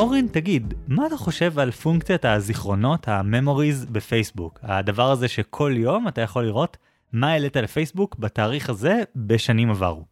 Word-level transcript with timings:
אורן, 0.00 0.28
תגיד, 0.28 0.74
מה 0.88 1.06
אתה 1.06 1.16
חושב 1.16 1.58
על 1.58 1.70
פונקציית 1.70 2.24
הזיכרונות, 2.24 3.08
ה-memories 3.08 3.90
בפייסבוק? 3.92 4.58
הדבר 4.62 5.10
הזה 5.10 5.28
שכל 5.28 5.72
יום 5.76 6.08
אתה 6.08 6.20
יכול 6.20 6.44
לראות 6.44 6.76
מה 7.12 7.30
העלית 7.30 7.56
לפייסבוק 7.56 8.16
בתאריך 8.18 8.70
הזה 8.70 9.02
בשנים 9.16 9.70
עברו. 9.70 10.04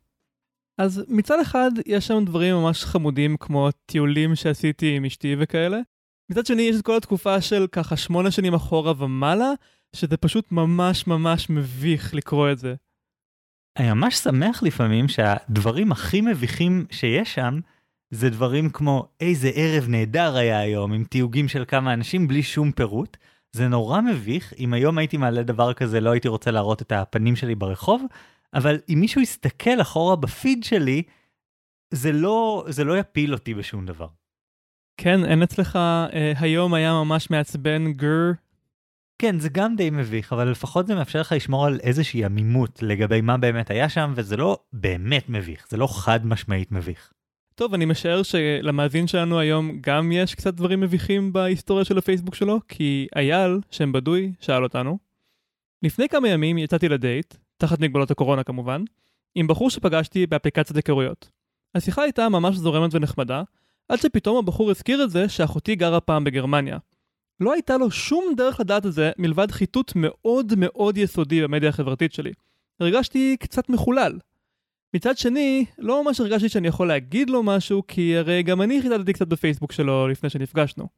אז 0.79 1.05
מצד 1.09 1.41
אחד 1.43 1.71
יש 1.87 2.07
שם 2.07 2.25
דברים 2.25 2.55
ממש 2.55 2.85
חמודים 2.85 3.37
כמו 3.37 3.69
טיולים 3.87 4.35
שעשיתי 4.35 4.97
עם 4.97 5.05
אשתי 5.05 5.37
וכאלה. 5.39 5.79
מצד 6.31 6.47
שני 6.47 6.63
יש 6.63 6.77
את 6.77 6.85
כל 6.85 6.97
התקופה 6.97 7.41
של 7.41 7.67
ככה 7.73 7.97
שמונה 7.97 8.31
שנים 8.31 8.55
אחורה 8.55 8.93
ומעלה, 8.99 9.53
שזה 9.97 10.17
פשוט 10.17 10.53
ממש 10.53 11.07
ממש 11.07 11.51
מביך 11.51 12.15
לקרוא 12.15 12.53
את 12.53 12.59
זה. 12.59 12.75
אני 13.79 13.93
ממש 13.93 14.17
שמח 14.17 14.63
לפעמים 14.63 15.09
שהדברים 15.09 15.93
הכי 15.93 16.21
מביכים 16.21 16.87
שיש 16.91 17.35
שם, 17.35 17.61
זה 18.11 18.31
דברים 18.31 18.71
כמו 18.71 19.09
איזה 19.21 19.51
ערב 19.55 19.89
נהדר 19.89 20.37
היה 20.37 20.59
היום 20.59 20.93
עם 20.93 21.05
תיוגים 21.05 21.49
של 21.49 21.65
כמה 21.69 21.93
אנשים 21.93 22.29
בלי 22.29 22.43
שום 22.43 22.73
פירוט. 22.73 23.17
זה 23.53 23.69
נורא 23.69 24.01
מביך, 24.01 24.53
אם 24.59 24.73
היום 24.73 24.99
הייתי 24.99 25.17
מעלה 25.17 25.43
דבר 25.43 25.73
כזה 25.73 26.01
לא 26.01 26.11
הייתי 26.11 26.29
רוצה 26.29 26.51
להראות 26.51 26.83
את 26.83 26.93
הפנים 26.93 27.37
שלי 27.37 27.55
ברחוב, 27.55 28.03
אבל 28.55 28.79
אם 28.89 29.01
מישהו 29.01 29.21
יסתכל 29.21 29.81
אחורה 29.81 30.17
בפיד 30.17 30.65
שלי, 30.65 31.03
זה 31.91 32.13
לא, 32.13 32.65
זה 32.69 32.85
לא 32.85 32.99
יפיל 32.99 33.35
אותי 33.35 33.55
בשום 33.55 33.87
דבר. 33.87 34.09
כן, 34.97 35.25
אין 35.25 35.43
אצלך, 35.43 35.77
אה, 35.77 36.33
היום 36.39 36.75
היה 36.75 36.93
ממש 36.93 37.31
מעצבן 37.31 37.93
גר. 37.93 38.33
כן, 39.19 39.39
זה 39.39 39.49
גם 39.49 39.77
די 39.77 39.91
מביך, 39.91 40.33
אבל 40.33 40.51
לפחות 40.51 40.87
זה 40.87 40.95
מאפשר 40.95 41.21
לך 41.21 41.33
לשמור 41.37 41.67
על 41.67 41.81
איזושהי 41.83 42.25
עמימות 42.25 42.83
לגבי 42.83 43.21
מה 43.21 43.37
באמת 43.37 43.71
היה 43.71 43.89
שם, 43.89 44.13
וזה 44.17 44.37
לא 44.37 44.59
באמת 44.73 45.29
מביך, 45.29 45.67
זה 45.69 45.77
לא 45.77 45.87
חד 45.87 46.27
משמעית 46.27 46.73
מביך. 46.73 47.13
טוב, 47.59 47.75
אני 47.75 47.85
משער 47.85 48.23
שלמאזין 48.23 49.07
שלנו 49.07 49.39
היום 49.39 49.79
גם 49.81 50.13
יש 50.13 50.35
קצת 50.35 50.55
דברים 50.55 50.81
מביכים 50.81 51.33
בהיסטוריה 51.33 51.85
של 51.85 51.99
הפייסבוק 51.99 52.35
שלו, 52.35 52.61
כי 52.69 53.07
אייל, 53.17 53.61
שם 53.71 53.93
בדוי, 53.93 54.33
שאל 54.41 54.65
אותנו. 54.65 54.99
לפני 55.83 56.09
כמה 56.09 56.29
ימים 56.29 56.59
יצאתי 56.59 56.89
לדייט, 56.89 57.35
תחת 57.57 57.81
מגבלות 57.81 58.11
הקורונה 58.11 58.43
כמובן, 58.43 58.85
עם 59.35 59.47
בחור 59.47 59.71
שפגשתי 59.71 60.27
באפליקציית 60.27 60.77
היכרויות. 60.77 61.31
השיחה 61.75 62.03
הייתה 62.03 62.29
ממש 62.29 62.57
זורמת 62.57 62.95
ונחמדה, 62.95 63.43
עד 63.89 63.99
שפתאום 63.99 64.37
הבחור 64.37 64.71
הזכיר 64.71 65.05
את 65.05 65.11
זה 65.11 65.29
שאחותי 65.29 65.75
גרה 65.75 66.01
פעם 66.01 66.25
בגרמניה. 66.25 66.79
לא 67.41 67.53
הייתה 67.53 67.77
לו 67.77 67.91
שום 67.91 68.25
דרך 68.37 68.61
לדעת 68.61 68.87
את 68.87 68.93
זה 68.93 69.11
מלבד 69.19 69.51
חיטוט 69.51 69.93
מאוד 69.97 70.53
מאוד 70.57 70.97
יסודי 70.97 71.43
במדיה 71.43 71.69
החברתית 71.69 72.13
שלי. 72.13 72.33
הרגשתי 72.81 73.37
קצת 73.41 73.69
מחולל. 73.69 74.19
מצד 74.95 75.19
שני, 75.19 75.65
לא 75.79 76.05
ממש 76.05 76.21
הרגשתי 76.21 76.49
שאני 76.49 76.69
יכול 76.69 76.89
להגיד 76.89 77.31
לו 77.31 77.43
משהו, 77.43 77.83
כי 77.89 78.17
הרי 78.17 78.43
גם 78.43 78.63
אני 78.63 78.83
חיטטתי 78.83 79.13
קצת 79.13 79.29
בפייסבוק 79.29 79.73
שלו 79.73 80.09
לפני 80.09 80.31
שנפגשנו. 80.31 80.89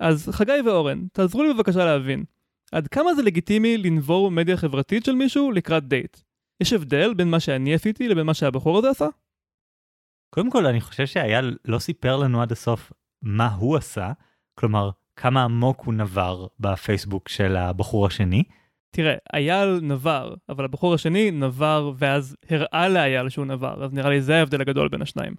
אז 0.00 0.28
חגי 0.32 0.60
ואורן, 0.66 1.06
תעזרו 1.12 1.42
לי 1.42 1.54
בבקשה 1.54 1.84
להבין. 1.84 2.24
עד 2.72 2.88
כמה 2.88 3.14
זה 3.14 3.22
לגיטימי 3.22 3.78
לנבור 3.78 4.30
מדיה 4.30 4.56
חברתית 4.56 5.04
של 5.04 5.14
מישהו 5.14 5.50
לקראת 5.50 5.88
דייט? 5.88 6.16
יש 6.60 6.72
הבדל 6.72 7.14
בין 7.14 7.28
מה 7.28 7.40
שאני 7.40 7.74
עשיתי 7.74 8.08
לבין 8.08 8.26
מה 8.26 8.34
שהבחור 8.34 8.78
הזה 8.78 8.90
עשה? 8.90 9.06
קודם 10.30 10.50
כל, 10.50 10.66
אני 10.66 10.80
חושב 10.80 11.06
שאייל 11.06 11.56
לא 11.64 11.78
סיפר 11.78 12.16
לנו 12.16 12.42
עד 12.42 12.52
הסוף 12.52 12.92
מה 13.22 13.48
הוא 13.48 13.76
עשה, 13.76 14.12
כלומר, 14.54 14.90
כמה 15.16 15.44
עמוק 15.44 15.80
הוא 15.80 15.94
נבר 15.94 16.46
בפייסבוק 16.60 17.28
של 17.28 17.56
הבחור 17.56 18.06
השני. 18.06 18.42
תראה, 18.90 19.14
אייל 19.34 19.80
נבר, 19.82 20.34
אבל 20.48 20.64
הבחור 20.64 20.94
השני 20.94 21.30
נבר 21.30 21.92
ואז 21.96 22.36
הראה 22.50 22.88
לאייל 22.88 23.28
שהוא 23.28 23.46
נבר, 23.46 23.84
אז 23.84 23.92
נראה 23.92 24.10
לי 24.10 24.20
זה 24.20 24.38
ההבדל 24.38 24.60
הגדול 24.60 24.88
בין 24.88 25.02
השניים. 25.02 25.34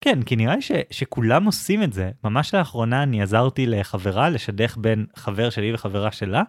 כן, 0.00 0.22
כי 0.22 0.36
נראה 0.36 0.56
לי 0.56 0.62
ש, 0.62 0.72
שכולם 0.90 1.44
עושים 1.44 1.82
את 1.82 1.92
זה. 1.92 2.10
ממש 2.24 2.54
לאחרונה 2.54 3.02
אני 3.02 3.22
עזרתי 3.22 3.66
לחברה 3.66 4.30
לשדך 4.30 4.76
בין 4.76 5.06
חבר 5.16 5.50
שלי 5.50 5.74
וחברה 5.74 6.12
שלה, 6.12 6.42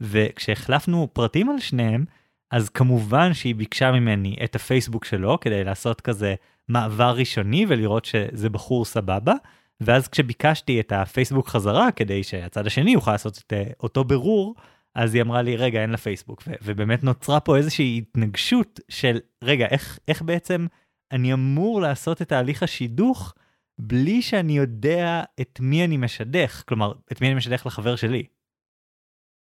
וכשהחלפנו 0.00 1.08
פרטים 1.12 1.50
על 1.50 1.58
שניהם, 1.58 2.04
אז 2.50 2.68
כמובן 2.68 3.34
שהיא 3.34 3.54
ביקשה 3.54 3.92
ממני 3.92 4.36
את 4.44 4.56
הפייסבוק 4.56 5.04
שלו 5.04 5.40
כדי 5.40 5.64
לעשות 5.64 6.00
כזה 6.00 6.34
מעבר 6.68 7.14
ראשוני 7.16 7.66
ולראות 7.68 8.04
שזה 8.04 8.48
בחור 8.48 8.84
סבבה, 8.84 9.34
ואז 9.80 10.08
כשביקשתי 10.08 10.80
את 10.80 10.92
הפייסבוק 10.92 11.48
חזרה 11.48 11.92
כדי 11.92 12.22
שהצד 12.22 12.66
השני 12.66 12.90
יוכל 12.90 13.12
לעשות 13.12 13.42
את 13.46 13.52
אה, 13.52 13.64
אותו 13.80 14.04
בירור, 14.04 14.54
אז 14.94 15.14
היא 15.14 15.22
אמרה 15.22 15.42
לי 15.42 15.56
רגע 15.56 15.82
אין 15.82 15.90
לה 15.90 15.96
פייסבוק 15.96 16.42
ו- 16.46 16.54
ובאמת 16.62 17.04
נוצרה 17.04 17.40
פה 17.40 17.56
איזושהי 17.56 17.98
התנגשות 17.98 18.80
של 18.88 19.18
רגע 19.44 19.66
איך 19.66 19.98
איך 20.08 20.22
בעצם 20.22 20.66
אני 21.12 21.32
אמור 21.32 21.80
לעשות 21.80 22.22
את 22.22 22.28
תהליך 22.28 22.62
השידוך 22.62 23.34
בלי 23.80 24.22
שאני 24.22 24.56
יודע 24.56 25.22
את 25.40 25.60
מי 25.60 25.84
אני 25.84 25.96
משדך, 25.96 26.62
כלומר, 26.68 26.92
את 27.12 27.20
מי 27.20 27.26
אני 27.26 27.34
משדך 27.34 27.66
לחבר 27.66 27.96
שלי. 27.96 28.24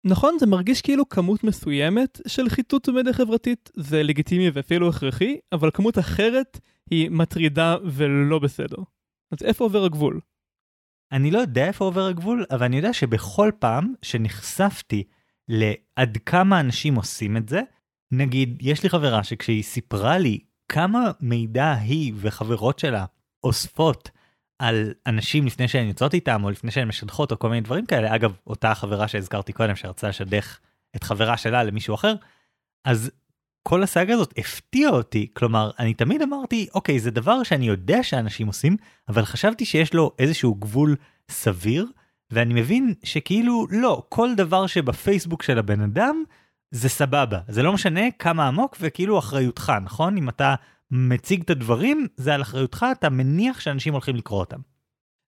נכון, 0.06 0.38
זה 0.40 0.46
מרגיש 0.46 0.82
כאילו 0.82 1.10
כמות 1.10 1.44
מסוימת 1.44 2.20
של 2.28 2.50
חיטוט 2.50 2.90
במדיה 2.90 3.14
חברתית 3.14 3.70
זה 3.76 4.04
לגיטימי 4.04 4.50
ואפילו 4.54 4.90
הכרחי, 4.90 5.38
אבל 5.52 5.72
כמות 5.74 6.00
אחרת 6.00 6.60
היא 6.90 7.10
מטרידה 7.10 7.76
ולא 7.84 8.40
בסדר. 8.40 8.78
אז 9.32 9.44
איפה 9.44 9.64
עובר 9.64 9.84
הגבול? 9.84 10.20
אני 11.12 11.32
לא 11.32 11.40
יודע 11.40 11.68
איפה 11.68 11.86
עובר 11.86 12.06
הגבול, 12.06 12.46
אבל 12.52 12.64
אני 12.64 12.76
יודע 12.76 12.94
שבכל 12.94 13.52
פעם 13.60 13.94
שנחשפתי 14.02 15.04
לעד 15.50 16.18
כמה 16.26 16.59
אנשים 16.59 16.96
עושים 16.96 17.38
את 17.38 17.50
זה, 17.50 17.62
נגיד, 18.12 18.58
יש 18.62 18.84
לי 18.84 18.90
חברה 18.90 19.24
שכשהיא 19.24 19.64
סיפרה 19.64 20.18
לי 20.18 20.40
כמה 20.70 21.12
מידע 21.22 21.74
היא 21.74 22.14
וחברות 22.16 22.80
שלה 22.80 23.06
אוספות 23.44 24.09
על 24.59 24.94
אנשים 25.08 25.46
לפני 25.46 25.68
שהן 25.68 25.88
יוצאות 25.88 26.14
איתם 26.14 26.44
או 26.44 26.50
לפני 26.50 26.72
שהן 26.72 26.88
משדכות 26.88 27.31
או 27.31 27.40
כל 27.40 27.50
מיני 27.50 27.62
דברים 27.62 27.86
כאלה 27.86 28.16
אגב 28.16 28.34
אותה 28.48 28.76
חברה 28.76 29.08
שהזכרתי 29.08 29.54
קודם 29.54 29.76
שרצה 29.76 30.09
לשדך 30.09 30.59
את 30.96 31.04
חברה 31.04 31.38
שלה 31.38 31.64
למישהו 31.64 31.96
אחר 31.96 32.16
אז 32.86 33.12
כל 33.64 33.84
הסאגה 33.84 34.14
הזאת 34.14 34.34
הפתיעה 34.38 34.92
אותי. 34.92 35.28
כלומר 35.34 35.72
אני 35.80 35.94
תמיד 35.94 36.22
אמרתי 36.22 36.68
אוקיי 36.74 37.00
זה 37.00 37.12
דבר 37.12 37.44
שאני 37.44 37.66
יודע 37.66 38.04
שאנשים 38.04 38.48
עושים 38.48 38.78
אבל 39.10 39.25
חשבתי 39.25 39.66
שיש 39.66 39.94
לו 39.94 40.12
איזשהו 40.20 40.56
גבול 40.56 40.96
סביר 41.31 41.88
ואני 42.34 42.54
מבין 42.54 42.94
שכאילו 43.04 43.68
לא 43.72 44.04
כל 44.10 44.36
דבר 44.36 44.68
שבפייסבוק 44.68 45.44
של 45.44 45.60
הבן 45.60 45.82
אדם 45.82 46.24
זה 46.72 46.90
סבבה, 46.90 47.40
זה 47.48 47.64
לא 47.64 47.74
משנה 47.74 48.12
כמה 48.20 48.48
עמוק 48.48 48.78
וכאילו 48.82 49.20
אחריותך, 49.20 49.74
נכון? 49.84 50.18
אם 50.18 50.30
אתה 50.30 50.56
מציג 50.92 51.42
את 51.42 51.50
הדברים, 51.50 52.08
זה 52.18 52.34
על 52.34 52.42
אחריותך, 52.42 52.86
אתה 52.92 53.10
מניח 53.10 53.60
שאנשים 53.60 53.94
הולכים 53.94 54.16
לקרוא 54.16 54.40
אותם. 54.40 54.60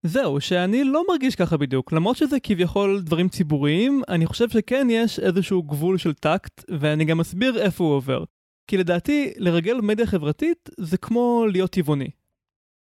זהו, 0.03 0.41
שאני 0.41 0.83
לא 0.83 1.03
מרגיש 1.09 1.35
ככה 1.35 1.57
בדיוק. 1.57 1.93
למרות 1.93 2.17
שזה 2.17 2.39
כביכול 2.39 3.01
דברים 3.01 3.29
ציבוריים, 3.29 4.01
אני 4.09 4.25
חושב 4.25 4.49
שכן 4.49 4.87
יש 4.89 5.19
איזשהו 5.19 5.63
גבול 5.63 5.97
של 5.97 6.13
טקט, 6.13 6.63
ואני 6.79 7.05
גם 7.05 7.19
אסביר 7.19 7.61
איפה 7.61 7.83
הוא 7.83 7.93
עובר. 7.93 8.23
כי 8.67 8.77
לדעתי, 8.77 9.33
לרגל 9.37 9.81
מדיה 9.81 10.05
חברתית 10.05 10.69
זה 10.79 10.97
כמו 10.97 11.45
להיות 11.51 11.71
טבעוני. 11.71 12.09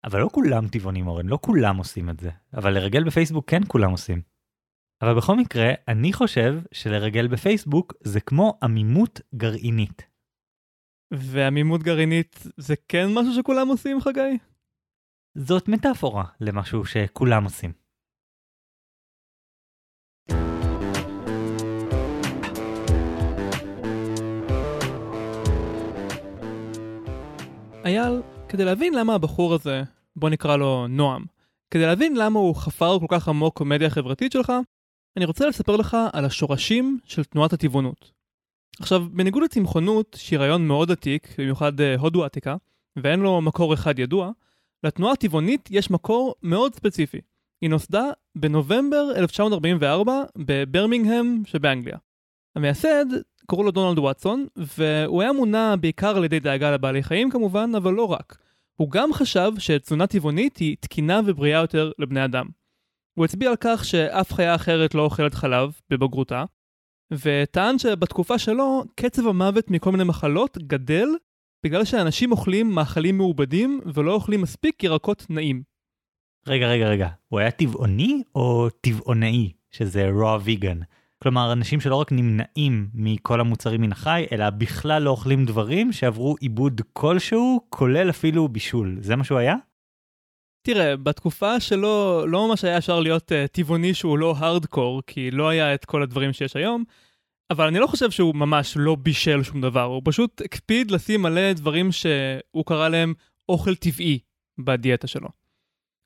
אבל 0.03 0.19
לא 0.19 0.29
כולם 0.31 0.67
טבעונים, 0.67 1.07
אורן, 1.07 1.27
לא 1.27 1.39
כולם 1.41 1.77
עושים 1.77 2.09
את 2.09 2.19
זה. 2.19 2.29
אבל 2.53 2.73
לרגל 2.73 3.03
בפייסבוק 3.03 3.49
כן 3.49 3.61
כולם 3.67 3.91
עושים. 3.91 4.21
אבל 5.01 5.17
בכל 5.17 5.35
מקרה, 5.35 5.69
אני 5.87 6.13
חושב 6.13 6.59
שלרגל 6.71 7.27
בפייסבוק 7.27 7.93
זה 8.03 8.21
כמו 8.21 8.57
עמימות 8.63 9.21
גרעינית. 9.35 10.01
ועמימות 11.13 11.83
גרעינית 11.83 12.39
זה 12.57 12.73
כן 12.87 13.05
משהו 13.13 13.33
שכולם 13.33 13.67
עושים, 13.67 14.01
חגי? 14.01 14.37
זאת 15.37 15.67
מטאפורה 15.67 16.25
למשהו 16.41 16.85
שכולם 16.85 17.43
עושים. 17.43 17.71
אייל, 27.85 28.22
כדי 28.49 28.66
להבין 28.66 28.93
למה 28.93 29.16
הבחור 29.16 29.53
הזה, 29.53 29.84
בוא 30.16 30.29
נקרא 30.29 30.57
לו 30.57 30.87
נועם, 30.87 31.25
כדי 31.72 31.85
להבין 31.85 32.17
למה 32.17 32.40
הוא 32.40 32.55
חפר 32.55 32.99
כל 32.99 33.05
כך 33.09 33.28
עמוק 33.28 33.61
במדיה 33.61 33.87
החברתית 33.87 34.31
שלך, 34.31 34.53
אני 35.17 35.25
רוצה 35.25 35.47
לספר 35.47 35.75
לך 35.75 35.97
על 36.13 36.25
השורשים 36.25 36.99
של 37.05 37.23
תנועת 37.23 37.53
הטבעונות. 37.53 38.11
עכשיו, 38.79 39.05
בניגוד 39.11 39.43
לצמחונות, 39.43 40.17
שהיא 40.19 40.40
רעיון 40.40 40.67
מאוד 40.67 40.91
עתיק, 40.91 41.35
במיוחד 41.37 41.81
אה, 41.81 41.96
הודו 41.96 42.25
עתיקה, 42.25 42.55
ואין 42.96 43.19
לו 43.19 43.41
מקור 43.41 43.73
אחד 43.73 43.99
ידוע, 43.99 44.31
לתנועה 44.84 45.13
הטבעונית 45.13 45.69
יש 45.72 45.91
מקור 45.91 46.35
מאוד 46.43 46.75
ספציפי. 46.75 47.22
היא 47.61 47.69
נוסדה 47.69 48.03
בנובמבר 48.35 49.11
1944 49.16 50.23
בברמינגהם 50.37 51.41
שבאנגליה. 51.45 51.97
המייסד 52.55 53.05
קראו 53.49 53.63
לו 53.63 53.72
דונלד 53.72 53.99
וואטסון, 53.99 54.46
והוא 54.55 55.22
היה 55.22 55.34
מונע 55.34 55.75
בעיקר 55.75 56.17
על 56.17 56.23
ידי 56.23 56.40
דאגה 56.40 56.72
לבעלי 56.72 57.03
חיים 57.03 57.29
כמובן, 57.29 57.72
אבל 57.78 57.93
לא 57.93 58.11
רק. 58.11 58.37
הוא 58.75 58.91
גם 58.91 59.13
חשב 59.13 59.51
שתזונה 59.59 60.07
טבעונית 60.07 60.57
היא 60.57 60.78
תקינה 60.79 61.22
ובריאה 61.25 61.61
יותר 61.61 61.91
לבני 61.99 62.25
אדם. 62.25 62.46
הוא 63.13 63.25
הצביע 63.25 63.49
על 63.49 63.55
כך 63.59 63.85
שאף 63.85 64.34
חיה 64.34 64.55
אחרת 64.55 64.96
לא 64.96 65.01
אוכלת 65.01 65.34
חלב 65.34 65.72
בבגרותה, 65.90 66.43
וטען 67.11 67.79
שבתקופה 67.79 68.37
שלו 68.40 68.84
קצב 68.96 69.28
המוות 69.28 69.72
מכל 69.72 69.91
מיני 69.91 70.03
מחלות 70.03 70.57
גדל 70.57 71.07
בגלל 71.63 71.85
שאנשים 71.85 72.31
אוכלים 72.31 72.72
מאכלים 72.75 73.17
מעובדים 73.17 73.81
ולא 73.93 74.13
אוכלים 74.13 74.41
מספיק 74.41 74.84
ירקות 74.84 75.25
נעים. 75.29 75.63
רגע, 76.47 76.67
רגע, 76.67 76.87
רגע, 76.87 77.07
הוא 77.28 77.40
היה 77.40 77.52
טבעוני 77.52 78.23
או 78.35 78.69
טבעונאי, 78.81 79.52
שזה 79.72 80.09
raw 80.09 80.47
vegan? 80.47 80.84
כלומר, 81.23 81.51
אנשים 81.53 81.81
שלא 81.81 81.95
רק 81.95 82.11
נמנעים 82.11 82.89
מכל 82.93 83.39
המוצרים 83.39 83.81
מן 83.81 83.91
החי, 83.91 84.25
אלא 84.31 84.49
בכלל 84.49 85.03
לא 85.03 85.09
אוכלים 85.09 85.45
דברים 85.45 85.91
שעברו 85.91 86.35
עיבוד 86.39 86.81
כלשהו, 86.93 87.61
כולל 87.69 88.09
אפילו 88.09 88.47
בישול. 88.47 88.97
זה 89.01 89.16
מה 89.16 89.23
שהוא 89.23 89.39
היה? 89.39 89.55
תראה, 90.61 90.97
בתקופה 90.97 91.59
שלו 91.59 92.25
לא 92.27 92.47
ממש 92.47 92.63
היה 92.63 92.77
אפשר 92.77 92.99
להיות 92.99 93.31
uh, 93.31 93.47
טבעוני 93.51 93.93
שהוא 93.93 94.17
לא 94.17 94.35
הארדקור, 94.37 95.01
כי 95.07 95.31
לא 95.31 95.49
היה 95.49 95.73
את 95.73 95.85
כל 95.85 96.03
הדברים 96.03 96.33
שיש 96.33 96.55
היום, 96.55 96.83
אבל 97.51 97.67
אני 97.67 97.79
לא 97.79 97.87
חושב 97.87 98.11
שהוא 98.11 98.35
ממש 98.35 98.73
לא 98.75 98.95
בישל 98.95 99.43
שום 99.43 99.61
דבר, 99.61 99.83
הוא 99.83 100.01
פשוט 100.05 100.41
הקפיד 100.45 100.91
לשים 100.91 101.21
מלא 101.21 101.53
דברים 101.53 101.91
שהוא 101.91 102.66
קרא 102.66 102.89
להם 102.89 103.13
אוכל 103.49 103.75
טבעי 103.75 104.19
בדיאטה 104.59 105.07
שלו. 105.07 105.29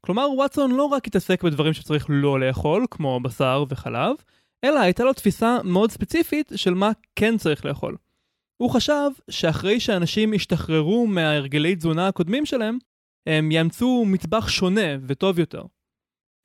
כלומר, 0.05 0.27
וואטסון 0.35 0.71
לא 0.71 0.83
רק 0.83 1.07
התעסק 1.07 1.43
בדברים 1.43 1.73
שצריך 1.73 2.05
לא 2.09 2.39
לאכול, 2.39 2.85
כמו 2.91 3.19
בשר 3.19 3.63
וחלב, 3.69 4.15
אלא 4.63 4.79
הייתה 4.79 5.03
לו 5.03 5.13
תפיסה 5.13 5.57
מאוד 5.63 5.91
ספציפית 5.91 6.51
של 6.55 6.73
מה 6.73 6.91
כן 7.15 7.37
צריך 7.37 7.65
לאכול. 7.65 7.97
הוא 8.57 8.69
חשב 8.69 9.09
שאחרי 9.29 9.79
שאנשים 9.79 10.33
ישתחררו 10.33 11.07
מההרגלי 11.07 11.75
תזונה 11.75 12.07
הקודמים 12.07 12.45
שלהם, 12.45 12.77
הם 13.27 13.51
יאמצו 13.51 14.05
מטבח 14.07 14.47
שונה 14.47 14.97
וטוב 15.07 15.39
יותר. 15.39 15.63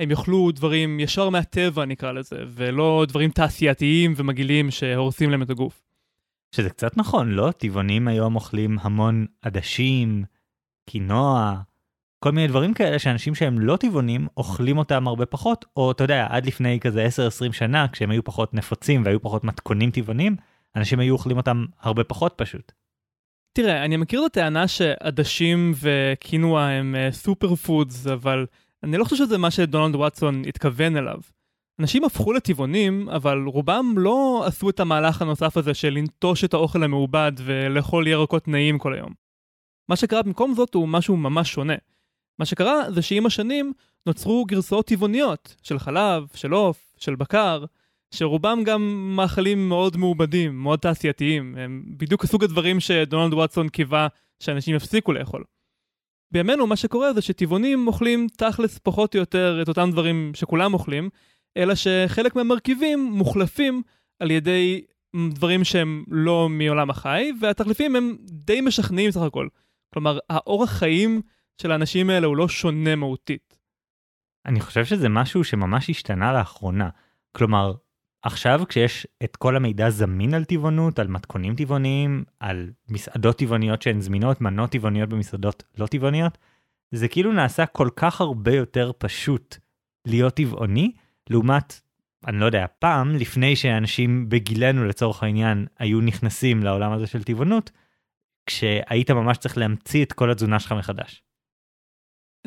הם 0.00 0.10
יאכלו 0.10 0.50
דברים 0.52 1.00
ישר 1.00 1.30
מהטבע 1.30 1.84
נקרא 1.84 2.12
לזה, 2.12 2.36
ולא 2.48 3.04
דברים 3.08 3.30
תעשייתיים 3.30 4.14
ומגעילים 4.16 4.70
שהורסים 4.70 5.30
להם 5.30 5.42
את 5.42 5.50
הגוף. 5.50 5.82
שזה 6.54 6.70
קצת 6.70 6.96
נכון, 6.96 7.30
לא? 7.30 7.50
טבעונים 7.50 8.08
היום 8.08 8.34
אוכלים 8.34 8.78
המון 8.80 9.26
עדשים, 9.42 10.24
קינוע, 10.90 11.60
כל 12.18 12.32
מיני 12.32 12.48
דברים 12.48 12.74
כאלה 12.74 12.98
שאנשים 12.98 13.34
שהם 13.34 13.58
לא 13.58 13.76
טבעונים 13.76 14.26
אוכלים 14.36 14.78
אותם 14.78 15.08
הרבה 15.08 15.26
פחות, 15.26 15.64
או 15.76 15.90
אתה 15.90 16.04
יודע, 16.04 16.26
עד 16.30 16.46
לפני 16.46 16.80
כזה 16.80 17.06
10-20 17.48 17.52
שנה, 17.52 17.86
כשהם 17.92 18.10
היו 18.10 18.24
פחות 18.24 18.54
נפוצים 18.54 19.02
והיו 19.04 19.22
פחות 19.22 19.44
מתכונים 19.44 19.90
טבעונים, 19.90 20.36
אנשים 20.76 21.00
היו 21.00 21.14
אוכלים 21.14 21.36
אותם 21.36 21.64
הרבה 21.80 22.04
פחות 22.04 22.34
פשוט. 22.36 22.72
תראה, 23.52 23.84
אני 23.84 23.96
מכיר 23.96 24.20
את 24.20 24.30
הטענה 24.30 24.68
שעדשים 24.68 25.72
וקינוע 25.80 26.62
הם 26.62 26.94
סופר 27.10 27.52
uh, 27.52 27.56
פודס, 27.56 28.06
אבל 28.06 28.46
אני 28.82 28.96
לא 28.96 29.04
חושב 29.04 29.16
שזה 29.16 29.38
מה 29.38 29.50
שדונלד 29.50 29.94
וואטסון 29.94 30.42
התכוון 30.48 30.96
אליו. 30.96 31.18
אנשים 31.80 32.04
הפכו 32.04 32.32
לטבעונים, 32.32 33.08
אבל 33.08 33.44
רובם 33.46 33.94
לא 33.96 34.42
עשו 34.46 34.70
את 34.70 34.80
המהלך 34.80 35.22
הנוסף 35.22 35.56
הזה 35.56 35.74
של 35.74 35.90
לנטוש 35.90 36.44
את 36.44 36.54
האוכל 36.54 36.82
המעובד 36.82 37.32
ולאכול 37.36 38.06
ירקות 38.06 38.48
נעים 38.48 38.78
כל 38.78 38.94
היום. 38.94 39.12
מה 39.88 39.96
שקרה 39.96 40.22
במקום 40.22 40.54
זאת 40.54 40.74
הוא 40.74 40.88
משהו 40.88 41.16
ממש 41.16 41.52
שונה. 41.52 41.74
מה 42.38 42.44
שקרה 42.44 42.90
זה 42.90 43.02
שעם 43.02 43.26
השנים 43.26 43.72
נוצרו 44.06 44.44
גרסאות 44.44 44.86
טבעוניות 44.86 45.54
של 45.62 45.78
חלב, 45.78 46.26
של 46.34 46.52
עוף, 46.52 46.94
של 46.98 47.14
בקר, 47.14 47.64
שרובם 48.14 48.64
גם 48.64 49.12
מאכלים 49.16 49.68
מאוד 49.68 49.96
מעובדים, 49.96 50.62
מאוד 50.62 50.78
תעשייתיים, 50.78 51.54
הם 51.58 51.84
בדיוק 51.96 52.24
הסוג 52.24 52.44
הדברים 52.44 52.80
שדונלד 52.80 53.34
וואטסון 53.34 53.68
קיווה 53.68 54.08
שאנשים 54.40 54.74
יפסיקו 54.74 55.12
לאכול. 55.12 55.44
בימינו 56.30 56.66
מה 56.66 56.76
שקורה 56.76 57.12
זה 57.12 57.22
שטבעונים 57.22 57.86
אוכלים 57.86 58.26
תכלס 58.36 58.78
פחות 58.78 59.14
או 59.14 59.20
יותר 59.20 59.58
את 59.62 59.68
אותם 59.68 59.88
דברים 59.92 60.32
שכולם 60.34 60.74
אוכלים, 60.74 61.08
אלא 61.56 61.74
שחלק 61.74 62.36
מהמרכיבים 62.36 63.10
מוחלפים 63.12 63.82
על 64.20 64.30
ידי 64.30 64.84
דברים 65.30 65.64
שהם 65.64 66.04
לא 66.08 66.48
מעולם 66.48 66.90
החי, 66.90 67.30
והתחליפים 67.40 67.96
הם 67.96 68.16
די 68.20 68.60
משכנעים 68.60 69.10
סך 69.10 69.20
הכל. 69.20 69.48
כלומר, 69.92 70.18
האורח 70.30 70.70
חיים 70.70 71.20
של 71.62 71.72
האנשים 71.72 72.10
האלה 72.10 72.26
הוא 72.26 72.36
לא 72.36 72.48
שונה 72.48 72.96
מהותית. 72.96 73.58
אני 74.46 74.60
חושב 74.60 74.84
שזה 74.84 75.08
משהו 75.08 75.44
שממש 75.44 75.90
השתנה 75.90 76.32
לאחרונה. 76.32 76.88
כלומר, 77.32 77.74
עכשיו 78.22 78.60
כשיש 78.68 79.06
את 79.24 79.36
כל 79.36 79.56
המידע 79.56 79.90
זמין 79.90 80.34
על 80.34 80.44
טבעונות, 80.44 80.98
על 80.98 81.08
מתכונים 81.08 81.54
טבעוניים, 81.54 82.24
על 82.40 82.70
מסעדות 82.88 83.38
טבעוניות 83.38 83.82
שהן 83.82 84.00
זמינות, 84.00 84.40
מנות 84.40 84.70
טבעוניות 84.70 85.08
במסעדות 85.08 85.62
לא 85.78 85.86
טבעוניות, 85.86 86.38
זה 86.90 87.08
כאילו 87.08 87.32
נעשה 87.32 87.66
כל 87.66 87.88
כך 87.96 88.20
הרבה 88.20 88.54
יותר 88.54 88.90
פשוט 88.98 89.56
להיות 90.06 90.34
טבעוני, 90.34 90.92
לעומת, 91.30 91.80
אני 92.26 92.38
לא 92.38 92.46
יודע, 92.46 92.66
פעם, 92.78 93.14
לפני 93.14 93.56
שאנשים 93.56 94.28
בגילנו 94.28 94.84
לצורך 94.84 95.22
העניין 95.22 95.66
היו 95.78 96.00
נכנסים 96.00 96.62
לעולם 96.62 96.92
הזה 96.92 97.06
של 97.06 97.22
טבעונות, 97.22 97.70
כשהיית 98.46 99.10
ממש 99.10 99.38
צריך 99.38 99.58
להמציא 99.58 100.04
את 100.04 100.12
כל 100.12 100.30
התזונה 100.30 100.60
שלך 100.60 100.72
מחדש. 100.72 101.22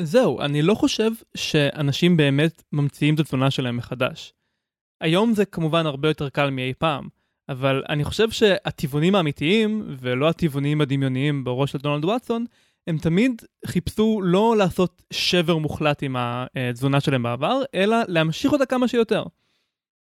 זהו, 0.04 0.42
אני 0.42 0.62
לא 0.62 0.74
חושב 0.74 1.12
שאנשים 1.38 2.18
באמת 2.18 2.64
ממציאים 2.72 3.16
את 3.16 3.20
התזונה 3.20 3.52
שלהם 3.52 3.78
מחדש. 3.78 4.34
היום 5.02 5.34
זה 5.34 5.46
כמובן 5.46 5.86
הרבה 5.86 6.08
יותר 6.08 6.30
קל 6.30 6.50
מאי 6.50 6.74
פעם, 6.78 7.08
אבל 7.50 7.84
אני 7.90 8.04
חושב 8.04 8.32
שהטבעונים 8.32 9.16
האמיתיים, 9.16 9.96
ולא 10.00 10.30
הטבעונים 10.30 10.82
הדמיוניים 10.82 11.44
בראש 11.44 11.72
של 11.72 11.78
דונלד 11.78 12.06
וואטסון, 12.06 12.46
הם 12.88 12.98
תמיד 12.98 13.42
חיפשו 13.66 14.22
לא 14.24 14.56
לעשות 14.58 15.04
שבר 15.14 15.58
מוחלט 15.58 16.04
עם 16.04 16.16
התזונה 16.20 17.00
שלהם 17.00 17.24
בעבר, 17.24 17.62
אלא 17.76 17.98
להמשיך 18.08 18.52
אותה 18.52 18.66
כמה 18.66 18.88
שיותר. 18.88 19.24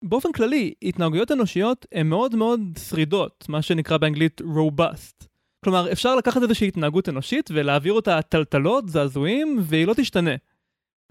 באופן 0.04 0.32
כללי, 0.32 0.74
התנהגויות 0.82 1.32
אנושיות 1.32 1.86
הן 1.92 2.08
מאוד 2.08 2.36
מאוד 2.36 2.60
שרידות, 2.90 3.46
מה 3.50 3.62
שנקרא 3.62 3.98
באנגלית 3.98 4.42
robust. 4.42 5.33
כלומר, 5.64 5.92
אפשר 5.92 6.16
לקחת 6.16 6.42
איזושהי 6.44 6.68
התנהגות 6.68 7.10
אנושית 7.10 7.50
ולהעביר 7.54 7.94
אותה 7.94 8.22
טלטלות, 8.22 8.90
זעזועים, 8.90 9.58
והיא 9.62 9.88
לא 9.88 9.94
תשתנה. 9.94 10.32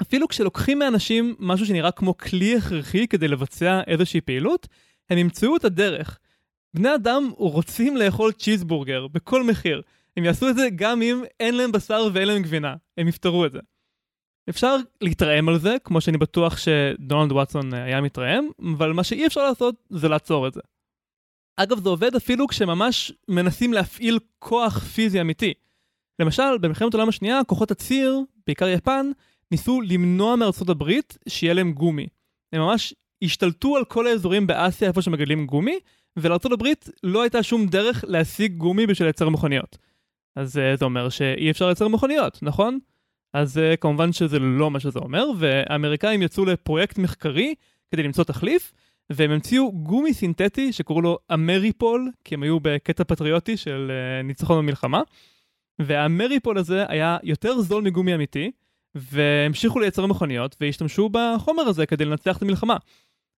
אפילו 0.02 0.28
כשלוקחים 0.28 0.78
מאנשים 0.78 1.34
משהו 1.38 1.66
שנראה 1.66 1.90
כמו 1.90 2.16
כלי 2.16 2.56
הכרחי 2.56 3.08
כדי 3.08 3.28
לבצע 3.28 3.80
איזושהי 3.86 4.20
פעילות, 4.20 4.68
הם 5.10 5.18
ימצאו 5.18 5.56
את 5.56 5.64
הדרך. 5.64 6.18
בני 6.74 6.94
אדם 6.94 7.30
רוצים 7.36 7.96
לאכול 7.96 8.32
צ'יזבורגר 8.32 9.06
בכל 9.06 9.42
מחיר. 9.42 9.82
הם 10.16 10.24
יעשו 10.24 10.48
את 10.48 10.56
זה 10.56 10.68
גם 10.76 11.02
אם 11.02 11.22
אין 11.40 11.56
להם 11.56 11.72
בשר 11.72 12.08
ואין 12.12 12.28
להם 12.28 12.42
גבינה. 12.42 12.74
הם 12.98 13.08
יפתרו 13.08 13.46
את 13.46 13.52
זה. 13.52 13.58
אפשר 14.48 14.76
להתרעם 15.00 15.48
על 15.48 15.58
זה, 15.58 15.76
כמו 15.84 16.00
שאני 16.00 16.18
בטוח 16.18 16.56
שדונלד 16.56 17.32
וואטסון 17.32 17.74
היה 17.74 18.00
מתרעם, 18.00 18.44
אבל 18.76 18.92
מה 18.92 19.04
שאי 19.04 19.26
אפשר 19.26 19.48
לעשות 19.48 19.74
זה 19.90 20.08
לעצור 20.08 20.48
את 20.48 20.54
זה. 20.54 20.60
אגב, 21.56 21.78
זה 21.82 21.88
עובד 21.88 22.16
אפילו 22.16 22.48
כשממש 22.48 23.12
מנסים 23.28 23.72
להפעיל 23.72 24.18
כוח 24.38 24.78
פיזי 24.78 25.20
אמיתי. 25.20 25.54
למשל, 26.18 26.58
במלחמת 26.60 26.94
העולם 26.94 27.08
השנייה, 27.08 27.44
כוחות 27.46 27.70
הציר, 27.70 28.20
בעיקר 28.46 28.68
יפן, 28.68 29.10
ניסו 29.50 29.80
למנוע 29.80 30.36
מארצות 30.36 30.68
הברית 30.68 31.18
שיהיה 31.28 31.54
להם 31.54 31.72
גומי. 31.72 32.06
הם 32.52 32.60
ממש 32.60 32.94
השתלטו 33.22 33.76
על 33.76 33.84
כל 33.84 34.06
האזורים 34.06 34.46
באסיה 34.46 34.88
איפה 34.88 35.02
שמגדלים 35.02 35.46
גומי, 35.46 35.78
ולארצות 36.16 36.52
הברית 36.52 36.88
לא 37.02 37.22
הייתה 37.22 37.42
שום 37.42 37.66
דרך 37.66 38.04
להשיג 38.08 38.56
גומי 38.56 38.86
בשביל 38.86 39.06
לייצר 39.06 39.28
מכוניות. 39.28 39.78
אז 40.36 40.56
uh, 40.56 40.78
זה 40.78 40.84
אומר 40.84 41.08
שאי 41.08 41.50
אפשר 41.50 41.66
לייצר 41.66 41.88
מכוניות, 41.88 42.38
נכון? 42.42 42.78
אז 43.34 43.56
uh, 43.56 43.76
כמובן 43.76 44.12
שזה 44.12 44.38
לא 44.38 44.70
מה 44.70 44.80
שזה 44.80 44.98
אומר, 44.98 45.24
והאמריקאים 45.38 46.22
יצאו 46.22 46.44
לפרויקט 46.44 46.98
מחקרי 46.98 47.54
כדי 47.90 48.02
למצוא 48.02 48.24
תחליף, 48.24 48.72
והם 49.10 49.30
המציאו 49.30 49.72
גומי 49.72 50.14
סינתטי 50.14 50.72
שקראו 50.72 51.00
לו 51.00 51.18
אמריפול, 51.32 52.10
כי 52.24 52.34
הם 52.34 52.42
היו 52.42 52.60
בקטע 52.60 53.04
פטריוטי 53.04 53.56
של 53.56 53.90
uh, 53.90 54.26
ניצחון 54.26 54.58
במלחמה, 54.58 55.00
והאמריפול 55.78 56.58
הזה 56.58 56.84
היה 56.88 57.18
יותר 57.22 57.60
זול 57.60 57.84
מגומי 57.84 58.14
אמיתי, 58.14 58.50
והמשיכו 58.94 59.80
לייצר 59.80 60.06
מכוניות 60.06 60.56
והשתמשו 60.60 61.08
בחומר 61.12 61.62
הזה 61.62 61.86
כדי 61.86 62.04
לנצח 62.04 62.36
את 62.36 62.42
המלחמה. 62.42 62.76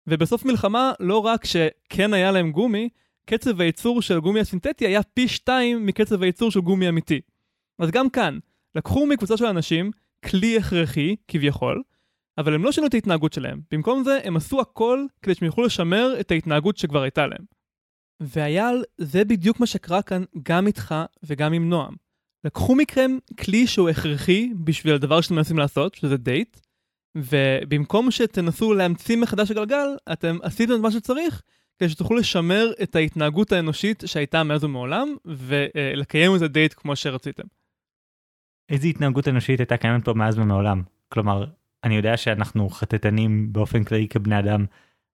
ובסוף 0.07 0.45
מלחמה 0.45 0.91
לא 0.99 1.17
רק 1.17 1.45
שכן 1.45 2.13
היה 2.13 2.31
להם 2.31 2.51
גומי, 2.51 2.89
קצב 3.25 3.61
הייצור 3.61 4.01
של 4.01 4.19
גומי 4.19 4.39
הסינתטי 4.39 4.87
היה 4.87 5.03
פי 5.03 5.27
שתיים 5.27 5.85
מקצב 5.85 6.23
הייצור 6.23 6.51
של 6.51 6.61
גומי 6.61 6.89
אמיתי. 6.89 7.21
אז 7.79 7.91
גם 7.91 8.09
כאן, 8.09 8.39
לקחו 8.75 9.05
מקבוצה 9.05 9.37
של 9.37 9.45
אנשים 9.45 9.91
כלי 10.25 10.57
הכרחי, 10.57 11.15
כביכול, 11.27 11.81
אבל 12.37 12.53
הם 12.53 12.63
לא 12.63 12.71
שינו 12.71 12.87
את 12.87 12.93
ההתנהגות 12.93 13.33
שלהם. 13.33 13.61
במקום 13.71 14.03
זה, 14.03 14.19
הם 14.23 14.35
עשו 14.35 14.61
הכל 14.61 15.05
כדי 15.21 15.35
שהם 15.35 15.45
יוכלו 15.45 15.65
לשמר 15.65 16.15
את 16.19 16.31
ההתנהגות 16.31 16.77
שכבר 16.77 17.01
הייתה 17.01 17.27
להם. 17.27 17.45
ואייל, 18.19 18.83
זה 18.97 19.25
בדיוק 19.25 19.59
מה 19.59 19.65
שקרה 19.65 20.01
כאן 20.01 20.23
גם 20.43 20.67
איתך 20.67 20.95
וגם 21.23 21.53
עם 21.53 21.69
נועם. 21.69 21.93
לקחו 22.43 22.75
מכם 22.75 23.17
כלי 23.39 23.67
שהוא 23.67 23.89
הכרחי 23.89 24.51
בשביל 24.63 24.93
הדבר 24.93 25.21
שאתם 25.21 25.35
מנסים 25.35 25.57
לעשות, 25.57 25.95
שזה 25.95 26.17
דייט, 26.17 26.59
ובמקום 27.17 28.11
שתנסו 28.11 28.73
להמציא 28.73 29.17
מחדש 29.17 29.51
הגלגל, 29.51 29.87
אתם 30.13 30.37
עשיתם 30.43 30.73
את 30.73 30.79
מה 30.79 30.91
שצריך 30.91 31.41
כדי 31.79 31.89
שתוכלו 31.89 32.17
לשמר 32.17 32.71
את 32.83 32.95
ההתנהגות 32.95 33.51
האנושית 33.51 34.03
שהייתה 34.05 34.43
מאז 34.43 34.63
ומעולם, 34.63 35.15
ולקיים 35.25 36.33
איזה 36.33 36.47
דייט 36.47 36.73
כמו 36.73 36.95
שרציתם. 36.95 37.43
איזה 38.69 38.87
התנהגות 38.87 39.27
אנושית 39.27 39.59
הייתה 39.59 39.77
קיימת 39.77 40.05
פה 40.05 40.13
מאז 40.13 40.37
ומעולם? 40.37 40.81
כלומר, 41.09 41.45
אני 41.83 41.95
יודע 41.95 42.17
שאנחנו 42.17 42.69
חטטנים 42.69 43.53
באופן 43.53 43.83
כללי 43.83 44.07
כבני 44.07 44.39
אדם, 44.39 44.65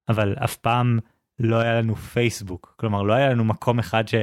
אבל 0.10 0.36
אף 0.44 0.56
פעם 0.56 1.00
לא 1.40 1.56
היה 1.56 1.74
לנו 1.74 1.96
פייסבוק. 1.96 2.76
כלומר, 2.80 3.02
לא 3.02 3.14
היה 3.14 3.30
לנו 3.30 3.44
מקום 3.44 3.80
אחד 3.80 4.08
ש... 4.08 4.16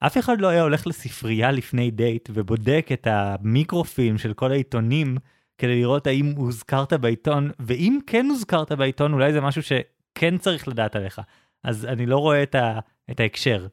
אף 0.00 0.18
אחד 0.18 0.40
לא 0.40 0.48
היה 0.48 0.62
הולך 0.62 0.86
לספרייה 0.86 1.52
לפני 1.52 1.90
דייט 1.90 2.28
ובודק 2.32 2.88
את 2.92 3.06
המיקרופילם 3.10 4.18
של 4.18 4.32
כל 4.32 4.52
העיתונים 4.52 5.16
כדי 5.58 5.80
לראות 5.80 6.06
האם 6.06 6.32
הוזכרת 6.36 6.92
בעיתון, 6.92 7.50
ואם 7.58 7.98
כן 8.06 8.26
הוזכרת 8.30 8.72
בעיתון, 8.72 9.12
אולי 9.12 9.32
זה 9.32 9.40
משהו 9.40 9.62
שכן 9.62 10.38
צריך 10.38 10.68
לדעת 10.68 10.96
עליך. 10.96 11.20
אז 11.64 11.84
אני 11.84 12.06
לא 12.06 12.18
רואה 12.18 12.42
את, 12.42 12.54
ה, 12.54 12.78
את 13.10 13.20
ההקשר. 13.20 13.66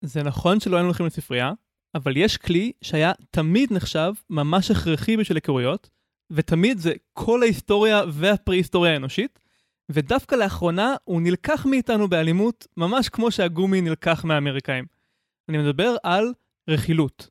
זה 0.00 0.22
נכון 0.22 0.60
שלא 0.60 0.76
היינו 0.76 0.88
הולכים 0.88 1.06
לספרייה, 1.06 1.52
אבל 1.94 2.16
יש 2.16 2.36
כלי 2.36 2.72
שהיה 2.82 3.12
תמיד 3.30 3.72
נחשב 3.72 4.12
ממש 4.30 4.70
הכרחי 4.70 5.16
בשביל 5.16 5.36
היכרויות, 5.36 5.90
ותמיד 6.30 6.78
זה 6.78 6.92
כל 7.12 7.42
ההיסטוריה 7.42 8.02
והפרה-היסטוריה 8.12 8.92
האנושית, 8.92 9.38
ודווקא 9.92 10.34
לאחרונה 10.34 10.94
הוא 11.04 11.22
נלקח 11.22 11.66
מאיתנו 11.66 12.08
באלימות, 12.08 12.66
ממש 12.76 13.08
כמו 13.08 13.30
שהגומי 13.30 13.80
נלקח 13.80 14.24
מהאמריקאים. 14.24 14.84
אני 15.48 15.58
מדבר 15.58 15.96
על 16.02 16.32
רכילות. 16.70 17.28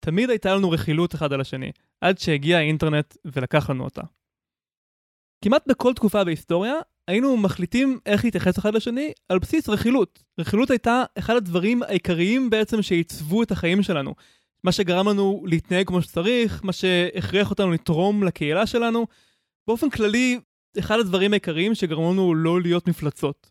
תמיד 0.00 0.30
הייתה 0.30 0.54
לנו 0.54 0.70
רכילות 0.70 1.14
אחד 1.14 1.32
על 1.32 1.40
השני, 1.40 1.72
עד 2.00 2.18
שהגיע 2.18 2.58
האינטרנט 2.58 3.16
ולקח 3.24 3.70
לנו 3.70 3.84
אותה. 3.84 4.02
כמעט 5.44 5.68
בכל 5.68 5.94
תקופה 5.94 6.24
בהיסטוריה, 6.24 6.74
היינו 7.08 7.36
מחליטים 7.36 7.98
איך 8.06 8.24
להתייחס 8.24 8.58
אחד 8.58 8.74
לשני 8.74 9.12
על 9.28 9.38
בסיס 9.38 9.68
רכילות. 9.68 10.24
רכילות 10.38 10.70
הייתה 10.70 11.04
אחד 11.18 11.36
הדברים 11.36 11.82
העיקריים 11.82 12.50
בעצם 12.50 12.82
שעיצבו 12.82 13.42
את 13.42 13.50
החיים 13.50 13.82
שלנו. 13.82 14.14
מה 14.64 14.72
שגרם 14.72 15.08
לנו 15.08 15.44
להתנהג 15.46 15.86
כמו 15.86 16.02
שצריך, 16.02 16.64
מה 16.64 16.72
שהכריח 16.72 17.50
אותנו 17.50 17.70
לתרום 17.70 18.24
לקהילה 18.24 18.66
שלנו. 18.66 19.06
באופן 19.66 19.90
כללי, 19.90 20.40
אחד 20.78 20.98
הדברים 20.98 21.32
העיקריים 21.32 21.74
שגרמו 21.74 22.12
לנו 22.12 22.34
לא 22.34 22.60
להיות 22.60 22.88
מפלצות. 22.88 23.50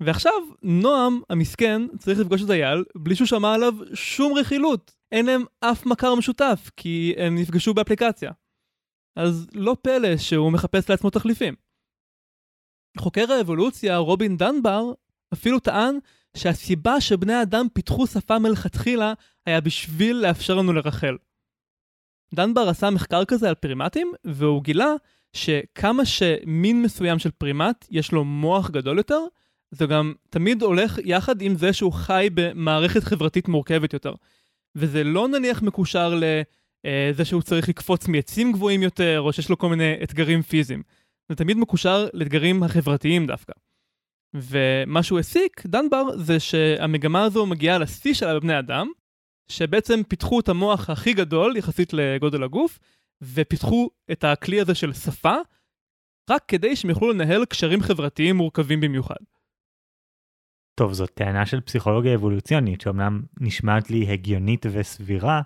ועכשיו, 0.00 0.32
נועם, 0.62 1.20
המסכן, 1.30 1.82
צריך 1.98 2.18
לפגוש 2.18 2.42
את 2.42 2.50
אייל 2.50 2.84
בלי 2.96 3.16
שהוא 3.16 3.26
שמע 3.26 3.54
עליו 3.54 3.74
שום 3.94 4.38
רכילות. 4.38 4.94
אין 5.12 5.26
להם 5.26 5.44
אף 5.60 5.86
מכר 5.86 6.14
משותף, 6.14 6.70
כי 6.76 7.14
הם 7.18 7.38
נפגשו 7.38 7.74
באפליקציה. 7.74 8.32
אז 9.16 9.46
לא 9.54 9.76
פלא 9.82 10.16
שהוא 10.16 10.52
מחפש 10.52 10.90
לעצמו 10.90 11.10
תחליפים. 11.10 11.54
חוקר 12.98 13.32
האבולוציה, 13.32 13.96
רובין 13.96 14.36
דנבר, 14.36 14.92
אפילו 15.32 15.60
טען 15.60 15.98
שהסיבה 16.36 17.00
שבני 17.00 17.42
אדם 17.42 17.66
פיתחו 17.72 18.06
שפה 18.06 18.38
מלכתחילה 18.38 19.12
היה 19.46 19.60
בשביל 19.60 20.16
לאפשר 20.16 20.54
לנו 20.54 20.72
לרחל. 20.72 21.16
דנבר 22.34 22.68
עשה 22.68 22.90
מחקר 22.90 23.24
כזה 23.24 23.48
על 23.48 23.54
פרימטים, 23.54 24.12
והוא 24.24 24.62
גילה 24.62 24.92
שכמה 25.32 26.04
שמין 26.04 26.82
מסוים 26.82 27.18
של 27.18 27.30
פרימט 27.30 27.86
יש 27.90 28.12
לו 28.12 28.24
מוח 28.24 28.70
גדול 28.70 28.98
יותר, 28.98 29.20
זה 29.70 29.86
גם 29.86 30.12
תמיד 30.30 30.62
הולך 30.62 30.98
יחד 31.04 31.42
עם 31.42 31.56
זה 31.56 31.72
שהוא 31.72 31.92
חי 31.92 32.28
במערכת 32.34 33.04
חברתית 33.04 33.48
מורכבת 33.48 33.92
יותר. 33.92 34.14
וזה 34.76 35.04
לא 35.04 35.28
נניח 35.28 35.62
מקושר 35.62 36.20
לזה 36.84 37.24
שהוא 37.24 37.42
צריך 37.42 37.68
לקפוץ 37.68 38.08
מעצים 38.08 38.52
גבוהים 38.52 38.82
יותר, 38.82 39.20
או 39.20 39.32
שיש 39.32 39.48
לו 39.48 39.58
כל 39.58 39.68
מיני 39.68 39.94
אתגרים 40.02 40.42
פיזיים. 40.42 40.82
זה 41.28 41.34
תמיד 41.34 41.56
מקושר 41.56 42.06
לאתגרים 42.12 42.62
החברתיים 42.62 43.26
דווקא. 43.26 43.52
ומה 44.34 45.02
שהוא 45.02 45.18
הסיק, 45.18 45.66
דנבר, 45.66 46.16
זה 46.16 46.40
שהמגמה 46.40 47.22
הזו 47.22 47.46
מגיעה 47.46 47.78
לשיא 47.78 48.14
שלה 48.14 48.34
בבני 48.34 48.58
אדם, 48.58 48.88
שבעצם 49.48 50.02
פיתחו 50.08 50.40
את 50.40 50.48
המוח 50.48 50.90
הכי 50.90 51.12
גדול 51.12 51.56
יחסית 51.56 51.92
לגודל 51.92 52.42
הגוף, 52.42 52.78
ופיתחו 53.22 53.90
את 54.12 54.24
הכלי 54.24 54.60
הזה 54.60 54.74
של 54.74 54.92
שפה, 54.92 55.34
רק 56.30 56.44
כדי 56.48 56.76
שהם 56.76 56.90
יוכלו 56.90 57.12
לנהל 57.12 57.44
קשרים 57.44 57.82
חברתיים 57.82 58.36
מורכבים 58.36 58.80
במיוחד. 58.80 59.16
טוב, 60.74 60.92
זאת 60.92 61.10
טענה 61.14 61.46
של 61.46 61.60
פסיכולוגיה 61.60 62.14
אבולוציונית, 62.14 62.80
שאומנם 62.80 63.22
נשמעת 63.40 63.90
לי 63.90 64.12
הגיונית 64.12 64.66
וסבירה, 64.72 65.42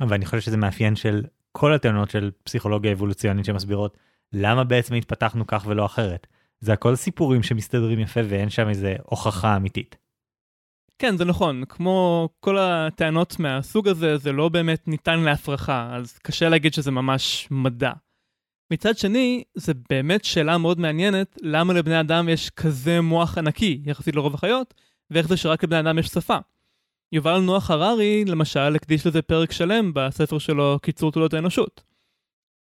אבל 0.00 0.14
אני 0.14 0.24
חושב 0.26 0.40
שזה 0.40 0.56
מאפיין 0.56 0.96
של 0.96 1.24
כל 1.52 1.74
הטענות 1.74 2.10
של 2.10 2.30
פסיכולוגיה 2.44 2.92
אבולוציונית 2.92 3.44
שמסבירות 3.44 3.98
למה 4.32 4.64
בעצם 4.64 4.94
התפתחנו 4.94 5.46
כך 5.46 5.64
ולא 5.66 5.86
אחרת. 5.86 6.26
זה 6.60 6.72
הכל 6.72 6.96
סיפורים 6.96 7.42
שמסתדרים 7.42 8.00
יפה 8.00 8.20
ואין 8.28 8.50
שם 8.50 8.68
איזה 8.68 8.96
הוכחה 9.02 9.56
אמיתית. 9.56 9.96
כן, 11.00 11.16
זה 11.16 11.24
נכון. 11.24 11.64
כמו 11.68 12.28
כל 12.40 12.58
הטענות 12.58 13.38
מהסוג 13.38 13.88
הזה, 13.88 14.16
זה 14.16 14.32
לא 14.32 14.48
באמת 14.48 14.88
ניתן 14.88 15.20
להפרחה, 15.20 15.96
אז 15.96 16.18
קשה 16.18 16.48
להגיד 16.48 16.74
שזה 16.74 16.90
ממש 16.90 17.48
מדע. 17.50 17.92
מצד 18.72 18.98
שני, 18.98 19.44
זה 19.54 19.72
באמת 19.90 20.24
שאלה 20.24 20.58
מאוד 20.58 20.80
מעניינת, 20.80 21.38
למה 21.42 21.72
לבני 21.72 22.00
אדם 22.00 22.28
יש 22.28 22.50
כזה 22.50 23.00
מוח 23.00 23.38
ענקי, 23.38 23.82
יחסית 23.86 24.16
לרוב 24.16 24.34
החיות, 24.34 24.74
ואיך 25.10 25.28
זה 25.28 25.36
שרק 25.36 25.64
לבני 25.64 25.80
אדם 25.80 25.98
יש 25.98 26.06
שפה. 26.06 26.36
יובל 27.12 27.38
נוח 27.38 27.70
הררי, 27.70 28.24
למשל, 28.24 28.76
הקדיש 28.76 29.06
לזה 29.06 29.22
פרק 29.22 29.52
שלם 29.52 29.94
בספר 29.94 30.38
שלו, 30.38 30.78
קיצור 30.82 31.12
תולדות 31.12 31.34
האנושות. 31.34 31.82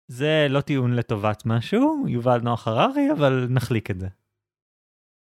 זה 0.08 0.46
לא 0.50 0.60
טיעון 0.60 0.92
לטובת 0.94 1.42
משהו, 1.46 2.04
יובל 2.08 2.40
נוח 2.40 2.68
הררי, 2.68 3.12
אבל 3.12 3.46
נחליק 3.50 3.90
את 3.90 4.00
זה. 4.00 4.08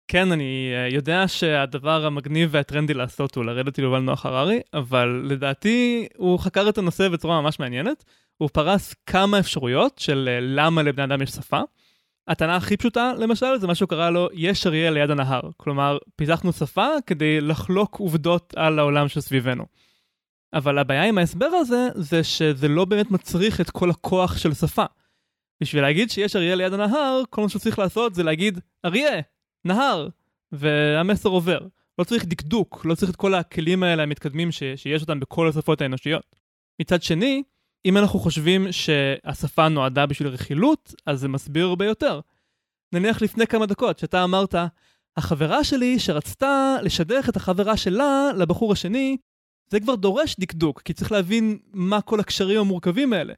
כן, 0.09 0.33
אני 0.33 0.73
אה, 0.75 0.89
יודע 0.89 1.29
שהדבר 1.29 2.07
המגניב 2.07 2.49
והטרנדי 2.53 2.95
לעשות 2.95 3.35
הוא 3.35 3.45
לרדת 3.45 3.79
ליובל 3.79 3.99
נוח 3.99 4.27
הררי, 4.27 4.61
אבל 4.75 5.23
לדעתי 5.25 6.07
הוא 6.17 6.39
חקר 6.39 6.69
את 6.69 6.79
הנושא 6.79 7.09
בצורה 7.09 7.41
ממש 7.41 7.61
מעניינת. 7.61 8.05
הוא 8.37 8.49
פרס 8.53 8.95
כמה 9.07 9.39
אפשרויות 9.39 9.99
של 9.99 10.29
אה, 10.33 10.39
למה 10.41 10.83
לבני 10.83 11.05
אדם 11.05 11.23
יש 11.23 11.31
שפה. 11.31 11.61
הטענה 12.29 12.57
הכי 12.57 12.77
פשוטה, 12.77 13.13
למשל, 13.19 13.59
זה 13.59 13.67
מה 13.67 13.75
שהוא 13.75 13.89
קרא 13.89 14.11
לו, 14.11 14.29
יש 14.33 14.67
אריה 14.67 14.91
ליד 14.91 15.11
הנהר. 15.11 15.41
כלומר, 15.57 15.99
פיתחנו 16.17 16.53
שפה 16.53 16.89
כדי 17.07 17.41
לחלוק 17.41 17.97
עובדות 17.97 18.55
על 18.57 18.79
העולם 18.79 19.09
שסביבנו. 19.09 19.65
אבל 20.53 20.79
הבעיה 20.79 21.05
עם 21.05 21.19
ההסבר 21.19 21.47
הזה, 21.47 21.89
זה 21.95 22.25
שזה 22.25 22.69
לא 22.69 22.85
באמת 22.85 23.11
מצריך 23.11 23.61
את 23.61 23.71
כל 23.71 23.91
הכוח 23.91 24.37
של 24.37 24.55
שפה. 24.55 24.85
בשביל 25.63 25.83
להגיד 25.83 26.11
שיש 26.11 26.37
אריה 26.37 26.55
ליד 26.55 26.73
הנהר, 26.73 27.23
כל 27.31 27.43
מה 27.43 27.49
שצריך 27.49 27.79
לעשות 27.79 28.15
זה 28.15 28.23
להגיד, 28.23 28.59
אריה, 28.85 29.21
נהר, 29.65 30.09
והמסר 30.53 31.29
עובר. 31.29 31.61
לא 31.99 32.05
צריך 32.05 32.25
דקדוק, 32.25 32.83
לא 32.85 32.95
צריך 32.95 33.11
את 33.11 33.17
כל 33.17 33.35
הכלים 33.35 33.83
האלה 33.83 34.03
המתקדמים 34.03 34.53
ש- 34.53 34.63
שיש 34.77 35.03
אותם 35.03 35.21
בכל 35.21 35.49
השפות 35.49 35.81
האנושיות. 35.81 36.37
מצד 36.81 37.03
שני, 37.03 37.43
אם 37.85 37.97
אנחנו 37.97 38.19
חושבים 38.19 38.73
שהשפה 38.73 39.69
נועדה 39.69 40.07
בשביל 40.07 40.29
רכילות, 40.29 40.95
אז 41.07 41.21
זה 41.21 41.29
מסביר 41.29 41.67
הרבה 41.67 41.87
יותר. 41.87 42.21
נניח 42.93 43.23
לפני 43.23 43.47
כמה 43.47 43.67
דקות, 43.67 43.99
שאתה 43.99 44.25
אמרת, 44.25 44.55
החברה 45.17 45.65
שלי 45.65 45.99
שרצתה 45.99 46.77
לשדך 46.83 47.29
את 47.29 47.37
החברה 47.37 47.77
שלה 47.77 48.31
לבחור 48.37 48.73
השני, 48.73 49.17
זה 49.71 49.81
כבר 49.81 49.95
דורש 49.95 50.37
דקדוק, 50.41 50.83
כי 50.83 50.93
צריך 50.93 51.13
להבין 51.13 51.59
מה 51.73 52.01
כל 52.01 52.21
הקשרים 52.21 52.61
המורכבים 52.61 53.13
האלה. 53.13 53.35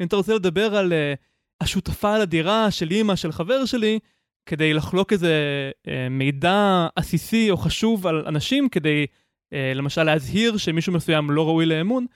אם 0.00 0.06
אתה 0.06 0.16
רוצה 0.16 0.34
לדבר 0.34 0.76
על 0.76 0.92
uh, 0.92 1.18
השותפה 1.60 2.18
לדירה 2.18 2.70
של 2.70 2.90
אימא 2.90 3.16
של 3.16 3.32
חבר 3.32 3.64
שלי, 3.64 3.98
כדי 4.46 4.74
לחלוק 4.74 5.12
איזה 5.12 5.70
uh, 5.86 5.90
מידע 6.10 6.86
עסיסי 6.96 7.50
או 7.50 7.56
חשוב 7.56 8.06
על 8.06 8.24
אנשים, 8.26 8.68
כדי 8.68 9.06
uh, 9.06 9.56
למשל 9.74 10.02
להזהיר 10.02 10.56
שמישהו 10.56 10.92
מסוים 10.92 11.30
לא 11.30 11.46
ראוי 11.46 11.66
לאמון, 11.66 12.06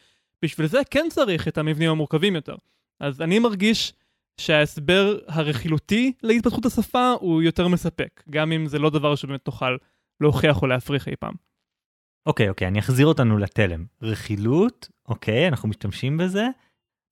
בשביל 0.45 0.67
זה 0.67 0.81
כן 0.91 1.07
צריך 1.11 1.49
את 1.49 1.59
המבנים 1.59 1.91
המורכבים 1.91 2.35
יותר. 2.35 2.57
אז 3.01 3.21
אני 3.21 3.39
מרגיש 3.39 3.93
שההסבר 4.41 5.19
הרכילותי 5.29 6.13
להתפתחות 6.23 6.67
השפה 6.67 7.13
הוא 7.21 7.43
יותר 7.43 7.69
מספק, 7.69 8.23
גם 8.31 8.53
אם 8.53 8.67
זה 8.67 8.79
לא 8.79 8.91
דבר 8.91 9.15
שבאמת 9.15 9.45
תוכל 9.45 9.77
להוכיח 10.21 10.63
או 10.63 10.67
להפריך 10.67 11.09
אי 11.09 11.17
פעם. 11.17 11.35
אוקיי, 12.27 12.49
אוקיי, 12.49 12.69
אני 12.69 12.79
אחזיר 12.79 13.07
אותנו 13.07 13.39
לתלם. 13.39 13.85
רכילות, 14.03 14.89
אוקיי, 15.09 15.49
אנחנו 15.49 15.69
משתמשים 15.69 16.17
בזה. 16.17 16.47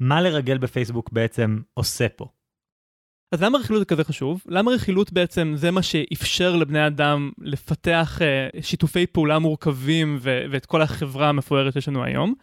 מה 0.00 0.20
לרגל 0.20 0.58
בפייסבוק 0.58 1.12
בעצם 1.12 1.60
עושה 1.74 2.08
פה? 2.08 2.28
אז 3.32 3.42
למה 3.42 3.58
רכילות 3.58 3.80
זה 3.80 3.84
כזה 3.84 4.04
חשוב? 4.04 4.42
למה 4.46 4.70
רכילות 4.70 5.12
בעצם 5.12 5.52
זה 5.56 5.70
מה 5.70 5.82
שאפשר 5.82 6.56
לבני 6.56 6.86
אדם 6.86 7.30
לפתח 7.38 8.18
uh, 8.18 8.62
שיתופי 8.62 9.06
פעולה 9.06 9.38
מורכבים 9.38 10.18
ו- 10.20 10.44
ואת 10.50 10.66
כל 10.66 10.82
החברה 10.82 11.28
המפוארת 11.28 11.72
שיש 11.72 11.88
לנו 11.88 12.04
היום? 12.04 12.34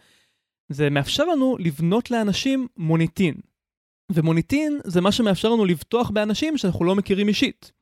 זה 0.68 0.90
מאפשר 0.90 1.24
לנו 1.24 1.56
לבנות 1.60 2.10
לאנשים 2.10 2.66
מוניטין. 2.76 3.34
ומוניטין 4.12 4.80
זה 4.84 5.00
מה 5.00 5.12
שמאפשר 5.12 5.48
לנו 5.48 5.64
לבטוח 5.64 6.10
באנשים 6.10 6.58
שאנחנו 6.58 6.84
לא 6.84 6.94
מכירים 6.94 7.28
אישית. 7.28 7.72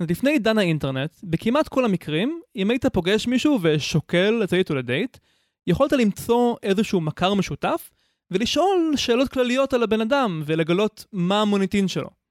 אז 0.00 0.10
לפני 0.10 0.30
עידן 0.30 0.58
האינטרנט, 0.58 1.12
בכמעט 1.24 1.68
כל 1.68 1.84
המקרים, 1.84 2.40
אם 2.56 2.70
היית 2.70 2.86
פוגש 2.86 3.26
מישהו 3.26 3.58
ושוקל 3.62 4.30
לצאת 4.30 4.58
איתו 4.58 4.74
לדייט, 4.74 5.18
יכולת 5.66 5.92
למצוא 5.92 6.56
איזשהו 6.62 7.00
מכר 7.00 7.34
משותף 7.34 7.90
ולשאול 8.30 8.92
שאלות 8.96 9.28
כלליות 9.28 9.72
על 9.72 9.82
הבן 9.82 10.00
אדם 10.00 10.42
ולגלות 10.46 11.04
מה 11.12 11.42
המוניטין 11.42 11.88
שלו. 11.88 12.23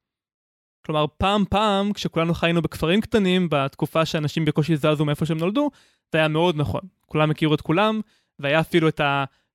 כלומר, 0.86 1.06
פעם 1.18 1.44
פעם, 1.50 1.94
כשכולנו 1.94 2.34
חיינו 2.34 2.62
בכפרים 2.62 3.02
קטנים, 3.02 3.48
בתקופה 3.52 4.06
שאנשים 4.06 4.46
בקושי 4.46 4.78
זזו 4.78 5.06
מאיפה 5.06 5.26
שהם 5.26 5.38
נולדו, 5.38 5.70
זה 6.12 6.18
היה 6.18 6.28
מאוד 6.28 6.56
נכון. 6.58 6.82
כולם 7.06 7.32
הכירו 7.32 7.54
את 7.54 7.62
כולם, 7.62 8.02
והיה 8.40 8.60
אפילו 8.60 8.88
את 8.88 9.02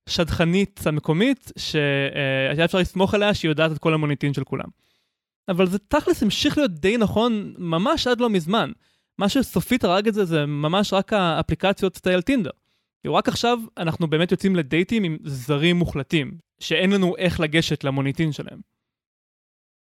השדכנית 0.07 0.81
המקומית, 0.85 1.51
שהיה 1.57 2.65
אפשר 2.65 2.77
לסמוך 2.77 3.13
עליה 3.13 3.33
שהיא 3.33 3.49
יודעת 3.49 3.71
את 3.71 3.77
כל 3.77 3.93
המוניטין 3.93 4.33
של 4.33 4.43
כולם. 4.43 4.67
אבל 5.49 5.67
זה 5.67 5.79
תכלס 5.79 6.23
המשיך 6.23 6.57
להיות 6.57 6.71
די 6.71 6.97
נכון 6.97 7.53
ממש 7.57 8.07
עד 8.07 8.21
לא 8.21 8.29
מזמן. 8.29 8.71
מה 9.17 9.29
שסופית 9.29 9.83
הרג 9.83 10.07
את 10.07 10.13
זה 10.13 10.25
זה 10.25 10.45
ממש 10.45 10.93
רק 10.93 11.13
האפליקציות 11.13 11.97
סטייל 11.97 12.21
טינדר. 12.21 12.49
רק 13.07 13.27
עכשיו 13.27 13.59
אנחנו 13.77 14.07
באמת 14.07 14.31
יוצאים 14.31 14.55
לדייטים 14.55 15.03
עם 15.03 15.17
זרים 15.23 15.75
מוחלטים. 15.75 16.49
שאין 16.59 16.91
לנו 16.91 17.17
איך 17.17 17.39
לגשת 17.39 17.83
למוניטין 17.83 18.31
שלהם. 18.31 18.59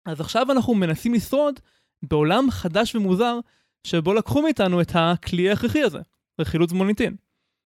אז 0.07 0.21
עכשיו 0.21 0.53
אנחנו 0.53 0.75
מנסים 0.75 1.15
לשרוד 1.15 1.61
בעולם 2.03 2.51
חדש 2.51 2.95
ומוזר, 2.95 3.39
שבו 3.87 4.15
לקחו 4.15 4.43
מאיתנו 4.43 4.81
את 4.81 4.91
הכלי 4.95 5.51
ההכרחי 5.51 5.83
הזה, 5.83 5.99
רכילות 6.41 6.73
מוניטין. 6.73 7.17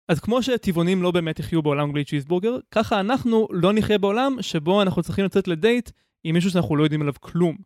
אז 0.09 0.19
כמו 0.19 0.43
שטבעונים 0.43 1.03
לא 1.03 1.11
באמת 1.11 1.39
יחיו 1.39 1.61
בעולם 1.61 1.91
גלי 1.91 2.05
צ'יזבורגר, 2.05 2.57
ככה 2.71 2.99
אנחנו 2.99 3.47
לא 3.51 3.73
נחיה 3.73 3.97
בעולם 3.97 4.35
שבו 4.41 4.81
אנחנו 4.81 5.03
צריכים 5.03 5.25
לצאת 5.25 5.47
לדייט 5.47 5.91
עם 6.23 6.35
מישהו 6.35 6.51
שאנחנו 6.51 6.75
לא 6.75 6.83
יודעים 6.83 7.01
עליו 7.01 7.13
כלום. 7.19 7.57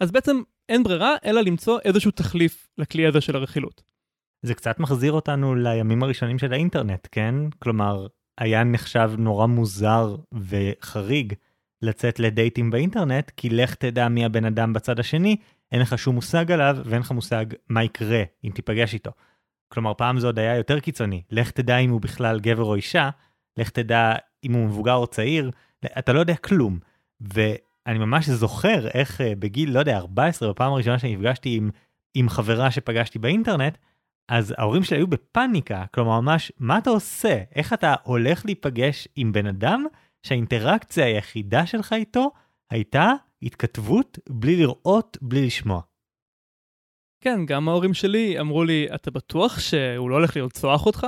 אז 0.00 0.10
בעצם 0.10 0.42
אין 0.68 0.82
ברירה 0.82 1.16
אלא 1.24 1.40
למצוא 1.40 1.78
איזשהו 1.84 2.10
תחליף 2.10 2.68
לכלי 2.78 3.06
הזה 3.06 3.20
של 3.20 3.36
הרכילות. 3.36 3.82
זה 4.42 4.54
קצת 4.54 4.78
מחזיר 4.78 5.12
אותנו 5.12 5.54
לימים 5.54 6.02
הראשונים 6.02 6.38
של 6.38 6.52
האינטרנט, 6.52 7.08
כן? 7.12 7.34
כלומר, 7.58 8.06
היה 8.38 8.64
נחשב 8.64 9.10
נורא 9.18 9.46
מוזר 9.46 10.16
וחריג 10.32 11.32
לצאת 11.84 12.18
לדייטים 12.18 12.70
באינטרנט, 12.70 13.30
כי 13.36 13.50
לך 13.50 13.74
תדע 13.74 14.08
מי 14.08 14.24
הבן 14.24 14.44
אדם 14.44 14.72
בצד 14.72 15.00
השני, 15.00 15.36
אין 15.72 15.80
לך 15.80 15.98
שום 15.98 16.14
מושג 16.14 16.52
עליו 16.52 16.76
ואין 16.84 17.00
לך 17.00 17.10
מושג 17.10 17.46
מה 17.68 17.84
יקרה 17.84 18.22
אם 18.44 18.50
תיפגש 18.54 18.94
איתו. 18.94 19.10
כלומר, 19.68 19.94
פעם 19.94 20.18
זה 20.18 20.26
עוד 20.26 20.38
היה 20.38 20.56
יותר 20.56 20.80
קיצוני, 20.80 21.22
לך 21.30 21.50
תדע 21.50 21.78
אם 21.78 21.90
הוא 21.90 22.00
בכלל 22.00 22.40
גבר 22.40 22.64
או 22.64 22.74
אישה, 22.74 23.10
לך 23.56 23.70
תדע 23.70 24.14
אם 24.44 24.52
הוא 24.52 24.64
מבוגר 24.66 24.94
או 24.94 25.06
צעיר, 25.06 25.50
אתה 25.98 26.12
לא 26.12 26.20
יודע 26.20 26.36
כלום. 26.36 26.78
ואני 27.20 27.98
ממש 27.98 28.28
זוכר 28.28 28.88
איך 28.88 29.20
אה, 29.20 29.32
בגיל, 29.38 29.70
לא 29.70 29.78
יודע, 29.78 29.96
14, 29.96 30.48
בפעם 30.50 30.72
הראשונה 30.72 30.98
שנפגשתי 30.98 31.56
עם, 31.56 31.70
עם 32.14 32.28
חברה 32.28 32.70
שפגשתי 32.70 33.18
באינטרנט, 33.18 33.78
אז 34.28 34.54
ההורים 34.58 34.82
שלי 34.82 34.96
היו 34.96 35.06
בפאניקה, 35.06 35.84
כלומר 35.94 36.20
ממש, 36.20 36.52
מה 36.58 36.78
אתה 36.78 36.90
עושה? 36.90 37.42
איך 37.54 37.72
אתה 37.72 37.94
הולך 38.02 38.44
להיפגש 38.44 39.08
עם 39.16 39.32
בן 39.32 39.46
אדם 39.46 39.84
שהאינטראקציה 40.24 41.06
היחידה 41.06 41.66
שלך 41.66 41.92
איתו 41.92 42.30
הייתה 42.70 43.12
התכתבות 43.42 44.18
בלי 44.28 44.56
לראות, 44.56 45.18
בלי 45.22 45.46
לשמוע. 45.46 45.80
כן, 47.20 47.46
גם 47.46 47.68
ההורים 47.68 47.94
שלי 47.94 48.40
אמרו 48.40 48.64
לי, 48.64 48.86
אתה 48.94 49.10
בטוח 49.10 49.58
שהוא 49.58 50.10
לא 50.10 50.14
הולך 50.14 50.36
לרצוח 50.36 50.86
אותך? 50.86 51.06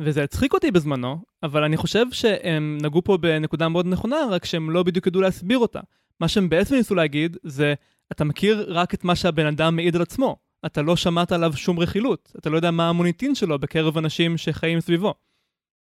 וזה 0.00 0.24
הצחיק 0.24 0.52
אותי 0.52 0.70
בזמנו, 0.70 1.18
אבל 1.42 1.64
אני 1.64 1.76
חושב 1.76 2.04
שהם 2.10 2.78
נגעו 2.82 3.04
פה 3.04 3.16
בנקודה 3.16 3.68
מאוד 3.68 3.86
נכונה, 3.86 4.16
רק 4.30 4.44
שהם 4.44 4.70
לא 4.70 4.82
בדיוק 4.82 5.06
ידעו 5.06 5.20
להסביר 5.20 5.58
אותה. 5.58 5.80
מה 6.20 6.28
שהם 6.28 6.48
בעצם 6.48 6.74
ניסו 6.74 6.94
להגיד 6.94 7.36
זה, 7.42 7.74
אתה 8.12 8.24
מכיר 8.24 8.66
רק 8.68 8.94
את 8.94 9.04
מה 9.04 9.16
שהבן 9.16 9.46
אדם 9.46 9.76
מעיד 9.76 9.96
על 9.96 10.02
עצמו. 10.02 10.36
אתה 10.66 10.82
לא 10.82 10.96
שמעת 10.96 11.32
עליו 11.32 11.52
שום 11.56 11.78
רכילות, 11.78 12.32
אתה 12.38 12.50
לא 12.50 12.56
יודע 12.56 12.70
מה 12.70 12.88
המוניטין 12.88 13.34
שלו 13.34 13.58
בקרב 13.58 13.98
אנשים 13.98 14.36
שחיים 14.36 14.80
סביבו. 14.80 15.14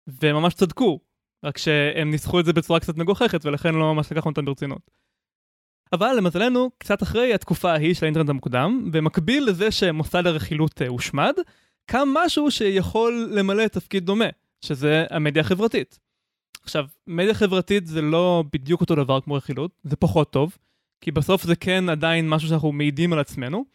והם 0.08 0.36
ממש 0.36 0.54
צדקו, 0.54 1.00
רק 1.46 1.58
שהם 1.58 2.12
ניסחו 2.12 2.40
את 2.40 2.46
זה 2.46 2.54
בצורה 2.54 2.80
קצת 2.80 2.98
מגוחכת, 2.98 3.46
ולכן 3.46 3.76
לא 3.76 3.94
ממש 3.94 4.12
לקחנו 4.12 4.32
אותם 4.32 4.46
ברצינות. 4.46 4.92
אבל 5.94 6.14
למזלנו, 6.18 6.70
קצת 6.78 7.04
אחרי 7.04 7.34
התקופה 7.34 7.72
ההיא 7.72 7.94
של 7.94 8.06
האינטרנט 8.06 8.30
המוקדם, 8.30 8.90
במקביל 8.92 9.46
לזה 9.46 9.72
שמוסד 9.72 10.28
הרכילות 10.28 10.82
אה, 10.82 10.88
הושמד, 10.88 11.34
קם 11.86 12.10
משהו 12.14 12.52
שיכול 12.52 13.30
למלא 13.32 13.68
תפקיד 13.68 14.06
דומה, 14.06 14.26
שזה 14.62 15.06
המדיה 15.10 15.42
החברתית. 15.42 16.00
עכשיו, 16.64 16.86
מדיה 17.08 17.34
חברתית 17.34 17.88
זה 17.88 18.02
לא 18.02 18.44
בדיוק 18.54 18.82
אותו 18.82 18.96
דבר 18.96 19.22
כמו 19.22 19.34
רכילות, 19.34 19.72
זה 19.84 19.96
פחות 19.96 20.32
טוב, 20.32 20.58
כי 21.02 21.12
בסוף 21.12 21.44
זה 21.44 21.56
כן 21.56 21.90
עדיין 21.90 22.30
משהו 22.30 22.50
שאנחנו 22.50 22.72
מעידים 22.72 23.14
על 23.14 23.20
עצמנו, 23.20 23.66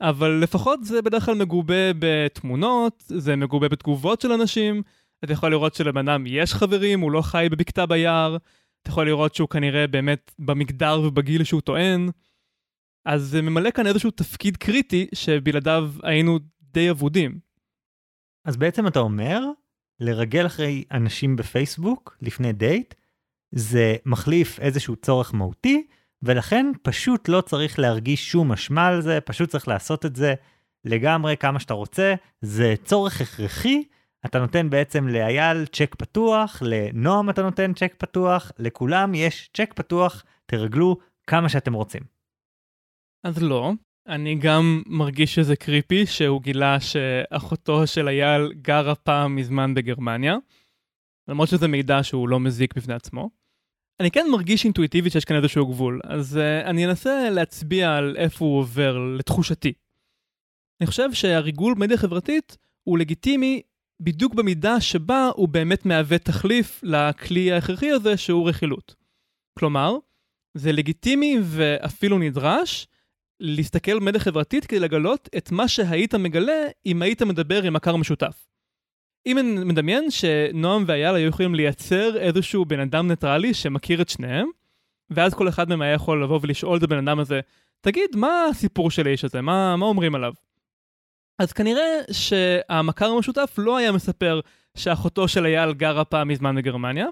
אבל 0.00 0.30
לפחות 0.30 0.84
זה 0.84 1.02
בדרך 1.02 1.24
כלל 1.24 1.34
מגובה 1.34 1.92
בתמונות, 1.98 3.04
זה 3.06 3.36
מגובה 3.36 3.68
בתגובות 3.68 4.20
של 4.20 4.32
אנשים, 4.32 4.82
אתה 5.24 5.32
יכול 5.32 5.50
לראות 5.50 5.74
שלבן 5.74 6.08
אדם 6.08 6.24
יש 6.26 6.54
חברים, 6.54 7.00
הוא 7.00 7.12
לא 7.12 7.22
חי 7.22 7.46
בבקתה 7.50 7.86
ביער, 7.86 8.36
אתה 8.82 8.90
יכול 8.90 9.06
לראות 9.06 9.34
שהוא 9.34 9.48
כנראה 9.48 9.86
באמת 9.86 10.32
במגדר 10.38 11.00
ובגיל 11.04 11.44
שהוא 11.44 11.60
טוען. 11.60 12.08
אז 13.04 13.22
זה 13.22 13.42
ממלא 13.42 13.70
כאן 13.70 13.86
איזשהו 13.86 14.10
תפקיד 14.10 14.56
קריטי 14.56 15.06
שבלעדיו 15.14 15.90
היינו 16.02 16.38
די 16.62 16.90
אבודים. 16.90 17.38
אז 18.44 18.56
בעצם 18.56 18.86
אתה 18.86 18.98
אומר, 18.98 19.40
לרגל 20.00 20.46
אחרי 20.46 20.84
אנשים 20.92 21.36
בפייסבוק 21.36 22.16
לפני 22.22 22.52
דייט, 22.52 22.94
זה 23.52 23.96
מחליף 24.06 24.60
איזשהו 24.60 24.96
צורך 24.96 25.34
מהותי, 25.34 25.86
ולכן 26.22 26.66
פשוט 26.82 27.28
לא 27.28 27.40
צריך 27.40 27.78
להרגיש 27.78 28.30
שום 28.30 28.52
אשמה 28.52 28.86
על 28.86 29.00
זה, 29.00 29.18
פשוט 29.20 29.50
צריך 29.50 29.68
לעשות 29.68 30.06
את 30.06 30.16
זה 30.16 30.34
לגמרי 30.84 31.36
כמה 31.36 31.60
שאתה 31.60 31.74
רוצה, 31.74 32.14
זה 32.40 32.74
צורך 32.84 33.20
הכרחי, 33.20 33.82
אתה 34.26 34.38
נותן 34.38 34.70
בעצם 34.70 35.08
לאייל 35.08 35.66
צ'ק 35.66 35.94
פתוח, 35.94 36.62
לנועם 36.66 37.30
אתה 37.30 37.42
נותן 37.42 37.74
צ'ק 37.74 37.94
פתוח, 37.98 38.52
לכולם 38.58 39.14
יש 39.14 39.50
צ'ק 39.56 39.72
פתוח, 39.76 40.24
תרגלו 40.46 40.96
כמה 41.26 41.48
שאתם 41.48 41.72
רוצים. 41.72 42.02
אז 43.24 43.42
לא, 43.42 43.72
אני 44.08 44.38
גם 44.38 44.82
מרגיש 44.86 45.34
שזה 45.34 45.56
קריפי 45.56 46.06
שהוא 46.06 46.42
גילה 46.42 46.80
שאחותו 46.80 47.86
של 47.86 48.08
אייל 48.08 48.52
גרה 48.52 48.94
פעם 48.94 49.36
מזמן 49.36 49.74
בגרמניה, 49.74 50.36
למרות 51.28 51.48
שזה 51.48 51.68
מידע 51.68 52.02
שהוא 52.02 52.28
לא 52.28 52.40
מזיק 52.40 52.74
בפני 52.76 52.94
עצמו. 52.94 53.30
אני 54.00 54.10
כן 54.10 54.26
מרגיש 54.32 54.64
אינטואיטיבית 54.64 55.12
שיש 55.12 55.24
כאן 55.24 55.36
איזשהו 55.36 55.66
גבול, 55.66 56.00
אז 56.04 56.36
uh, 56.36 56.66
אני 56.66 56.86
אנסה 56.86 57.30
להצביע 57.30 57.96
על 57.96 58.16
איפה 58.16 58.44
הוא 58.44 58.58
עובר 58.58 58.98
לתחושתי. 58.98 59.72
אני 60.80 60.86
חושב 60.86 61.12
שהריגול 61.12 61.74
מדיה 61.78 61.96
חברתית 61.96 62.56
הוא 62.88 62.98
לגיטימי 62.98 63.62
בדיוק 64.00 64.34
במידה 64.34 64.80
שבה 64.80 65.30
הוא 65.34 65.48
באמת 65.48 65.86
מהווה 65.86 66.18
תחליף 66.18 66.80
לכלי 66.82 67.52
ההכרחי 67.52 67.90
הזה 67.90 68.16
שהוא 68.16 68.48
רכילות. 68.48 68.94
כלומר, 69.58 69.96
זה 70.54 70.72
לגיטימי 70.72 71.38
ואפילו 71.42 72.18
נדרש 72.18 72.86
להסתכל 73.40 73.98
במדיה 73.98 74.20
חברתית 74.20 74.66
כדי 74.66 74.80
לגלות 74.80 75.28
את 75.36 75.52
מה 75.52 75.68
שהיית 75.68 76.14
מגלה 76.14 76.62
אם 76.86 77.02
היית 77.02 77.22
מדבר 77.22 77.62
עם 77.62 77.72
מכר 77.72 77.96
משותף. 77.96 78.46
אם 79.26 79.38
אני 79.38 79.64
מדמיין 79.64 80.10
שנועם 80.10 80.84
ואייל 80.86 81.14
היו 81.14 81.28
יכולים 81.28 81.54
לייצר 81.54 82.16
איזשהו 82.16 82.64
בן 82.64 82.80
אדם 82.80 83.08
ניטרלי 83.08 83.54
שמכיר 83.54 84.02
את 84.02 84.08
שניהם, 84.08 84.48
ואז 85.10 85.34
כל 85.34 85.48
אחד 85.48 85.68
מהם 85.68 85.82
היה 85.82 85.92
יכול 85.92 86.24
לבוא 86.24 86.38
ולשאול 86.42 86.78
את 86.78 86.82
הבן 86.82 87.08
אדם 87.08 87.18
הזה, 87.18 87.40
תגיד, 87.80 88.10
מה 88.16 88.44
הסיפור 88.50 88.90
של 88.90 89.06
האיש 89.06 89.24
הזה? 89.24 89.40
מה, 89.40 89.76
מה 89.76 89.86
אומרים 89.86 90.14
עליו? 90.14 90.32
אז 91.40 91.52
כנראה 91.52 92.00
שהמכר 92.12 93.06
המשותף 93.06 93.54
לא 93.58 93.76
היה 93.76 93.92
מספר 93.92 94.40
שאחותו 94.76 95.28
של 95.28 95.46
אייל 95.46 95.72
גרה 95.72 96.04
פעם 96.04 96.28
מזמן 96.28 96.56
בגרמניה. 96.56 97.06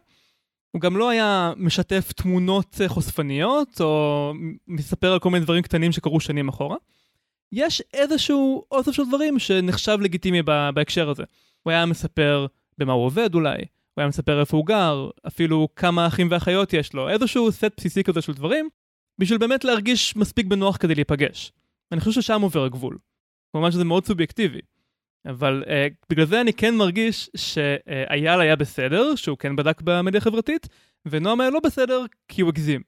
הוא 0.71 0.81
גם 0.83 0.97
לא 0.97 1.09
היה 1.09 1.53
משתף 1.57 2.13
תמונות 2.13 2.77
חושפניות, 2.87 3.81
או 3.81 4.33
מספר 4.67 5.13
על 5.13 5.19
כל 5.19 5.31
מיני 5.31 5.45
דברים 5.45 5.63
קטנים 5.63 5.93
שקרו 5.93 6.21
שנים 6.21 6.49
אחורה. 6.49 6.77
יש 7.53 7.83
איזשהו 7.95 8.65
אוסף 8.71 8.93
של 8.93 9.03
דברים 9.09 9.39
שנחשב 9.39 9.99
לגיטימי 10.01 10.43
בהקשר 10.75 11.11
הזה. 11.11 11.23
הוא 11.63 11.71
היה 11.71 11.87
מספר 11.87 12.47
במה 12.79 12.93
הוא 12.93 13.05
עובד 13.05 13.35
אולי, 13.35 13.59
הוא 13.59 14.03
היה 14.03 14.09
מספר 14.09 14.41
איפה 14.41 14.57
הוא 14.57 14.67
גר, 14.67 15.11
אפילו 15.27 15.69
כמה 15.77 16.07
אחים 16.07 16.29
ואחיות 16.31 16.73
יש 16.73 16.93
לו, 16.93 17.09
איזשהו 17.09 17.53
סט 17.53 17.73
בסיסי 17.77 18.05
כזה 18.05 18.21
של 18.21 18.33
דברים, 18.33 18.69
בשביל 19.19 19.39
באמת 19.39 19.65
להרגיש 19.65 20.17
מספיק 20.17 20.47
בנוח 20.47 20.77
כדי 20.77 20.95
להיפגש. 20.95 21.53
אני 21.93 22.01
חושב 22.01 22.21
ששם 22.21 22.43
עובר 22.43 22.65
הגבול. 22.65 22.99
כמובן 23.53 23.71
שזה 23.71 23.85
מאוד 23.85 24.07
סובייקטיבי. 24.07 24.61
אבל 25.27 25.65
uh, 25.67 25.71
בגלל 26.11 26.27
זה 26.27 26.41
אני 26.41 26.53
כן 26.53 26.75
מרגיש 26.75 27.31
שאייל 27.37 28.41
היה 28.41 28.57
בסדר, 28.57 29.15
שהוא 29.15 29.39
כן 29.39 29.57
בדק 29.57 29.81
במדיה 29.83 30.19
החברתית, 30.19 30.69
ונועם 31.07 31.41
היה 31.41 31.51
לא 31.51 31.61
בסדר 31.61 32.05
כי 32.29 32.43
הוא 32.43 32.49
הגזים. 32.49 32.81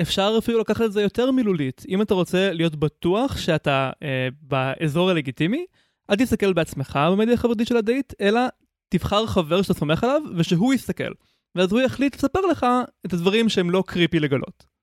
אפשר 0.00 0.34
אפילו 0.38 0.60
לקחת 0.60 0.84
את 0.84 0.92
זה 0.92 1.02
יותר 1.02 1.30
מילולית. 1.30 1.82
אם 1.88 2.02
אתה 2.02 2.14
רוצה 2.14 2.52
להיות 2.52 2.76
בטוח 2.76 3.36
שאתה 3.36 3.90
uh, 3.94 4.06
באזור 4.42 5.10
הלגיטימי, 5.10 5.66
אל 6.10 6.16
תסתכל 6.16 6.52
בעצמך 6.52 6.98
במדיה 7.12 7.34
החברתית 7.34 7.68
של 7.68 7.76
הדייט, 7.76 8.12
אלא 8.20 8.40
תבחר 8.88 9.26
חבר 9.26 9.62
שאתה 9.62 9.74
סומך 9.74 10.04
עליו, 10.04 10.22
ושהוא 10.36 10.74
יסתכל. 10.74 11.12
ואז 11.54 11.72
הוא 11.72 11.80
יחליט 11.80 12.16
לספר 12.16 12.40
לך 12.40 12.66
את 13.06 13.12
הדברים 13.12 13.48
שהם 13.48 13.70
לא 13.70 13.84
קריפי 13.86 14.20
לגלות. 14.20 14.73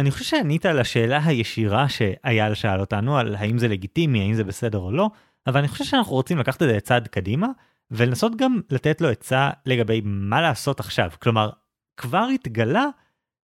אני 0.00 0.10
חושב 0.10 0.24
שענית 0.24 0.66
על 0.66 0.78
השאלה 0.78 1.20
הישירה 1.24 1.88
שאייל 1.88 2.54
שאל 2.54 2.80
אותנו, 2.80 3.18
על 3.18 3.34
האם 3.34 3.58
זה 3.58 3.68
לגיטימי, 3.68 4.20
האם 4.20 4.34
זה 4.34 4.44
בסדר 4.44 4.78
או 4.78 4.92
לא, 4.92 5.10
אבל 5.46 5.58
אני 5.58 5.68
חושב 5.68 5.84
שאנחנו 5.84 6.12
רוצים 6.12 6.38
לקחת 6.38 6.62
את 6.62 6.68
זה 6.68 6.80
צעד 6.80 7.08
קדימה, 7.08 7.48
ולנסות 7.90 8.36
גם 8.36 8.60
לתת 8.70 9.00
לו 9.00 9.08
עצה 9.08 9.50
לגבי 9.66 10.00
מה 10.04 10.40
לעשות 10.40 10.80
עכשיו. 10.80 11.10
כלומר, 11.22 11.50
כבר 11.96 12.26
התגלה 12.34 12.86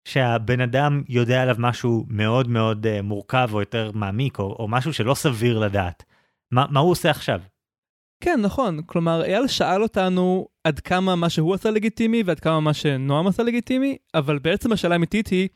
שהבן 0.07 0.61
אדם 0.61 1.03
יודע 1.09 1.41
עליו 1.41 1.55
משהו 1.59 2.05
מאוד 2.09 2.49
מאוד 2.49 2.85
uh, 2.85 3.01
מורכב 3.01 3.49
או 3.53 3.59
יותר 3.59 3.91
מעמיק, 3.93 4.39
או, 4.39 4.55
או 4.59 4.67
משהו 4.67 4.93
שלא 4.93 5.13
סביר 5.13 5.59
לדעת. 5.59 6.03
מה, 6.51 6.65
מה 6.69 6.79
הוא 6.79 6.91
עושה 6.91 7.09
עכשיו? 7.09 7.41
כן, 8.23 8.39
נכון. 8.41 8.81
כלומר, 8.85 9.23
אייל 9.23 9.47
שאל 9.47 9.83
אותנו 9.83 10.47
עד 10.63 10.79
כמה 10.79 11.15
מה 11.15 11.29
שהוא 11.29 11.53
עשה 11.53 11.71
לגיטימי 11.71 12.23
ועד 12.25 12.39
כמה 12.39 12.59
מה 12.59 12.73
שנועם 12.73 13.27
עשה 13.27 13.43
לגיטימי, 13.43 13.97
אבל 14.13 14.39
בעצם 14.39 14.71
השאלה 14.71 14.95
האמיתית 14.95 15.27
היא, 15.27 15.47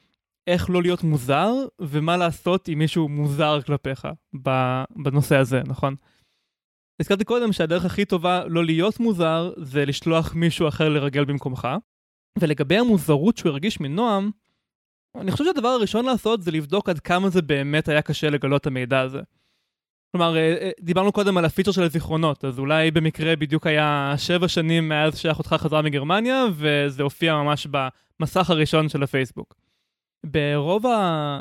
איך 0.47 0.69
לא 0.69 0.81
להיות 0.81 1.03
מוזר, 1.03 1.51
ומה 1.81 2.17
לעשות 2.17 2.69
אם 2.69 2.79
מישהו 2.79 3.09
מוזר 3.09 3.61
כלפיך 3.61 4.07
בנושא 5.03 5.37
הזה, 5.37 5.61
נכון? 5.67 5.95
הזכרתי 7.01 7.23
קודם 7.23 7.53
שהדרך 7.53 7.85
הכי 7.85 8.05
טובה 8.05 8.45
לא 8.47 8.65
להיות 8.65 8.99
מוזר 8.99 9.51
זה 9.57 9.85
לשלוח 9.85 10.33
מישהו 10.35 10.67
אחר 10.67 10.89
לרגל 10.89 11.25
במקומך, 11.25 11.67
ולגבי 12.39 12.77
המוזרות 12.77 13.37
שהוא 13.37 13.49
הרגיש 13.49 13.79
מנועם, 13.79 14.31
אני 15.15 15.31
חושב 15.31 15.45
שהדבר 15.45 15.67
הראשון 15.67 16.05
לעשות 16.05 16.41
זה 16.41 16.51
לבדוק 16.51 16.89
עד 16.89 16.99
כמה 16.99 17.29
זה 17.29 17.41
באמת 17.41 17.87
היה 17.87 18.01
קשה 18.01 18.29
לגלות 18.29 18.61
את 18.61 18.67
המידע 18.67 18.99
הזה. 18.99 19.21
כלומר, 20.11 20.37
אה, 20.37 20.55
אה, 20.61 20.71
דיברנו 20.79 21.11
קודם 21.11 21.37
על 21.37 21.45
הפיצ'ר 21.45 21.71
של 21.71 21.83
הזיכרונות, 21.83 22.45
אז 22.45 22.59
אולי 22.59 22.91
במקרה 22.91 23.35
בדיוק 23.35 23.67
היה 23.67 24.13
שבע 24.17 24.47
שנים 24.47 24.89
מאז 24.89 25.17
שאחותך 25.17 25.49
חזרה 25.49 25.81
מגרמניה, 25.81 26.45
וזה 26.53 27.03
הופיע 27.03 27.35
ממש 27.35 27.67
במסך 28.19 28.49
הראשון 28.49 28.89
של 28.89 29.03
הפייסבוק. 29.03 29.55
ברוב 30.25 30.85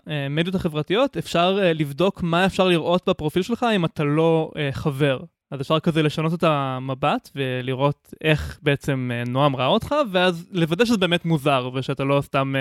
המדיות 0.06 0.54
החברתיות 0.54 1.16
אפשר 1.16 1.58
אה, 1.62 1.72
לבדוק 1.72 2.22
מה 2.22 2.46
אפשר 2.46 2.68
לראות 2.68 3.08
בפרופיל 3.08 3.42
שלך 3.42 3.66
אם 3.76 3.84
אתה 3.84 4.04
לא 4.04 4.50
חבר. 4.72 5.20
אז 5.50 5.60
אפשר 5.60 5.80
כזה 5.80 6.02
לשנות 6.02 6.34
את 6.34 6.42
המבט 6.42 7.30
ולראות 7.34 8.14
איך 8.20 8.58
בעצם 8.62 9.10
נועם 9.26 9.56
ראה 9.56 9.66
אותך, 9.66 9.94
ואז 10.12 10.48
לוודא 10.52 10.84
שזה 10.84 10.96
באמת 10.96 11.24
מוזר 11.24 11.70
ושאתה 11.74 12.04
לא 12.04 12.20
סתם 12.20 12.54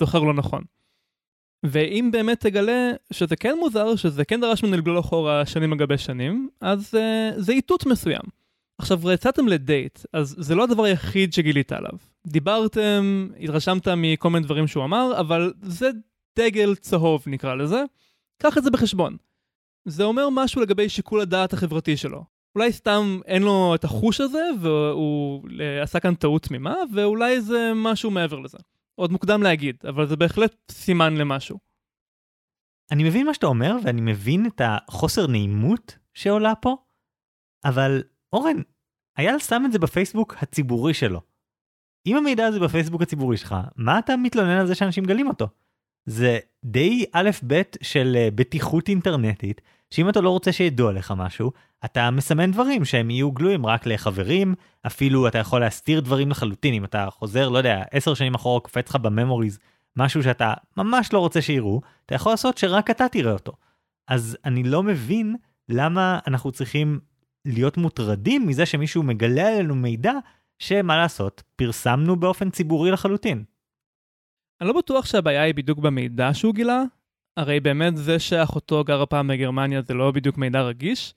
זוכר 0.00 0.18
לא 0.18 0.34
נכון. 0.34 0.62
ואם 1.62 2.08
באמת 2.12 2.40
תגלה 2.40 2.90
שזה 3.12 3.36
כן 3.36 3.54
מוזר, 3.60 3.96
שזה 3.96 4.24
כן 4.24 4.40
דרש 4.40 4.64
ממנו 4.64 4.76
לגלול 4.76 5.00
אחורה 5.00 5.46
שנים 5.46 5.72
על 5.72 5.78
גבי 5.78 5.98
שנים, 5.98 6.48
אז 6.60 6.94
זה 7.36 7.52
איתות 7.52 7.86
מסוים. 7.86 8.22
עכשיו, 8.78 9.10
יצאתם 9.10 9.48
לדייט, 9.48 9.98
אז 10.12 10.34
זה 10.38 10.54
לא 10.54 10.64
הדבר 10.64 10.82
היחיד 10.84 11.32
שגילית 11.32 11.72
עליו. 11.72 11.92
דיברתם, 12.26 13.28
התרשמת 13.40 13.88
מכל 13.88 14.30
מיני 14.30 14.44
דברים 14.44 14.66
שהוא 14.66 14.84
אמר, 14.84 15.20
אבל 15.20 15.52
זה 15.62 15.90
דגל 16.38 16.74
צהוב 16.74 17.24
נקרא 17.26 17.54
לזה. 17.54 17.82
קח 18.42 18.58
את 18.58 18.64
זה 18.64 18.70
בחשבון. 18.70 19.16
זה 19.84 20.04
אומר 20.04 20.28
משהו 20.30 20.62
לגבי 20.62 20.88
שיקול 20.88 21.20
הדעת 21.20 21.52
החברתי 21.52 21.96
שלו. 21.96 22.24
אולי 22.54 22.72
סתם 22.72 23.20
אין 23.26 23.42
לו 23.42 23.74
את 23.74 23.84
החוש 23.84 24.20
הזה, 24.20 24.42
והוא 24.60 25.48
אה, 25.60 25.82
עשה 25.82 26.00
כאן 26.00 26.14
טעות 26.14 26.42
תמימה, 26.42 26.74
ואולי 26.94 27.40
זה 27.40 27.72
משהו 27.74 28.10
מעבר 28.10 28.38
לזה. 28.38 28.58
עוד 28.94 29.12
מוקדם 29.12 29.42
להגיד, 29.42 29.76
אבל 29.88 30.06
זה 30.06 30.16
בהחלט 30.16 30.54
סימן 30.70 31.16
למשהו. 31.16 31.58
אני 32.90 33.04
מבין 33.04 33.26
מה 33.26 33.34
שאתה 33.34 33.46
אומר, 33.46 33.76
ואני 33.84 34.00
מבין 34.00 34.46
את 34.46 34.60
החוסר 34.64 35.26
נעימות 35.26 35.98
שעולה 36.14 36.54
פה, 36.54 36.76
אבל 37.64 38.02
אורן, 38.32 38.56
אייל 39.18 39.38
שם 39.38 39.62
את 39.66 39.72
זה 39.72 39.78
בפייסבוק 39.78 40.34
הציבורי 40.42 40.94
שלו. 40.94 41.20
אם 42.06 42.16
המידע 42.16 42.46
הזה 42.46 42.60
בפייסבוק 42.60 43.02
הציבורי 43.02 43.36
שלך, 43.36 43.56
מה 43.76 43.98
אתה 43.98 44.16
מתלונן 44.16 44.58
על 44.58 44.66
זה 44.66 44.74
שאנשים 44.74 45.04
גלים 45.04 45.28
אותו? 45.28 45.48
זה 46.06 46.38
די 46.64 47.04
א' 47.12 47.30
ב' 47.46 47.62
של 47.82 48.16
אה, 48.16 48.28
בטיחות 48.34 48.88
אינטרנטית, 48.88 49.60
שאם 49.90 50.08
אתה 50.08 50.20
לא 50.20 50.30
רוצה 50.30 50.52
שידעו 50.52 50.88
עליך 50.88 51.12
משהו, 51.16 51.52
אתה 51.84 52.10
מסמן 52.10 52.50
דברים 52.50 52.84
שהם 52.84 53.10
יהיו 53.10 53.32
גלויים 53.32 53.66
רק 53.66 53.86
לחברים, 53.86 54.54
אפילו 54.86 55.28
אתה 55.28 55.38
יכול 55.38 55.60
להסתיר 55.60 56.00
דברים 56.00 56.30
לחלוטין, 56.30 56.74
אם 56.74 56.84
אתה 56.84 57.08
חוזר, 57.10 57.48
לא 57.48 57.58
יודע, 57.58 57.82
עשר 57.90 58.14
שנים 58.14 58.34
אחורה 58.34 58.60
קופץ 58.60 58.88
לך 58.88 58.96
בממוריז, 58.96 59.58
משהו 59.96 60.22
שאתה 60.22 60.54
ממש 60.76 61.12
לא 61.12 61.18
רוצה 61.18 61.42
שיראו, 61.42 61.80
אתה 62.06 62.14
יכול 62.14 62.32
לעשות 62.32 62.58
שרק 62.58 62.90
אתה 62.90 63.08
תראה 63.08 63.32
אותו. 63.32 63.52
אז 64.08 64.38
אני 64.44 64.62
לא 64.62 64.82
מבין 64.82 65.36
למה 65.68 66.18
אנחנו 66.26 66.52
צריכים 66.52 67.00
להיות 67.48 67.76
מוטרדים 67.76 68.46
מזה 68.46 68.66
שמישהו 68.66 69.02
מגלה 69.02 69.48
עלינו 69.48 69.74
מידע 69.74 70.12
שמה 70.58 70.96
לעשות, 70.96 71.42
פרסמנו 71.56 72.16
באופן 72.16 72.50
ציבורי 72.50 72.90
לחלוטין. 72.90 73.44
אני 74.60 74.68
לא 74.68 74.78
בטוח 74.78 75.06
שהבעיה 75.06 75.42
היא 75.42 75.54
בדיוק 75.54 75.78
במידע 75.78 76.34
שהוא 76.34 76.54
גילה, 76.54 76.82
הרי 77.36 77.60
באמת 77.60 77.96
זה 77.96 78.18
שאחותו 78.18 78.84
גרה 78.84 79.06
פעם 79.06 79.28
בגרמניה 79.28 79.82
זה 79.82 79.94
לא 79.94 80.10
בדיוק 80.10 80.38
מידע 80.38 80.62
רגיש. 80.62 81.14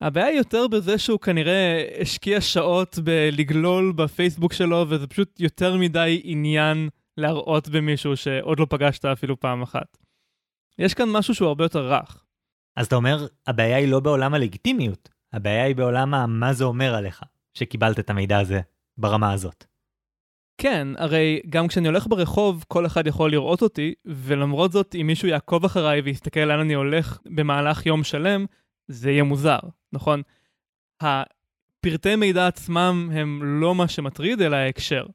הבעיה 0.00 0.26
היא 0.26 0.38
יותר 0.38 0.68
בזה 0.68 0.98
שהוא 0.98 1.20
כנראה 1.20 1.88
השקיע 2.00 2.40
שעות 2.40 2.98
בלגלול 2.98 3.92
בפייסבוק 3.92 4.52
שלו, 4.52 4.86
וזה 4.88 5.06
פשוט 5.06 5.40
יותר 5.40 5.76
מדי 5.76 6.20
עניין 6.24 6.88
להראות 7.16 7.68
במישהו 7.68 8.16
שעוד 8.16 8.60
לא 8.60 8.66
פגשת 8.70 9.04
אפילו 9.04 9.40
פעם 9.40 9.62
אחת. 9.62 9.96
יש 10.78 10.94
כאן 10.94 11.08
משהו 11.08 11.34
שהוא 11.34 11.48
הרבה 11.48 11.64
יותר 11.64 11.92
רך. 11.92 12.24
אז 12.76 12.86
אתה 12.86 12.96
אומר, 12.96 13.26
הבעיה 13.46 13.76
היא 13.76 13.88
לא 13.88 14.00
בעולם 14.00 14.34
הלגיטימיות, 14.34 15.08
הבעיה 15.36 15.64
היא 15.64 15.76
בעולם 15.76 16.14
המה 16.14 16.52
זה 16.52 16.64
אומר 16.64 16.94
עליך, 16.94 17.22
שקיבלת 17.54 17.98
את 17.98 18.10
המידע 18.10 18.38
הזה 18.38 18.60
ברמה 18.98 19.32
הזאת. 19.32 19.64
כן, 20.58 20.88
הרי 20.96 21.40
גם 21.48 21.68
כשאני 21.68 21.88
הולך 21.88 22.06
ברחוב, 22.06 22.64
כל 22.68 22.86
אחד 22.86 23.06
יכול 23.06 23.30
לראות 23.30 23.62
אותי, 23.62 23.94
ולמרות 24.04 24.72
זאת, 24.72 24.94
אם 25.00 25.06
מישהו 25.06 25.28
יעקוב 25.28 25.64
אחריי 25.64 26.00
ויסתכל 26.00 26.40
לאן 26.40 26.60
אני 26.60 26.74
הולך 26.74 27.18
במהלך 27.26 27.86
יום 27.86 28.04
שלם, 28.04 28.46
זה 28.88 29.10
יהיה 29.10 29.22
מוזר, 29.22 29.58
נכון? 29.92 30.22
הפרטי 31.00 32.16
מידע 32.16 32.46
עצמם 32.46 33.10
הם 33.12 33.40
לא 33.44 33.74
מה 33.74 33.88
שמטריד, 33.88 34.42
אלא 34.42 34.56
ההקשר. 34.56 35.06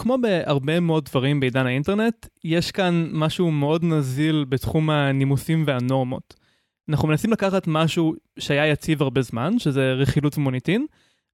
כמו 0.00 0.18
בהרבה 0.22 0.80
מאוד 0.80 1.04
דברים 1.04 1.40
בעידן 1.40 1.66
האינטרנט, 1.66 2.26
יש 2.44 2.72
כאן 2.72 3.08
משהו 3.12 3.50
מאוד 3.50 3.84
נזיל 3.84 4.44
בתחום 4.48 4.90
הנימוסים 4.90 5.64
והנורמות. 5.66 6.43
אנחנו 6.88 7.08
מנסים 7.08 7.32
לקחת 7.32 7.62
משהו 7.66 8.14
שהיה 8.38 8.66
יציב 8.66 9.02
הרבה 9.02 9.22
זמן, 9.22 9.58
שזה 9.58 9.92
רכילות 9.92 10.38
ומוניטין, 10.38 10.86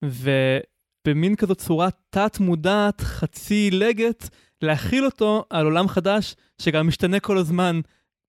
ובמין 0.04 1.36
כזאת 1.36 1.58
צורה 1.58 1.88
תת-מודעת, 2.10 3.00
חצי 3.00 3.70
לגת, 3.70 4.28
להכיל 4.62 5.04
אותו 5.04 5.44
על 5.50 5.64
עולם 5.64 5.88
חדש, 5.88 6.36
שגם 6.62 6.88
משתנה 6.88 7.20
כל 7.20 7.38
הזמן, 7.38 7.80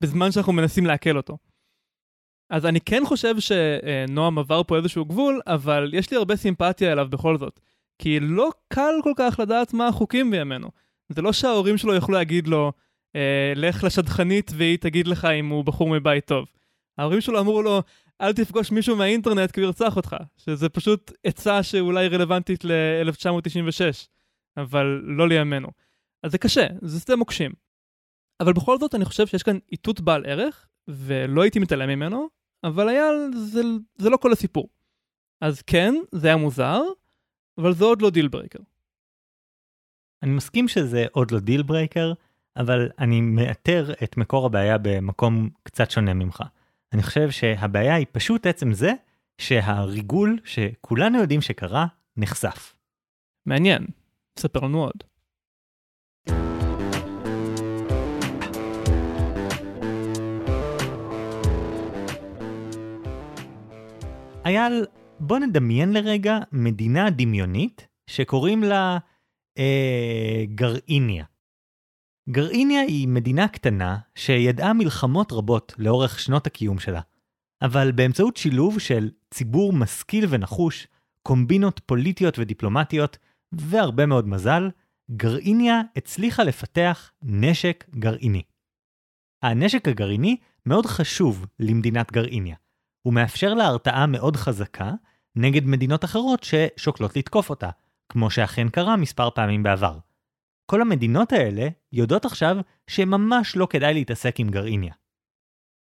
בזמן 0.03 0.31
שאנחנו 0.31 0.53
מנסים 0.53 0.85
לעכל 0.85 1.17
אותו. 1.17 1.37
אז 2.49 2.65
אני 2.65 2.81
כן 2.81 3.03
חושב 3.05 3.35
שנועם 3.39 4.39
עבר 4.39 4.63
פה 4.63 4.77
איזשהו 4.77 5.05
גבול, 5.05 5.41
אבל 5.47 5.91
יש 5.93 6.11
לי 6.11 6.17
הרבה 6.17 6.35
סימפתיה 6.35 6.91
אליו 6.91 7.07
בכל 7.09 7.37
זאת. 7.37 7.59
כי 8.01 8.19
לא 8.19 8.49
קל 8.67 8.93
כל 9.03 9.13
כך 9.15 9.39
לדעת 9.39 9.73
מה 9.73 9.87
החוקים 9.87 10.31
בימינו. 10.31 10.67
זה 11.09 11.21
לא 11.21 11.33
שההורים 11.33 11.77
שלו 11.77 11.93
יוכלו 11.93 12.15
להגיד 12.15 12.47
לו, 12.47 12.71
אה, 13.15 13.53
לך 13.55 13.83
לשדכנית 13.83 14.51
והיא 14.55 14.77
תגיד 14.77 15.07
לך 15.07 15.25
אם 15.25 15.49
הוא 15.49 15.65
בחור 15.65 15.89
מבית 15.89 16.25
טוב. 16.25 16.45
ההורים 16.97 17.21
שלו 17.21 17.39
אמרו 17.39 17.61
לו, 17.61 17.81
אל 18.21 18.33
תפגוש 18.33 18.71
מישהו 18.71 18.95
מהאינטרנט 18.95 19.51
כי 19.51 19.59
הוא 19.59 19.65
ירצח 19.65 19.95
אותך. 19.95 20.15
שזה 20.37 20.69
פשוט 20.69 21.11
עצה 21.23 21.63
שאולי 21.63 22.07
רלוונטית 22.07 22.63
ל-1996, 22.65 24.07
אבל 24.57 25.01
לא 25.03 25.27
לימינו. 25.29 25.67
אז 26.23 26.31
זה 26.31 26.37
קשה, 26.37 26.67
זה 26.81 26.99
שדה 26.99 27.15
מוקשים. 27.15 27.51
אבל 28.39 28.53
בכל 28.53 28.77
זאת 28.77 28.95
אני 28.95 29.05
חושב 29.05 29.27
שיש 29.27 29.43
כאן 29.43 29.57
איתות 29.71 30.01
בעל 30.01 30.25
ערך, 30.25 30.67
ולא 30.87 31.41
הייתי 31.41 31.59
מתעלם 31.59 31.89
ממנו, 31.89 32.29
אבל 32.63 32.89
היה, 32.89 33.03
זה, 33.35 33.61
זה 33.97 34.09
לא 34.09 34.17
כל 34.17 34.31
הסיפור. 34.31 34.69
אז 35.41 35.61
כן, 35.61 35.95
זה 36.11 36.27
היה 36.27 36.37
מוזר, 36.37 36.81
אבל 37.57 37.73
זה 37.73 37.85
עוד 37.85 38.01
לא 38.01 38.09
דיל 38.09 38.27
ברייקר. 38.27 38.59
אני 40.23 40.31
מסכים 40.31 40.67
שזה 40.67 41.05
עוד 41.11 41.31
לא 41.31 41.39
deal 41.39 41.63
breaker, 41.63 42.13
אבל 42.55 42.89
אני 42.99 43.21
מאתר 43.21 43.93
את 44.03 44.17
מקור 44.17 44.45
הבעיה 44.45 44.77
במקום 44.77 45.49
קצת 45.63 45.91
שונה 45.91 46.13
ממך. 46.13 46.43
אני 46.93 47.03
חושב 47.03 47.31
שהבעיה 47.31 47.95
היא 47.95 48.05
פשוט 48.11 48.45
עצם 48.45 48.73
זה 48.73 48.91
שהריגול 49.37 50.39
שכולנו 50.43 51.19
יודעים 51.19 51.41
שקרה, 51.41 51.85
נחשף. 52.17 52.75
מעניין, 53.45 53.85
ספר 54.39 54.59
לנו 54.59 54.83
עוד. 54.83 55.03
אייל, 64.45 64.85
בוא 65.19 65.39
נדמיין 65.39 65.93
לרגע 65.93 66.37
מדינה 66.51 67.09
דמיונית 67.09 67.87
שקוראים 68.07 68.63
לה 68.63 68.97
אה, 69.57 70.43
גרעיניה. 70.55 71.30
גרעיניה 72.29 72.81
היא 72.81 73.07
מדינה 73.07 73.47
קטנה 73.47 73.97
שידעה 74.15 74.73
מלחמות 74.73 75.31
רבות 75.31 75.73
לאורך 75.77 76.19
שנות 76.19 76.47
הקיום 76.47 76.79
שלה, 76.79 77.01
אבל 77.61 77.91
באמצעות 77.91 78.37
שילוב 78.37 78.79
של 78.79 79.09
ציבור 79.31 79.73
משכיל 79.73 80.25
ונחוש, 80.29 80.87
קומבינות 81.23 81.81
פוליטיות 81.85 82.39
ודיפלומטיות, 82.39 83.17
והרבה 83.51 84.05
מאוד 84.05 84.27
מזל, 84.27 84.69
גרעיניה 85.11 85.81
הצליחה 85.95 86.43
לפתח 86.43 87.11
נשק 87.23 87.85
גרעיני. 87.95 88.43
הנשק 89.43 89.87
הגרעיני 89.87 90.37
מאוד 90.65 90.85
חשוב 90.85 91.45
למדינת 91.59 92.11
גרעיניה. 92.11 92.55
הוא 93.01 93.13
מאפשר 93.13 93.53
לה 93.53 93.65
הרתעה 93.65 94.05
מאוד 94.05 94.35
חזקה 94.35 94.91
נגד 95.35 95.65
מדינות 95.65 96.05
אחרות 96.05 96.43
ששוקלות 96.43 97.17
לתקוף 97.17 97.49
אותה, 97.49 97.69
כמו 98.09 98.29
שאכן 98.29 98.69
קרה 98.69 98.95
מספר 98.95 99.29
פעמים 99.29 99.63
בעבר. 99.63 99.97
כל 100.65 100.81
המדינות 100.81 101.31
האלה 101.31 101.67
יודעות 101.91 102.25
עכשיו 102.25 102.55
שממש 102.87 103.55
לא 103.55 103.67
כדאי 103.69 103.93
להתעסק 103.93 104.39
עם 104.39 104.49
גרעיניה. 104.49 104.93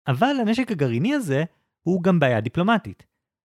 אבל 0.08 0.36
הנשק 0.42 0.72
הגרעיני 0.72 1.14
הזה 1.14 1.44
הוא 1.82 2.04
גם 2.04 2.20
בעיה 2.20 2.42
דיפלומטית. 2.42 3.04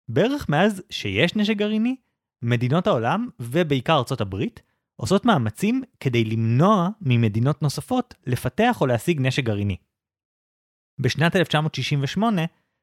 בערך 0.08 0.50
מאז 0.50 0.84
שיש 0.90 1.36
נשק 1.36 1.56
גרעיני, 1.58 1.96
מדינות 2.42 2.88
העולם, 2.88 3.28
ובעיקר 3.40 3.98
ארצות 3.98 4.22
הברית, 4.22 4.62
עושות 4.96 5.26
מאמצים 5.26 5.84
כדי 6.00 6.24
למנוע 6.24 6.90
ממדינות 7.02 7.62
נוספות 7.62 8.14
לפתח 8.26 8.78
או 8.82 8.86
להשיג 8.86 9.22
נשק 9.22 9.44
גרעיני. 9.44 9.78
בשנת 11.00 11.36
1968 11.36 12.42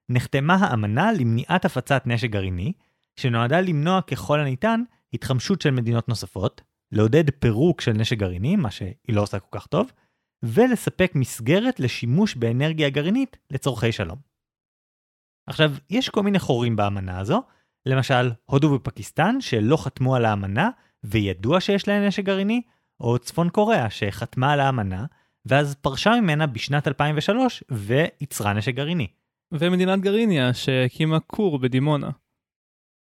נחתמה 0.08 0.54
האמנה 0.54 1.12
למניעת 1.12 1.64
הפצת 1.64 2.02
נשק 2.06 2.30
גרעיני, 2.30 2.72
שנועדה 3.16 3.60
למנוע 3.60 4.02
ככל 4.02 4.40
הניתן 4.40 4.82
התחמשות 5.12 5.60
של 5.62 5.70
מדינות 5.70 6.08
נוספות, 6.08 6.60
לעודד 6.92 7.30
פירוק 7.30 7.80
של 7.80 7.92
נשק 7.92 8.18
גרעיני, 8.18 8.56
מה 8.56 8.70
שהיא 8.70 8.94
לא 9.08 9.22
עושה 9.22 9.40
כל 9.40 9.58
כך 9.58 9.66
טוב, 9.66 9.92
ולספק 10.42 11.12
מסגרת 11.14 11.80
לשימוש 11.80 12.34
באנרגיה 12.34 12.90
גרעינית 12.90 13.36
לצורכי 13.50 13.92
שלום. 13.92 14.18
עכשיו, 15.46 15.72
יש 15.90 16.08
כל 16.08 16.22
מיני 16.22 16.38
חורים 16.38 16.76
באמנה 16.76 17.18
הזו, 17.18 17.42
למשל, 17.86 18.30
הודו 18.44 18.72
ופקיסטן 18.72 19.40
שלא 19.40 19.76
חתמו 19.76 20.16
על 20.16 20.24
האמנה 20.24 20.70
וידוע 21.04 21.60
שיש 21.60 21.88
להן 21.88 22.06
נשק 22.06 22.24
גרעיני, 22.24 22.62
או 23.00 23.18
צפון 23.18 23.48
קוריאה 23.48 23.90
שחתמה 23.90 24.52
על 24.52 24.60
האמנה, 24.60 25.06
ואז 25.46 25.74
פרשה 25.74 26.10
ממנה 26.20 26.46
בשנת 26.46 26.88
2003 26.88 27.64
וייצרה 27.70 28.52
נשק 28.52 28.74
גרעיני. 28.74 29.06
ומדינת 29.52 30.00
גרעיניה 30.00 30.54
שהקימה 30.54 31.20
כור 31.20 31.58
בדימונה. 31.58 32.10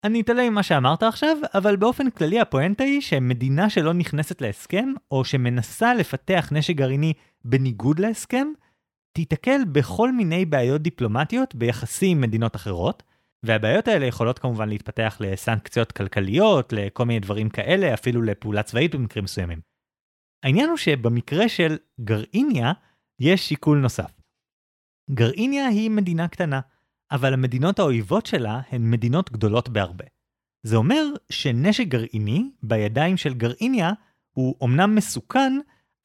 אני 0.04 0.22
אתעלם 0.22 0.52
ממה 0.52 0.64
שאמרת 0.64 1.04
עכשיו, 1.04 1.38
אבל 1.54 1.76
באופן 1.76 2.10
כללי 2.10 2.40
הפואנטה 2.40 2.84
היא 2.84 3.02
שמדינה 3.02 3.70
שלא 3.70 3.94
נכנסת 3.94 4.42
להסכם, 4.42 4.90
או 5.12 5.26
שמנסה 5.26 5.94
לפתח 5.94 6.50
נשק 6.52 6.76
גרעיני 6.76 7.14
בניגוד 7.46 8.00
להסכם, 8.00 8.48
תיתקל 9.14 9.62
בכל 9.72 10.12
מיני 10.12 10.46
בעיות 10.46 10.82
דיפלומטיות 10.82 11.56
ביחסים 11.56 12.18
עם 12.18 12.24
מדינות 12.24 12.56
אחרות, 12.56 13.04
והבעיות 13.44 13.88
האלה 13.88 14.06
יכולות 14.06 14.40
כמובן 14.40 14.70
להתפתח 14.70 15.18
לסנקציות 15.20 15.92
כלכליות, 15.92 16.74
לכל 16.74 17.06
מיני 17.06 17.20
דברים 17.20 17.50
כאלה, 17.50 17.94
אפילו 17.94 18.22
לפעולה 18.22 18.64
צבאית 18.64 18.96
במקרים 18.96 19.24
מסוימים. 19.24 19.60
העניין 20.44 20.70
הוא 20.70 20.78
שבמקרה 20.78 21.50
של 21.50 21.78
גרעיניה, 22.02 22.72
יש 23.20 23.50
שיקול 23.50 23.78
נוסף. 23.78 24.12
גרעיניה 25.12 25.68
היא 25.68 25.90
מדינה 25.90 26.28
קטנה, 26.28 26.60
אבל 27.14 27.34
המדינות 27.34 27.80
האויבות 27.80 28.26
שלה 28.26 28.62
הן 28.72 28.92
מדינות 28.92 29.32
גדולות 29.32 29.70
בהרבה. 29.70 30.06
זה 30.64 30.76
אומר 30.76 31.06
שנשק 31.30 31.88
גרעיני 31.88 32.50
בידיים 32.64 33.18
של 33.18 33.34
גרעיניה 33.34 33.92
הוא 34.32 34.56
אומנם 34.62 34.96
מסוכן, 34.96 35.54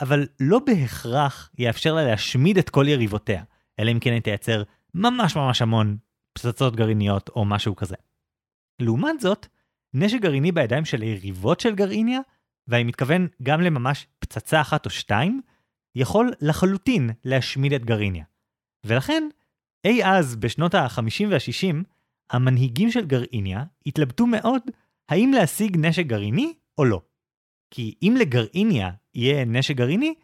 אבל 0.00 0.26
לא 0.40 0.58
בהכרח 0.58 1.50
יאפשר 1.58 1.94
לה 1.94 2.04
להשמיד 2.04 2.58
את 2.58 2.70
כל 2.70 2.88
יריבותיה, 2.88 3.42
אלא 3.80 3.92
אם 3.92 3.98
כן 4.00 4.12
היא 4.12 4.20
תייצר 4.20 4.62
ממש 4.94 5.36
ממש 5.36 5.62
המון 5.62 5.96
פצצות 6.32 6.76
גרעיניות 6.76 7.28
או 7.28 7.44
משהו 7.44 7.76
כזה. 7.76 7.96
לעומת 8.80 9.20
זאת, 9.20 9.46
נשק 9.94 10.20
גרעיני 10.20 10.52
בידיים 10.52 10.84
של 10.84 11.02
יריבות 11.02 11.60
של 11.60 11.74
גרעיניה, 11.74 12.20
ואני 12.68 12.84
מתכוון 12.84 13.28
גם 13.42 13.60
לממש 13.60 14.06
פצצה 14.18 14.60
אחת 14.60 14.86
או 14.86 14.90
שתיים, 14.90 15.40
יכול 15.94 16.32
לחלוטין 16.40 17.10
להשמיד 17.24 17.72
את 17.72 17.84
גרעיניה. 17.84 18.24
ולכן, 18.84 19.28
אי 19.88 20.04
אז, 20.04 20.36
בשנות 20.36 20.74
ה-50 20.74 21.26
וה-60, 21.30 21.76
המנהיגים 22.30 22.90
של 22.90 23.06
גרעיניה 23.06 23.64
התלבטו 23.86 24.26
מאוד 24.26 24.62
האם 25.08 25.32
להשיג 25.34 25.76
נשק 25.76 26.06
גרעיני 26.06 26.52
או 26.78 26.84
לא. 26.84 27.00
כי 27.70 27.94
אם 28.02 28.14
לגרעיניה 28.20 28.90
יהיה 29.14 29.44
נשק 29.44 29.76
גרעיני, 29.76 30.14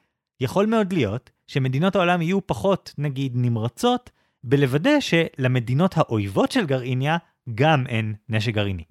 יכול 0.41 0.67
מאוד 0.67 0.93
להיות 0.93 1.31
שמדינות 1.47 1.97
העולם 1.97 2.23
יהיו 2.23 2.47
פחות, 2.47 2.95
נגיד, 2.99 3.33
נמרצות, 3.37 4.11
בלוודא 4.45 5.01
שלמדינות 5.01 5.97
האויבות 5.97 6.53
של 6.53 6.67
גרעיניה 6.67 7.17
גם 7.55 7.87
אין 7.87 8.15
נשק 8.29 8.55
גרעיני. 8.55 8.85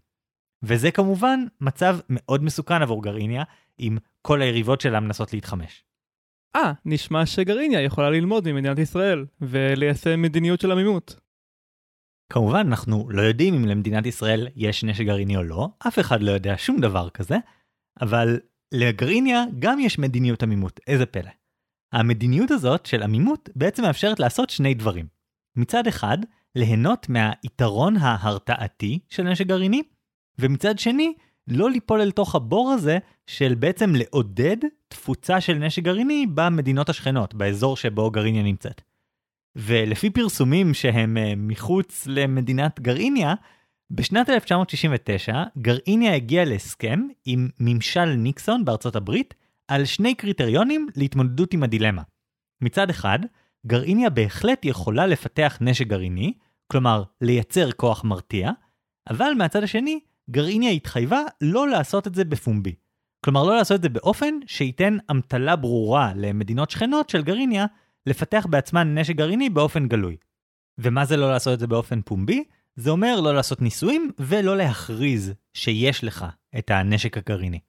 וזה 0.64 0.92
כמובן 0.92 1.40
מצב 1.62 1.98
מאוד 2.10 2.44
מסוכן 2.44 2.82
עבור 2.82 3.04
גרעיניה, 3.04 3.44
אם 3.80 3.98
כל 4.22 4.42
היריבות 4.42 4.82
שלה 4.82 5.00
מנסות 5.00 5.34
להתחמש. 5.34 5.84
אה, 6.56 6.72
נשמע 6.86 7.26
שגרעיניה 7.26 7.82
יכולה 7.82 8.10
ללמוד 8.10 8.52
ממדינת 8.52 8.80
ישראל, 8.80 9.26
וליישם 9.42 10.22
מדיניות 10.22 10.62
של 10.62 10.72
עמימות. 10.72 11.16
כמובן, 12.34 12.68
אנחנו 12.68 13.10
לא 13.10 13.22
יודעים 13.22 13.54
אם 13.54 13.66
למדינת 13.66 14.06
ישראל 14.06 14.48
יש 14.56 14.84
נשק 14.84 15.04
גרעיני 15.04 15.38
או 15.38 15.44
לא, 15.44 15.68
אף 15.88 16.00
אחד 16.00 16.22
לא 16.22 16.32
יודע 16.32 16.54
שום 16.58 16.80
דבר 16.82 17.10
כזה, 17.10 17.38
אבל 18.02 18.40
לגרעיניה 18.72 19.44
גם 19.60 19.80
יש 19.80 20.00
מדיניות 20.00 20.44
עמימות, 20.44 20.80
איזה 20.88 21.06
פלא. 21.06 21.32
המדיניות 21.94 22.52
הזאת 22.52 22.86
של 22.86 23.04
עמימות 23.04 23.50
בעצם 23.56 23.84
מאפשרת 23.84 24.20
לעשות 24.20 24.50
שני 24.50 24.74
דברים. 24.74 25.08
מצד 25.56 25.88
אחד, 25.88 26.18
ליהנות 26.56 27.10
מהיתרון 27.10 27.98
ההרתעתי 27.98 29.00
של 29.10 29.24
נשק 29.24 29.46
גרעיני, 29.48 29.84
ומצד 30.40 30.80
שני, 30.80 31.14
לא 31.48 31.72
ליפול 31.72 32.02
אל 32.02 32.12
תוך 32.12 32.36
הבור 32.36 32.72
הזה 32.72 32.98
של 33.28 33.56
בעצם 33.56 33.96
לעודד 33.96 34.58
תפוצה 34.88 35.42
של 35.42 35.54
נשק 35.54 35.84
גרעיני 35.84 36.26
במדינות 36.34 36.90
השכנות, 36.90 37.34
באזור 37.34 37.78
שבו 37.78 38.12
גרעיניה 38.12 38.44
נמצאת. 38.44 38.82
ולפי 39.56 40.10
פרסומים 40.10 40.74
שהם 40.74 41.18
uh, 41.18 41.36
מחוץ 41.38 42.08
למדינת 42.08 42.80
גרעיניה, 42.80 43.34
בשנת 43.92 44.30
1969 44.30 45.44
גרעיניה 45.58 46.16
הגיע 46.16 46.46
להסכם 46.46 47.08
עם 47.26 47.50
ממשל 47.60 48.06
ניקסון 48.06 48.66
בארצות 48.66 48.96
הברית 48.96 49.34
על 49.68 49.86
שני 49.86 50.16
קריטריונים 50.16 50.88
להתמודדות 50.96 51.54
עם 51.54 51.64
הדילמה. 51.64 52.02
מצד 52.62 52.90
אחד, 52.90 53.20
גרעיניה 53.68 54.10
בהחלט 54.10 54.66
יכולה 54.66 55.08
לפתח 55.08 55.58
נשק 55.62 55.88
גרעיני, 55.88 56.34
כלומר 56.68 57.04
לייצר 57.22 57.72
כוח 57.72 58.04
מרתיע, 58.04 58.52
אבל 59.10 59.32
מהצד 59.38 59.64
השני, 59.64 60.00
גרעיניה 60.30 60.72
התחייבה 60.72 61.22
לא 61.42 61.68
לעשות 61.68 62.08
את 62.08 62.16
זה 62.16 62.26
בפומבי. 62.26 62.76
כלומר 63.26 63.44
לא 63.44 63.56
לעשות 63.56 63.78
את 63.78 63.82
זה 63.82 63.90
באופן 63.90 64.36
שייתן 64.46 64.98
אמתלה 65.12 65.56
ברורה 65.56 66.12
למדינות 66.16 66.70
שכנות 66.70 67.10
של 67.10 67.24
גרעיניה 67.24 67.66
לפתח 68.06 68.46
בעצמן 68.50 68.98
נשק 68.98 69.16
גרעיני 69.16 69.50
באופן 69.50 69.88
גלוי. 69.88 70.18
ומה 70.78 71.06
זה 71.06 71.18
לא 71.18 71.32
לעשות 71.32 71.54
את 71.54 71.60
זה 71.60 71.68
באופן 71.68 72.02
פומבי? 72.02 72.44
זה 72.76 72.90
אומר 72.90 73.22
לא 73.22 73.36
לעשות 73.36 73.62
ניסויים 73.62 74.12
ולא 74.20 74.58
להכריז 74.58 75.34
שיש 75.54 76.04
לך 76.04 76.26
את 76.58 76.72
הנשק 76.72 77.18
הגרעיני. 77.18 77.60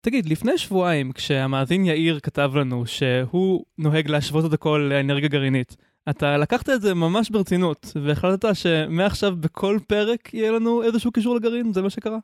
תגיד, 0.00 0.26
לפני 0.26 0.58
שבועיים, 0.58 1.12
כשהמאזין 1.12 1.84
יאיר 1.84 2.20
כתב 2.20 2.52
לנו 2.54 2.86
שהוא 2.86 3.64
נוהג 3.78 4.08
להשוות 4.08 4.44
את 4.44 4.52
הכל 4.52 4.88
לאנרגיה 4.90 5.28
גרעינית, 5.28 5.76
אתה 6.10 6.38
לקחת 6.38 6.68
את 6.70 6.82
זה 6.82 6.94
ממש 6.94 7.30
ברצינות, 7.30 7.92
והחלטת 8.02 8.48
שמעכשיו 8.54 9.36
בכל 9.36 9.78
פרק 9.86 10.34
יהיה 10.34 10.52
לנו 10.52 10.82
איזשהו 10.82 11.12
קישור 11.12 11.36
לגרעין, 11.36 11.72
זה 11.72 11.82
מה 11.82 11.90
שקרה? 11.90 12.18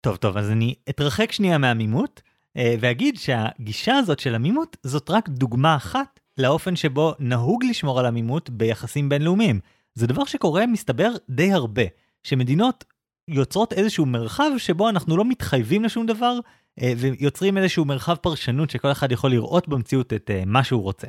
טוב, 0.00 0.16
טוב, 0.16 0.36
אז 0.36 0.50
אני 0.50 0.74
אתרחק 0.90 1.32
שנייה 1.32 1.58
מהעמימות, 1.58 2.22
אה, 2.56 2.74
ואגיד 2.80 3.18
שהגישה 3.18 3.96
הזאת 3.96 4.18
של 4.18 4.34
עמימות 4.34 4.76
זאת 4.82 5.10
רק 5.10 5.28
דוגמה 5.28 5.76
אחת 5.76 6.20
לאופן 6.38 6.76
שבו 6.76 7.12
נהוג 7.18 7.64
לשמור 7.64 8.00
על 8.00 8.06
עמימות 8.06 8.50
ביחסים 8.50 9.08
בינלאומיים. 9.08 9.60
זה 9.94 10.06
דבר 10.06 10.24
שקורה, 10.24 10.66
מסתבר, 10.66 11.10
די 11.30 11.52
הרבה, 11.52 11.82
שמדינות 12.22 12.84
יוצרות 13.28 13.72
איזשהו 13.72 14.06
מרחב 14.06 14.50
שבו 14.58 14.88
אנחנו 14.88 15.16
לא 15.16 15.24
מתחייבים 15.24 15.84
לשום 15.84 16.06
דבר, 16.06 16.38
אה, 16.82 16.92
ויוצרים 16.96 17.58
איזשהו 17.58 17.84
מרחב 17.84 18.14
פרשנות 18.14 18.70
שכל 18.70 18.92
אחד 18.92 19.12
יכול 19.12 19.30
לראות 19.30 19.68
במציאות 19.68 20.12
את 20.12 20.30
אה, 20.30 20.42
מה 20.46 20.64
שהוא 20.64 20.82
רוצה. 20.82 21.06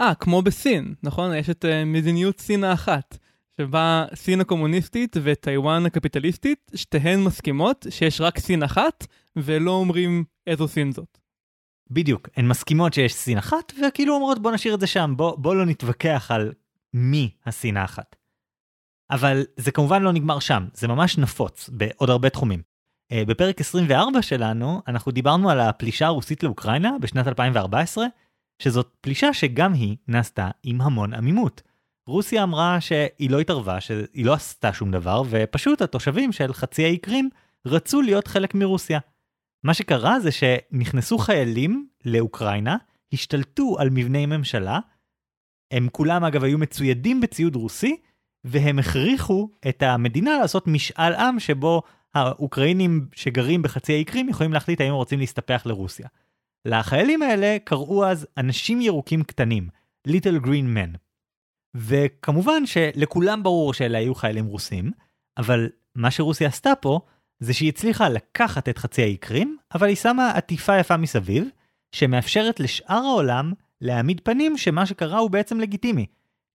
אה, 0.00 0.14
כמו 0.14 0.42
בסין, 0.42 0.94
נכון? 1.02 1.34
יש 1.34 1.50
את 1.50 1.64
uh, 1.64 1.68
מדיניות 1.86 2.40
סין 2.40 2.64
האחת, 2.64 3.18
שבה 3.60 4.04
סין 4.14 4.40
הקומוניסטית 4.40 5.16
וטיוואן 5.22 5.86
הקפיטליסטית, 5.86 6.70
שתיהן 6.74 7.20
מסכימות 7.20 7.86
שיש 7.90 8.20
רק 8.20 8.38
סין 8.38 8.62
אחת, 8.62 9.06
ולא 9.36 9.70
אומרים 9.70 10.24
איזו 10.46 10.68
סין 10.68 10.92
זאת. 10.92 11.18
בדיוק, 11.90 12.28
הן 12.36 12.48
מסכימות 12.48 12.94
שיש 12.94 13.14
סין 13.14 13.38
אחת, 13.38 13.72
וכאילו 13.86 14.14
אומרות 14.14 14.42
בוא 14.42 14.52
נשאיר 14.52 14.74
את 14.74 14.80
זה 14.80 14.86
שם, 14.86 15.14
בוא, 15.16 15.36
בוא 15.36 15.54
לא 15.54 15.66
נתווכח 15.66 16.30
על 16.30 16.52
מי 16.94 17.30
הסין 17.46 17.76
האחת. 17.76 18.16
אבל 19.10 19.44
זה 19.56 19.72
כמובן 19.72 20.02
לא 20.02 20.12
נגמר 20.12 20.38
שם, 20.38 20.66
זה 20.74 20.88
ממש 20.88 21.18
נפוץ 21.18 21.70
בעוד 21.72 22.10
הרבה 22.10 22.30
תחומים. 22.30 22.62
Uh, 23.12 23.16
בפרק 23.28 23.60
24 23.60 24.22
שלנו, 24.22 24.82
אנחנו 24.88 25.12
דיברנו 25.12 25.50
על 25.50 25.60
הפלישה 25.60 26.06
הרוסית 26.06 26.42
לאוקראינה 26.42 26.96
בשנת 27.00 27.26
2014, 27.28 28.06
שזאת 28.58 28.94
פלישה 29.00 29.32
שגם 29.32 29.72
היא 29.72 29.96
נעשתה 30.08 30.50
עם 30.62 30.80
המון 30.80 31.14
עמימות. 31.14 31.62
רוסיה 32.06 32.42
אמרה 32.42 32.80
שהיא 32.80 33.30
לא 33.30 33.40
התערבה, 33.40 33.80
שהיא 33.80 34.24
לא 34.24 34.32
עשתה 34.32 34.72
שום 34.72 34.90
דבר, 34.90 35.22
ופשוט 35.30 35.82
התושבים 35.82 36.32
של 36.32 36.52
חצי 36.52 36.84
האי 36.84 36.98
קרים 36.98 37.28
רצו 37.66 38.02
להיות 38.02 38.26
חלק 38.26 38.54
מרוסיה. 38.54 38.98
מה 39.64 39.74
שקרה 39.74 40.20
זה 40.20 40.30
שנכנסו 40.32 41.18
חיילים 41.18 41.88
לאוקראינה, 42.04 42.76
השתלטו 43.12 43.76
על 43.78 43.90
מבני 43.90 44.26
ממשלה, 44.26 44.78
הם 45.70 45.88
כולם 45.92 46.24
אגב 46.24 46.44
היו 46.44 46.58
מצוידים 46.58 47.20
בציוד 47.20 47.56
רוסי, 47.56 47.96
והם 48.44 48.78
הכריחו 48.78 49.48
את 49.68 49.82
המדינה 49.82 50.38
לעשות 50.38 50.66
משאל 50.66 51.14
עם 51.14 51.40
שבו 51.40 51.82
האוקראינים 52.14 53.06
שגרים 53.12 53.62
בחצי 53.62 53.92
האי 53.92 54.04
קרים 54.04 54.28
יכולים 54.28 54.52
להחליט 54.52 54.80
האם 54.80 54.88
הם 54.88 54.94
רוצים 54.94 55.18
להסתפח 55.18 55.62
לרוסיה. 55.66 56.08
לחיילים 56.64 57.22
האלה 57.22 57.56
קראו 57.64 58.04
אז 58.04 58.26
אנשים 58.36 58.80
ירוקים 58.80 59.22
קטנים, 59.22 59.68
Little 60.08 60.44
Green 60.44 60.76
Men. 60.76 60.98
וכמובן 61.76 62.66
שלכולם 62.66 63.42
ברור 63.42 63.74
שאלה 63.74 63.98
היו 63.98 64.14
חיילים 64.14 64.46
רוסים, 64.46 64.90
אבל 65.38 65.68
מה 65.94 66.10
שרוסיה 66.10 66.48
עשתה 66.48 66.72
פה, 66.80 67.00
זה 67.40 67.52
שהיא 67.54 67.68
הצליחה 67.68 68.08
לקחת 68.08 68.68
את 68.68 68.78
חצי 68.78 69.02
האי 69.02 69.16
קרים, 69.16 69.56
אבל 69.74 69.86
היא 69.86 69.96
שמה 69.96 70.30
עטיפה 70.30 70.78
יפה 70.78 70.96
מסביב, 70.96 71.48
שמאפשרת 71.94 72.60
לשאר 72.60 72.96
העולם 73.04 73.52
להעמיד 73.80 74.20
פנים 74.24 74.58
שמה 74.58 74.86
שקרה 74.86 75.18
הוא 75.18 75.30
בעצם 75.30 75.60
לגיטימי. 75.60 76.06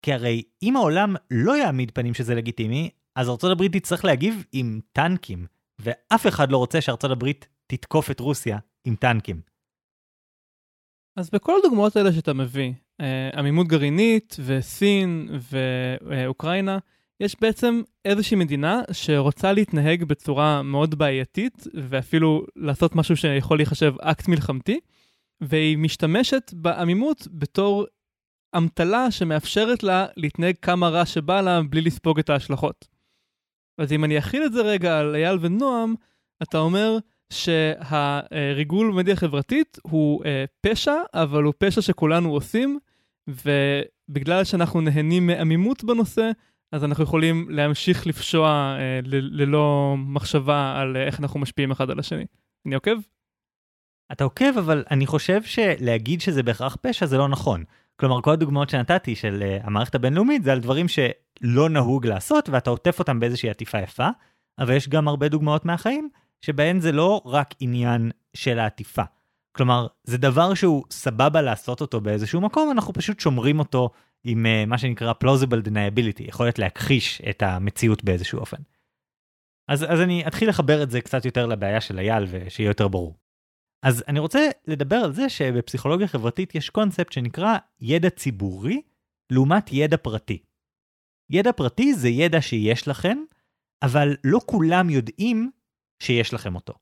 כי 0.01 0.13
הרי 0.13 0.43
אם 0.63 0.75
העולם 0.75 1.15
לא 1.31 1.57
יעמיד 1.57 1.91
פנים 1.91 2.13
שזה 2.13 2.35
לגיטימי, 2.35 2.89
אז 3.15 3.29
ארצות 3.29 3.51
הברית 3.51 3.73
תצטרך 3.73 4.05
להגיב 4.05 4.43
עם 4.51 4.79
טנקים, 4.91 5.45
ואף 5.79 6.27
אחד 6.27 6.51
לא 6.51 6.57
רוצה 6.57 6.81
שארצות 6.81 7.11
הברית 7.11 7.47
תתקוף 7.67 8.11
את 8.11 8.19
רוסיה 8.19 8.57
עם 8.85 8.95
טנקים. 8.95 9.41
אז 11.19 11.29
בכל 11.29 11.53
הדוגמאות 11.60 11.95
האלה 11.95 12.13
שאתה 12.13 12.34
מביא, 12.34 12.73
אה, 13.01 13.29
עמימות 13.34 13.67
גרעינית 13.67 14.36
וסין 14.45 15.29
ואוקראינה, 16.01 16.77
יש 17.19 17.36
בעצם 17.41 17.82
איזושהי 18.05 18.38
מדינה 18.38 18.82
שרוצה 18.91 19.53
להתנהג 19.53 20.03
בצורה 20.03 20.62
מאוד 20.62 20.95
בעייתית 20.95 21.67
ואפילו 21.73 22.45
לעשות 22.55 22.95
משהו 22.95 23.17
שיכול 23.17 23.58
להיחשב 23.58 23.93
אקט 24.01 24.27
מלחמתי, 24.27 24.79
והיא 25.41 25.77
משתמשת 25.77 26.51
בעמימות 26.53 27.27
בתור 27.32 27.86
אמתלה 28.58 29.12
שמאפשרת 29.12 29.84
לה 29.84 30.05
להתנהג 30.17 30.55
כמה 30.62 30.89
רע 30.89 31.05
שבא 31.05 31.41
לה 31.41 31.62
בלי 31.69 31.82
לספוג 31.82 32.19
את 32.19 32.29
ההשלכות. 32.29 32.88
אז 33.77 33.91
אם 33.93 34.03
אני 34.03 34.17
אכיל 34.17 34.43
את 34.45 34.53
זה 34.53 34.62
רגע 34.62 34.99
על 34.99 35.15
אייל 35.15 35.38
ונועם, 35.41 35.95
אתה 36.43 36.58
אומר 36.58 36.97
שהריגול 37.33 38.91
במדיה 38.91 39.15
חברתית 39.15 39.79
הוא 39.83 40.25
אה, 40.25 40.45
פשע, 40.61 40.95
אבל 41.13 41.43
הוא 41.43 41.53
פשע 41.57 41.81
שכולנו 41.81 42.29
עושים, 42.33 42.79
ובגלל 43.27 44.43
שאנחנו 44.43 44.81
נהנים 44.81 45.27
מעמימות 45.27 45.83
בנושא, 45.83 46.31
אז 46.71 46.83
אנחנו 46.83 47.03
יכולים 47.03 47.47
להמשיך 47.49 48.07
לפשוע 48.07 48.47
אה, 48.79 48.99
ל- 49.03 49.41
ללא 49.41 49.95
מחשבה 49.97 50.79
על 50.79 50.97
אה, 50.97 51.03
איך 51.03 51.19
אנחנו 51.19 51.39
משפיעים 51.39 51.71
אחד 51.71 51.89
על 51.89 51.99
השני. 51.99 52.25
אני 52.65 52.75
עוקב? 52.75 52.95
אתה 54.11 54.23
עוקב, 54.23 54.57
אבל 54.57 54.83
אני 54.91 55.05
חושב 55.05 55.43
שלהגיד 55.43 56.21
שזה 56.21 56.43
בהכרח 56.43 56.77
פשע 56.81 57.05
זה 57.05 57.17
לא 57.17 57.27
נכון. 57.27 57.63
כלומר, 57.99 58.21
כל 58.21 58.31
הדוגמאות 58.31 58.69
שנתתי 58.69 59.15
של 59.15 59.43
uh, 59.43 59.67
המערכת 59.67 59.95
הבינלאומית 59.95 60.43
זה 60.43 60.51
על 60.51 60.59
דברים 60.59 60.85
שלא 60.87 61.69
נהוג 61.69 62.07
לעשות 62.07 62.49
ואתה 62.49 62.69
עוטף 62.69 62.99
אותם 62.99 63.19
באיזושהי 63.19 63.49
עטיפה 63.49 63.79
יפה, 63.79 64.07
אבל 64.59 64.73
יש 64.73 64.89
גם 64.89 65.07
הרבה 65.07 65.29
דוגמאות 65.29 65.65
מהחיים 65.65 66.09
שבהן 66.41 66.80
זה 66.80 66.91
לא 66.91 67.21
רק 67.25 67.56
עניין 67.60 68.12
של 68.34 68.60
העטיפה. 68.60 69.04
כלומר, 69.52 69.88
זה 70.04 70.17
דבר 70.17 70.54
שהוא 70.54 70.84
סבבה 70.91 71.41
לעשות 71.41 71.82
אותו 71.82 72.02
באיזשהו 72.02 72.41
מקום, 72.41 72.71
אנחנו 72.71 72.93
פשוט 72.93 73.19
שומרים 73.19 73.60
אותו 73.60 73.89
עם 74.23 74.45
uh, 74.45 74.69
מה 74.69 74.78
שנקרא 74.78 75.13
plausible 75.23 75.67
deniability, 75.67 76.23
יכולת 76.23 76.60
להכחיש 76.60 77.21
את 77.30 77.43
המציאות 77.43 78.04
באיזשהו 78.04 78.39
אופן. 78.39 78.58
אז, 79.67 79.84
אז 79.84 80.02
אני 80.02 80.28
אתחיל 80.28 80.49
לחבר 80.49 80.84
את 80.84 80.91
זה 80.91 81.02
קצת 81.02 81.25
יותר 81.25 81.45
לבעיה 81.45 81.82
של 81.82 81.99
אייל 81.99 82.23
ושיהיה 82.30 82.67
יותר 82.67 82.88
ברור. 82.88 83.17
אז 83.84 84.04
אני 84.08 84.19
רוצה 84.19 84.39
לדבר 84.67 84.95
על 84.95 85.13
זה 85.13 85.30
שבפסיכולוגיה 85.30 86.08
חברתית 86.08 86.56
יש 86.56 86.69
קונספט 86.69 87.12
שנקרא 87.12 87.58
ידע 87.80 88.10
ציבורי 88.10 88.82
לעומת 89.30 89.69
ידע 89.71 89.97
פרטי. 89.97 90.43
ידע 91.30 91.52
פרטי 91.52 91.93
זה 91.93 92.10
ידע 92.10 92.41
שיש 92.41 92.88
לכם, 92.88 93.17
אבל 93.84 94.15
לא 94.23 94.39
כולם 94.45 94.89
יודעים 94.89 95.52
שיש 95.99 96.33
לכם 96.33 96.55
אותו. 96.55 96.73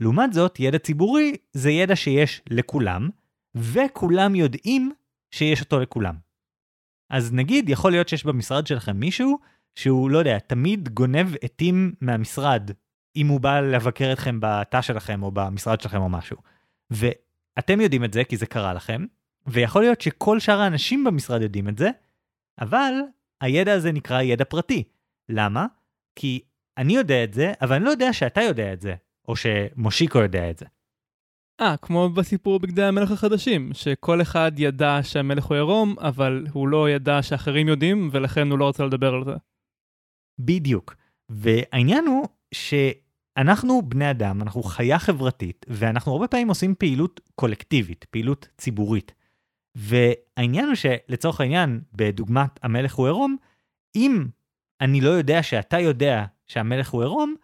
לעומת 0.00 0.32
זאת, 0.32 0.60
ידע 0.60 0.78
ציבורי 0.78 1.36
זה 1.52 1.70
ידע 1.70 1.96
שיש 1.96 2.42
לכולם, 2.50 3.10
וכולם 3.54 4.34
יודעים 4.34 4.92
שיש 5.30 5.60
אותו 5.60 5.80
לכולם. 5.80 6.14
אז 7.10 7.32
נגיד, 7.32 7.68
יכול 7.68 7.90
להיות 7.90 8.08
שיש 8.08 8.24
במשרד 8.24 8.66
שלכם 8.66 8.96
מישהו 8.96 9.38
שהוא, 9.74 10.10
לא 10.10 10.18
יודע, 10.18 10.38
תמיד 10.38 10.88
גונב 10.88 11.34
עטים 11.42 11.94
מהמשרד 12.00 12.70
אם 13.16 13.26
הוא 13.26 13.40
בא 13.40 13.60
לבקר 13.60 14.12
אתכם 14.12 14.38
בתא 14.40 14.82
שלכם 14.82 15.22
או 15.22 15.30
במשרד 15.30 15.80
שלכם 15.80 16.00
או 16.00 16.08
משהו. 16.08 16.36
ואתם 16.90 17.80
יודעים 17.80 18.04
את 18.04 18.12
זה 18.12 18.24
כי 18.24 18.36
זה 18.36 18.46
קרה 18.46 18.74
לכם, 18.74 19.04
ויכול 19.46 19.82
להיות 19.82 20.00
שכל 20.00 20.40
שאר 20.40 20.60
האנשים 20.60 21.04
במשרד 21.04 21.42
יודעים 21.42 21.68
את 21.68 21.78
זה, 21.78 21.90
אבל 22.60 22.92
הידע 23.40 23.72
הזה 23.72 23.92
נקרא 23.92 24.22
ידע 24.22 24.44
פרטי. 24.44 24.84
למה? 25.28 25.66
כי 26.16 26.40
אני 26.78 26.92
יודע 26.92 27.24
את 27.24 27.34
זה, 27.34 27.52
אבל 27.60 27.76
אני 27.76 27.84
לא 27.84 27.90
יודע 27.90 28.12
שאתה 28.12 28.42
יודע 28.42 28.72
את 28.72 28.80
זה, 28.80 28.94
או 29.28 29.36
שמושיקו 29.36 30.18
יודע 30.18 30.50
את 30.50 30.58
זה. 30.58 30.66
אה, 31.60 31.76
כמו 31.76 32.10
בסיפור 32.10 32.60
בגדי 32.60 32.82
המלך 32.82 33.10
החדשים, 33.10 33.70
שכל 33.74 34.22
אחד 34.22 34.52
ידע 34.56 34.98
שהמלך 35.02 35.44
הוא 35.44 35.54
עירום, 35.54 35.94
אבל 35.98 36.46
הוא 36.52 36.68
לא 36.68 36.90
ידע 36.90 37.22
שאחרים 37.22 37.68
יודעים, 37.68 38.08
ולכן 38.12 38.50
הוא 38.50 38.58
לא 38.58 38.64
רוצה 38.64 38.84
לדבר 38.84 39.14
על 39.14 39.24
זה. 39.24 39.32
בדיוק. 40.38 40.94
והעניין 41.28 42.06
הוא 42.06 42.28
שאנחנו 42.54 43.82
בני 43.82 44.10
אדם, 44.10 44.42
אנחנו 44.42 44.62
חיה 44.62 44.98
חברתית, 44.98 45.66
ואנחנו 45.68 46.12
הרבה 46.12 46.28
פעמים 46.28 46.48
עושים 46.48 46.74
פעילות 46.74 47.20
קולקטיבית, 47.34 48.04
פעילות 48.04 48.48
ציבורית. 48.58 49.14
והעניין 49.74 50.66
הוא 50.66 50.74
שלצורך 50.74 51.40
העניין, 51.40 51.80
בדוגמת 51.92 52.60
המלך 52.62 52.94
הוא 52.94 53.06
עירום, 53.06 53.36
אם 53.96 54.26
אני 54.80 55.00
לא 55.00 55.10
יודע 55.10 55.42
שאתה 55.42 55.80
יודע 55.80 56.24
שהמלך 56.46 56.90
הוא 56.90 57.02
עירום, 57.02 57.34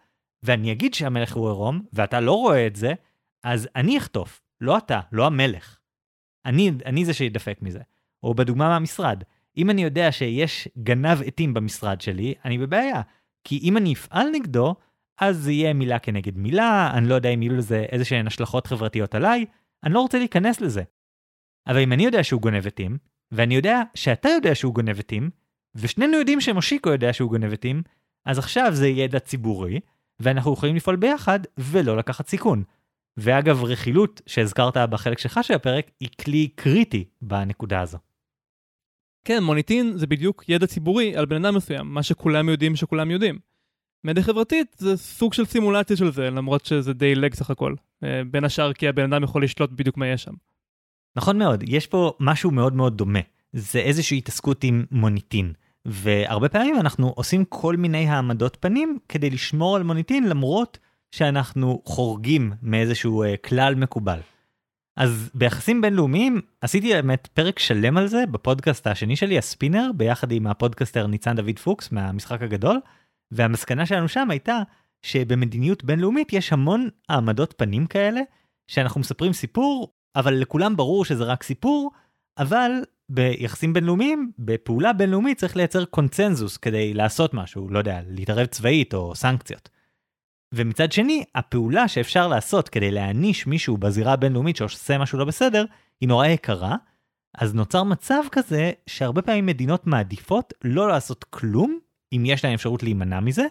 ואני 0.43 0.71
אגיד 0.71 0.93
שהמלך 0.93 1.35
הוא 1.35 1.47
עירום, 1.47 1.81
ואתה 1.93 2.19
לא 2.19 2.31
רואה 2.31 2.67
את 2.67 2.75
זה, 2.75 2.93
אז 3.43 3.69
אני 3.75 3.97
אחטוף, 3.97 4.41
לא 4.61 4.77
אתה, 4.77 4.99
לא 5.11 5.25
המלך. 5.25 5.79
אני, 6.45 6.71
אני 6.85 7.05
זה 7.05 7.13
שידפק 7.13 7.57
מזה. 7.61 7.79
או 8.23 8.33
בדוגמה 8.33 8.69
מהמשרד, 8.69 9.23
אם 9.57 9.69
אני 9.69 9.83
יודע 9.83 10.11
שיש 10.11 10.67
גנב 10.77 11.21
עטים 11.25 11.53
במשרד 11.53 12.01
שלי, 12.01 12.33
אני 12.45 12.57
בבעיה. 12.57 13.01
כי 13.43 13.59
אם 13.63 13.77
אני 13.77 13.93
אפעל 13.93 14.29
נגדו, 14.29 14.75
אז 15.19 15.37
זה 15.37 15.51
יהיה 15.51 15.73
מילה 15.73 15.99
כנגד 15.99 16.37
מילה, 16.37 16.91
אני 16.93 17.07
לא 17.07 17.15
יודע 17.15 17.29
אם 17.29 17.41
יהיו 17.41 17.55
לזה 17.55 17.85
איזה 17.89 18.05
שהן 18.05 18.27
השלכות 18.27 18.67
חברתיות 18.67 19.15
עליי, 19.15 19.45
אני 19.83 19.93
לא 19.93 19.99
רוצה 19.99 20.17
להיכנס 20.17 20.61
לזה. 20.61 20.83
אבל 21.67 21.79
אם 21.79 21.93
אני 21.93 22.05
יודע 22.05 22.23
שהוא 22.23 22.41
גונב 22.41 22.67
עטים, 22.67 22.97
ואני 23.31 23.55
יודע 23.55 23.81
שאתה 23.95 24.29
יודע 24.29 24.55
שהוא 24.55 24.73
גונב 24.73 24.99
עטים, 24.99 25.29
ושנינו 25.75 26.17
יודעים 26.17 26.41
שמושיקו 26.41 26.89
יודע 26.89 27.13
שהוא 27.13 27.29
גונב 27.29 27.53
עטים, 27.53 27.83
אז 28.25 28.39
עכשיו 28.39 28.71
זה 28.73 28.87
ידע 28.87 29.19
ציבורי, 29.19 29.79
ואנחנו 30.19 30.53
יכולים 30.53 30.75
לפעול 30.75 30.95
ביחד 30.95 31.39
ולא 31.57 31.97
לקחת 31.97 32.27
סיכון. 32.27 32.63
ואגב, 33.17 33.63
רכילות 33.63 34.21
שהזכרת 34.25 34.77
בחלק 34.77 35.19
שלך 35.19 35.39
של 35.41 35.53
הפרק, 35.53 35.91
היא 35.99 36.09
כלי 36.21 36.47
קריטי 36.55 37.05
בנקודה 37.21 37.81
הזו. 37.81 37.97
כן, 39.25 39.43
מוניטין 39.43 39.97
זה 39.97 40.07
בדיוק 40.07 40.43
ידע 40.47 40.67
ציבורי 40.67 41.15
על 41.15 41.25
בן 41.25 41.45
אדם 41.45 41.55
מסוים, 41.55 41.93
מה 41.93 42.03
שכולם 42.03 42.49
יודעים 42.49 42.75
שכולם 42.75 43.11
יודעים. 43.11 43.39
מדיה 44.03 44.23
חברתית 44.23 44.75
זה 44.79 44.97
סוג 44.97 45.33
של 45.33 45.45
סימולציה 45.45 45.97
של 45.97 46.11
זה, 46.11 46.29
למרות 46.29 46.65
שזה 46.65 46.93
די 46.93 47.15
לג 47.15 47.33
סך 47.33 47.49
הכל. 47.49 47.75
אה, 48.03 48.21
בין 48.31 48.43
השאר 48.43 48.73
כי 48.73 48.87
הבן 48.87 49.13
אדם 49.13 49.23
יכול 49.23 49.43
לשלוט 49.43 49.69
בדיוק 49.71 49.97
מה 49.97 50.07
יש 50.07 50.23
שם. 50.23 50.33
נכון 51.15 51.37
מאוד, 51.37 51.63
יש 51.67 51.87
פה 51.87 52.13
משהו 52.19 52.51
מאוד 52.51 52.73
מאוד 52.73 52.97
דומה. 52.97 53.19
זה 53.53 53.79
איזושהי 53.79 54.17
התעסקות 54.17 54.63
עם 54.63 54.85
מוניטין. 54.91 55.53
והרבה 55.85 56.49
פעמים 56.49 56.79
אנחנו 56.79 57.13
עושים 57.15 57.45
כל 57.45 57.77
מיני 57.77 58.07
העמדות 58.07 58.57
פנים 58.59 58.99
כדי 59.09 59.29
לשמור 59.29 59.75
על 59.75 59.83
מוניטין 59.83 60.29
למרות 60.29 60.79
שאנחנו 61.11 61.81
חורגים 61.85 62.53
מאיזשהו 62.61 63.23
uh, 63.23 63.27
כלל 63.49 63.75
מקובל. 63.75 64.19
אז 64.97 65.31
ביחסים 65.33 65.81
בינלאומיים 65.81 66.41
עשיתי 66.61 66.93
באמת 66.93 67.27
פרק 67.33 67.59
שלם 67.59 67.97
על 67.97 68.07
זה 68.07 68.25
בפודקאסט 68.31 68.87
השני 68.87 69.15
שלי 69.15 69.37
הספינר 69.37 69.91
ביחד 69.95 70.31
עם 70.31 70.47
הפודקאסטר 70.47 71.07
ניצן 71.07 71.35
דוד 71.35 71.59
פוקס 71.59 71.91
מהמשחק 71.91 72.41
הגדול 72.41 72.79
והמסקנה 73.31 73.85
שלנו 73.85 74.07
שם 74.07 74.29
הייתה 74.31 74.61
שבמדיניות 75.01 75.83
בינלאומית 75.83 76.33
יש 76.33 76.53
המון 76.53 76.89
העמדות 77.09 77.53
פנים 77.57 77.85
כאלה 77.85 78.21
שאנחנו 78.67 78.99
מספרים 78.99 79.33
סיפור 79.33 79.93
אבל 80.15 80.33
לכולם 80.33 80.75
ברור 80.75 81.05
שזה 81.05 81.23
רק 81.23 81.43
סיפור 81.43 81.91
אבל 82.37 82.71
ביחסים 83.09 83.73
בינלאומיים 83.73 84.31
בפעולה 84.39 84.93
בינלאומית 84.93 85.37
צריך 85.37 85.55
לייצר 85.55 85.85
קונצנזוס 85.85 86.57
כדי 86.57 86.93
לעשות 86.93 87.33
משהו 87.33 87.69
לא 87.69 87.77
יודע 87.77 87.99
להתערב 88.07 88.45
צבאית 88.45 88.93
או 88.93 89.15
סנקציות. 89.15 89.69
ומצד 90.53 90.91
שני, 90.91 91.23
הפעולה 91.35 91.87
שאפשר 91.87 92.27
לעשות 92.27 92.69
כדי 92.69 92.91
להעניש 92.91 93.47
מישהו 93.47 93.77
בזירה 93.77 94.13
הבינלאומית 94.13 94.55
שעושה 94.55 94.97
משהו 94.97 95.19
לא 95.19 95.25
בסדר, 95.25 95.65
היא 96.01 96.09
נורא 96.09 96.27
יקרה, 96.27 96.75
אז 97.37 97.53
נוצר 97.53 97.83
מצב 97.83 98.23
כזה 98.31 98.71
שהרבה 98.87 99.21
פעמים 99.21 99.45
מדינות 99.45 99.87
מעדיפות 99.87 100.53
לא 100.63 100.87
לעשות 100.87 101.23
כלום, 101.23 101.79
אם 102.13 102.23
יש 102.25 102.45
להן 102.45 102.53
אפשרות 102.53 102.83
להימנע 102.83 103.19
מזה, 103.19 103.45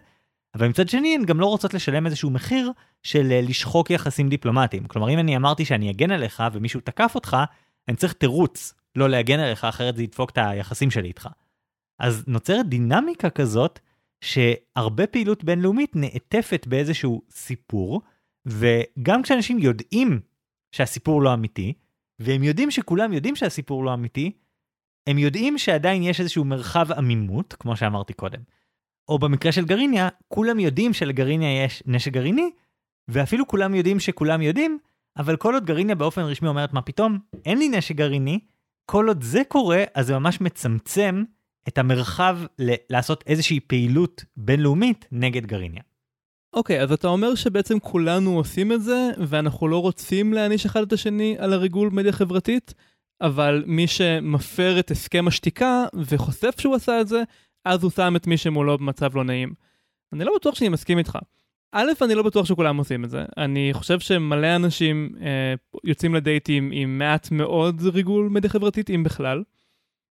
אבל 0.54 0.68
מצד 0.68 0.88
שני 0.88 1.14
הן 1.14 1.24
גם 1.24 1.40
לא 1.40 1.46
רוצות 1.46 1.74
לשלם 1.74 2.06
איזשהו 2.06 2.30
מחיר 2.30 2.72
של 3.02 3.32
אה, 3.32 3.40
לשחוק 3.40 3.90
יחסים 3.90 4.28
דיפלומטיים. 4.28 4.84
כלומר, 4.84 5.10
אם 5.10 5.18
אני 5.18 5.36
אמרתי 5.36 5.64
שאני 5.64 5.90
אגן 5.90 6.10
עליך 6.10 6.42
ומישהו 6.52 6.80
תקף 6.80 7.12
אותך, 7.14 7.36
אני 7.88 7.96
צריך 7.96 8.12
תירוץ 8.12 8.74
לא 8.96 9.08
להגן 9.08 9.40
עליך, 9.40 9.64
אחרת 9.64 9.96
זה 9.96 10.02
ידפוק 10.02 10.30
את 10.30 10.38
היחסים 10.38 10.90
שלי 10.90 11.08
איתך. 11.08 11.28
אז 11.98 12.24
נוצרת 12.26 12.68
דינמיקה 12.68 13.30
כזאת, 13.30 13.78
שהרבה 14.24 15.06
פעילות 15.06 15.44
בינלאומית 15.44 15.96
נעטפת 15.96 16.66
באיזשהו 16.66 17.22
סיפור, 17.30 18.02
וגם 18.46 19.22
כשאנשים 19.22 19.58
יודעים 19.58 20.20
שהסיפור 20.72 21.22
לא 21.22 21.34
אמיתי, 21.34 21.72
והם 22.18 22.42
יודעים 22.42 22.70
שכולם 22.70 23.12
יודעים 23.12 23.36
שהסיפור 23.36 23.84
לא 23.84 23.94
אמיתי, 23.94 24.32
הם 25.06 25.18
יודעים 25.18 25.58
שעדיין 25.58 26.02
יש 26.02 26.20
איזשהו 26.20 26.44
מרחב 26.44 26.92
עמימות, 26.92 27.52
כמו 27.52 27.76
שאמרתי 27.76 28.12
קודם. 28.12 28.40
או 29.08 29.18
במקרה 29.18 29.52
של 29.52 29.64
גרעיניה, 29.64 30.08
כולם 30.28 30.60
יודעים 30.60 30.92
שלגרעיניה 30.92 31.64
יש 31.64 31.82
נשק 31.86 32.12
גרעיני, 32.12 32.50
ואפילו 33.08 33.46
כולם 33.46 33.74
יודעים 33.74 34.00
שכולם 34.00 34.42
יודעים, 34.42 34.78
אבל 35.16 35.36
כל 35.36 35.54
עוד 35.54 35.64
גרעיניה 35.64 35.94
באופן 35.94 36.22
רשמי 36.22 36.48
אומרת 36.48 36.72
מה 36.72 36.82
פתאום, 36.82 37.18
אין 37.44 37.58
לי 37.58 37.68
נשק 37.68 37.94
גרעיני, 37.94 38.40
כל 38.86 39.08
עוד 39.08 39.22
זה 39.22 39.42
קורה, 39.48 39.84
אז 39.94 40.06
זה 40.06 40.18
ממש 40.18 40.40
מצמצם 40.40 41.24
את 41.68 41.78
המרחב 41.78 42.38
ל- 42.58 42.74
לעשות 42.90 43.24
איזושהי 43.26 43.60
פעילות 43.60 44.24
בינלאומית 44.36 45.06
נגד 45.12 45.46
גרעיניה. 45.46 45.82
אוקיי, 46.52 46.82
אז 46.82 46.92
אתה 46.92 47.08
אומר 47.08 47.34
שבעצם 47.34 47.78
כולנו 47.78 48.36
עושים 48.36 48.72
את 48.72 48.82
זה, 48.82 49.10
ואנחנו 49.26 49.68
לא 49.68 49.82
רוצים 49.82 50.32
להעניש 50.32 50.66
אחד 50.66 50.82
את 50.82 50.92
השני 50.92 51.36
על 51.38 51.52
הריגול 51.52 51.90
מדיה 51.92 52.12
חברתית, 52.12 52.74
אבל 53.20 53.64
מי 53.66 53.86
שמפר 53.86 54.78
את 54.78 54.90
הסכם 54.90 55.28
השתיקה 55.28 55.84
וחושף 55.94 56.54
שהוא 56.60 56.74
עשה 56.74 57.00
את 57.00 57.08
זה, 57.08 57.22
אז 57.64 57.82
הוא 57.82 57.90
שם 57.90 58.16
את 58.16 58.26
מי 58.26 58.36
שמולו 58.36 58.78
במצב 58.78 59.16
לא 59.16 59.24
נעים. 59.24 59.54
אני 60.12 60.24
לא 60.24 60.32
בטוח 60.36 60.54
שאני 60.54 60.68
מסכים 60.68 60.98
איתך. 60.98 61.18
א', 61.72 61.92
אני 62.02 62.14
לא 62.14 62.22
בטוח 62.22 62.46
שכולם 62.46 62.76
עושים 62.76 63.04
את 63.04 63.10
זה. 63.10 63.24
אני 63.36 63.70
חושב 63.72 64.00
שמלא 64.00 64.56
אנשים 64.56 65.14
אה, 65.20 65.54
יוצאים 65.84 66.14
לדייטים 66.14 66.70
עם 66.72 66.98
מעט 66.98 67.30
מאוד 67.30 67.82
ריגול 67.86 68.28
מדיה 68.28 68.50
חברתית, 68.50 68.90
אם 68.90 69.02
בכלל. 69.02 69.42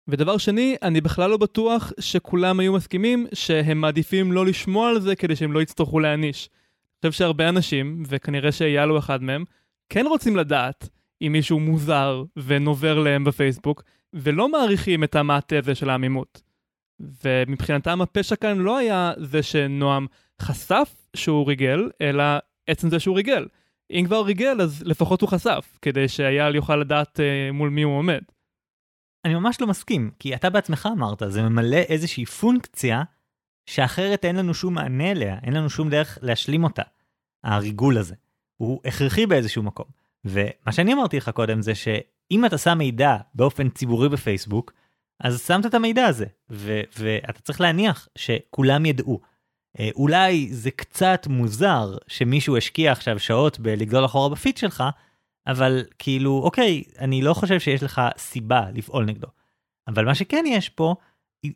ודבר 0.07 0.37
שני, 0.37 0.75
אני 0.81 1.01
בכלל 1.01 1.29
לא 1.29 1.37
בטוח 1.37 1.91
שכולם 1.99 2.59
היו 2.59 2.73
מסכימים 2.73 3.27
שהם 3.33 3.81
מעדיפים 3.81 4.31
לא 4.31 4.45
לשמוע 4.45 4.89
על 4.89 4.99
זה 4.99 5.15
כדי 5.15 5.35
שהם 5.35 5.51
לא 5.51 5.61
יצטרכו 5.61 5.99
להעניש. 5.99 6.49
אני 6.49 7.11
חושב 7.11 7.19
שהרבה 7.19 7.49
אנשים, 7.49 8.03
וכנראה 8.07 8.51
שאייל 8.51 8.89
הוא 8.89 8.97
אחד 8.97 9.23
מהם, 9.23 9.43
כן 9.89 10.05
רוצים 10.07 10.35
לדעת 10.35 10.89
אם 11.21 11.31
מישהו 11.31 11.59
מוזר 11.59 12.23
ונובר 12.37 12.99
להם 12.99 13.23
בפייסבוק, 13.23 13.83
ולא 14.13 14.49
מעריכים 14.49 15.03
את 15.03 15.15
המעטה 15.15 15.57
הזה 15.57 15.75
של 15.75 15.89
העמימות. 15.89 16.41
ומבחינתם 17.25 18.01
הפשע 18.01 18.35
כאן 18.35 18.57
לא 18.57 18.77
היה 18.77 19.13
זה 19.17 19.43
שנועם 19.43 20.07
חשף 20.41 21.06
שהוא 21.17 21.47
ריגל, 21.47 21.89
אלא 22.01 22.23
עצם 22.67 22.89
זה 22.89 22.99
שהוא 22.99 23.15
ריגל. 23.15 23.47
אם 23.91 24.03
כבר 24.05 24.25
ריגל, 24.25 24.61
אז 24.61 24.83
לפחות 24.85 25.21
הוא 25.21 25.29
חשף, 25.29 25.77
כדי 25.81 26.07
שאייל 26.07 26.55
יוכל 26.55 26.75
לדעת 26.75 27.19
אה, 27.19 27.51
מול 27.51 27.69
מי 27.69 27.81
הוא 27.81 27.97
עומד. 27.97 28.21
אני 29.25 29.35
ממש 29.35 29.61
לא 29.61 29.67
מסכים, 29.67 30.11
כי 30.19 30.35
אתה 30.35 30.49
בעצמך 30.49 30.89
אמרת, 30.91 31.21
זה 31.27 31.41
ממלא 31.41 31.77
איזושהי 31.77 32.25
פונקציה 32.25 33.03
שאחרת 33.65 34.25
אין 34.25 34.35
לנו 34.35 34.53
שום 34.53 34.73
מענה 34.73 35.11
אליה, 35.11 35.37
אין 35.43 35.53
לנו 35.53 35.69
שום 35.69 35.89
דרך 35.89 36.17
להשלים 36.21 36.63
אותה, 36.63 36.83
הריגול 37.43 37.97
הזה. 37.97 38.15
הוא 38.57 38.81
הכרחי 38.85 39.25
באיזשהו 39.25 39.63
מקום. 39.63 39.85
ומה 40.25 40.71
שאני 40.71 40.93
אמרתי 40.93 41.17
לך 41.17 41.29
קודם 41.29 41.61
זה 41.61 41.75
שאם 41.75 42.45
אתה 42.45 42.57
שם 42.57 42.77
מידע 42.77 43.17
באופן 43.35 43.69
ציבורי 43.69 44.09
בפייסבוק, 44.09 44.73
אז 45.19 45.47
שמת 45.47 45.65
את 45.65 45.73
המידע 45.73 46.05
הזה, 46.05 46.25
ו- 46.49 46.81
ואתה 46.97 47.41
צריך 47.41 47.61
להניח 47.61 48.07
שכולם 48.15 48.85
ידעו. 48.85 49.19
אה, 49.79 49.89
אולי 49.95 50.47
זה 50.51 50.71
קצת 50.71 51.27
מוזר 51.29 51.97
שמישהו 52.07 52.57
השקיע 52.57 52.91
עכשיו 52.91 53.19
שעות 53.19 53.59
בלגדול 53.59 54.05
אחורה 54.05 54.29
בפיד 54.29 54.57
שלך, 54.57 54.83
אבל 55.47 55.83
כאילו, 55.99 56.41
אוקיי, 56.43 56.83
אני 56.99 57.21
לא 57.21 57.33
חושב 57.33 57.59
שיש 57.59 57.83
לך 57.83 58.01
סיבה 58.17 58.65
לפעול 58.73 59.05
נגדו. 59.05 59.27
אבל 59.87 60.05
מה 60.05 60.15
שכן 60.15 60.43
יש 60.47 60.69
פה, 60.69 60.95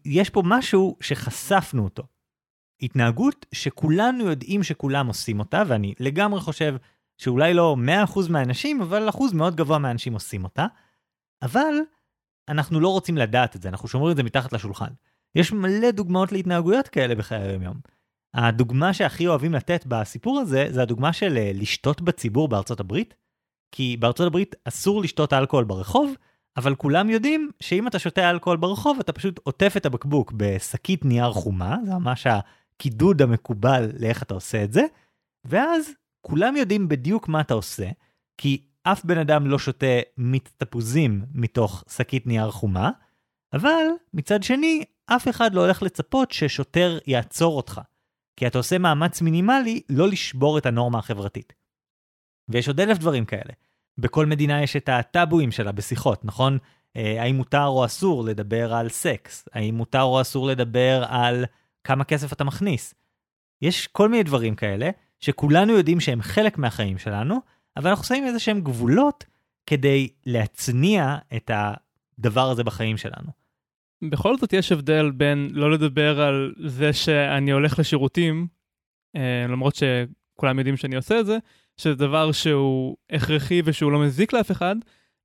יש 0.06 0.30
פה 0.30 0.42
משהו 0.46 0.98
שחשפנו 1.02 1.84
אותו. 1.84 2.04
התנהגות 2.82 3.46
שכולנו 3.52 4.26
יודעים 4.26 4.64
שכולם 4.64 5.08
עושים 5.08 5.40
אותה, 5.40 5.64
ואני 5.68 5.94
לגמרי 6.00 6.42
חושב 6.42 6.76
שאולי 7.18 7.54
לא 7.54 7.76
100% 8.16 8.20
מהאנשים, 8.30 8.82
אבל 8.82 9.10
אחוז 9.10 9.34
מאוד 9.34 9.56
גבוה 9.56 9.80
מהאנשים 9.80 10.14
עושים 10.14 10.44
אותה, 10.44 10.66
אבל 11.42 11.74
אנחנו 12.50 12.80
לא 12.80 12.90
רוצים 12.90 13.18
לדעת 13.18 13.56
את 13.56 13.62
זה, 13.62 13.70
אנחנו 13.70 13.88
שומרים 13.88 14.12
את 14.12 14.18
זה 14.18 14.24
מתחת 14.24 14.54
לשולחן. 14.54 14.90
יש 15.36 15.52
מלא 15.52 15.92
דוגמאות 15.92 16.32
להתנהגויות 16.32 16.88
כאלה 16.88 17.16
בחיי 17.16 17.42
היום-יום. 17.42 17.78
הדוגמה 18.34 18.94
שהכי 18.94 19.28
אוהבים 19.28 19.54
לתת 19.54 19.86
בסיפור 19.88 20.40
הזה, 20.40 20.68
זה 20.70 20.82
הדוגמה 20.82 21.14
של 21.14 21.38
אה, 21.38 21.52
לשתות 21.54 22.02
בציבור 22.02 22.48
בארצות 22.48 22.80
הברית. 22.80 23.14
כי 23.72 23.98
בארצות 24.00 24.28
הברית 24.28 24.56
אסור 24.66 25.02
לשתות 25.02 25.34
אלכוהול 25.34 25.66
ברחוב, 25.66 26.14
אבל 26.58 26.76
כולם 26.76 27.10
יודעים 27.10 27.52
שאם 27.60 27.88
אתה 27.88 28.00
שותה 28.00 28.30
אלכוהול 28.30 28.58
ברחוב, 28.58 28.98
אתה 29.00 29.14
פשוט 29.14 29.40
עוטף 29.44 29.74
את 29.78 29.86
הבקבוק 29.86 30.32
בשקית 30.38 31.06
נייר 31.06 31.32
חומה, 31.32 31.78
זה 31.86 31.94
ממש 31.94 32.28
הקידוד 32.28 33.22
המקובל 33.22 33.92
לאיך 34.00 34.24
אתה 34.24 34.34
עושה 34.34 34.64
את 34.64 34.74
זה, 34.74 34.86
ואז 35.46 35.92
כולם 36.22 36.56
יודעים 36.56 36.88
בדיוק 36.88 37.28
מה 37.28 37.42
אתה 37.42 37.54
עושה, 37.54 37.90
כי 38.38 38.66
אף 38.84 39.06
בן 39.06 39.18
אדם 39.18 39.48
לא 39.48 39.60
שותה 39.60 40.00
מיץ 40.18 40.54
תפוזים 40.58 41.26
מתוך 41.34 41.84
שקית 41.90 42.28
נייר 42.28 42.52
חומה, 42.52 42.92
אבל 43.54 43.84
מצד 44.14 44.44
שני, 44.44 44.84
אף 45.06 45.28
אחד 45.28 45.54
לא 45.54 45.62
הולך 45.62 45.84
לצפות 45.84 46.32
ששוטר 46.32 46.98
יעצור 47.08 47.58
אותך, 47.58 47.82
כי 48.42 48.48
אתה 48.48 48.58
עושה 48.58 48.78
מאמץ 48.78 49.22
מינימלי 49.22 49.82
לא 49.89 50.08
לשבור 50.08 50.58
את 50.58 50.66
הנורמה 50.66 51.00
החברתית. 51.00 51.54
ויש 52.50 52.68
עוד 52.68 52.80
אלף 52.80 52.98
דברים 52.98 53.26
כאלה. 53.26 53.54
בכל 53.98 54.26
מדינה 54.26 54.64
יש 54.64 54.76
את 54.76 54.89
הטאבואים 54.89 55.52
שלה 55.52 55.72
בשיחות, 55.72 56.26
נכון? 56.26 56.58
אה, 56.98 57.22
האם 57.22 57.36
מותר 57.36 57.66
או 57.66 57.86
אסור 57.86 58.24
לדבר 58.24 58.74
על 58.74 58.89
סקס? 58.89 59.48
האם 59.54 59.76
מותר 59.76 60.02
או 60.02 60.22
אסור 60.22 60.48
לדבר 60.48 61.04
על 61.08 61.46
כמה 61.84 62.04
כסף 62.04 62.34
אתה 62.34 62.44
מכניס? 62.44 62.94
יש 63.62 63.88
כל 63.88 64.10
מיני 64.10 64.24
דברים 64.24 64.56
כאלה, 64.56 64.89
שכולנו 65.20 65.74
יודעים 65.74 66.00
שהם 66.00 66.22
חלק 66.22 66.58
מהחיים 66.58 66.98
שלנו, 66.98 67.39
אבל 67.78 67.89
אנחנו 67.89 68.06
שמים 68.06 68.26
איזה 68.26 68.39
שהם 68.39 68.62
גבולות 68.62 69.26
כדי 69.66 70.10
להצניע 70.26 71.18
את 71.36 71.52
הדבר 71.54 72.50
הזה 72.50 72.64
בחיים 72.64 72.98
שלנו. 72.98 73.41
בכל 74.10 74.38
זאת 74.38 74.54
יש 74.54 74.72
הבדל 74.72 75.12
בין 75.12 75.49
לא 75.54 75.72
לדבר 75.72 76.22
על 76.22 76.54
זה 76.66 76.93
שאני 76.93 77.52
הולך 77.52 77.80
לשירותים, 77.80 78.47
אה, 79.16 79.45
למרות 79.49 79.76
שכולם 79.76 80.60
יודעים 80.60 80.78
שאני 80.78 80.95
עושה 80.95 81.20
את 81.20 81.26
זה, 81.26 81.38
שזה 81.78 81.95
דבר 81.95 82.32
שהוא 82.32 82.97
הכרחי 83.10 83.62
ושהוא 83.66 83.91
לא 83.91 83.99
מזיק 83.99 84.34
לאף 84.34 84.52
אחד, 84.52 84.76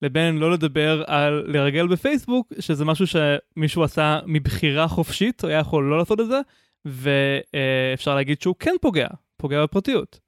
לבין 0.02 0.38
לא 0.38 0.52
לדבר 0.52 1.04
על 1.06 1.44
לרגל 1.46 1.86
בפייסבוק, 1.86 2.52
שזה 2.58 2.84
משהו 2.84 3.06
שמישהו 3.06 3.82
עשה 3.82 4.20
מבחירה 4.26 4.88
חופשית, 4.88 5.42
הוא 5.42 5.50
היה 5.50 5.58
יכול 5.58 5.84
לא 5.84 5.98
לעשות 5.98 6.20
את 6.20 6.26
זה, 6.26 6.40
ואפשר 6.84 8.14
להגיד 8.14 8.40
שהוא 8.40 8.54
כן 8.58 8.74
פוגע, 8.80 9.08
פוגע 9.36 9.62
בפרטיות. 9.62 10.20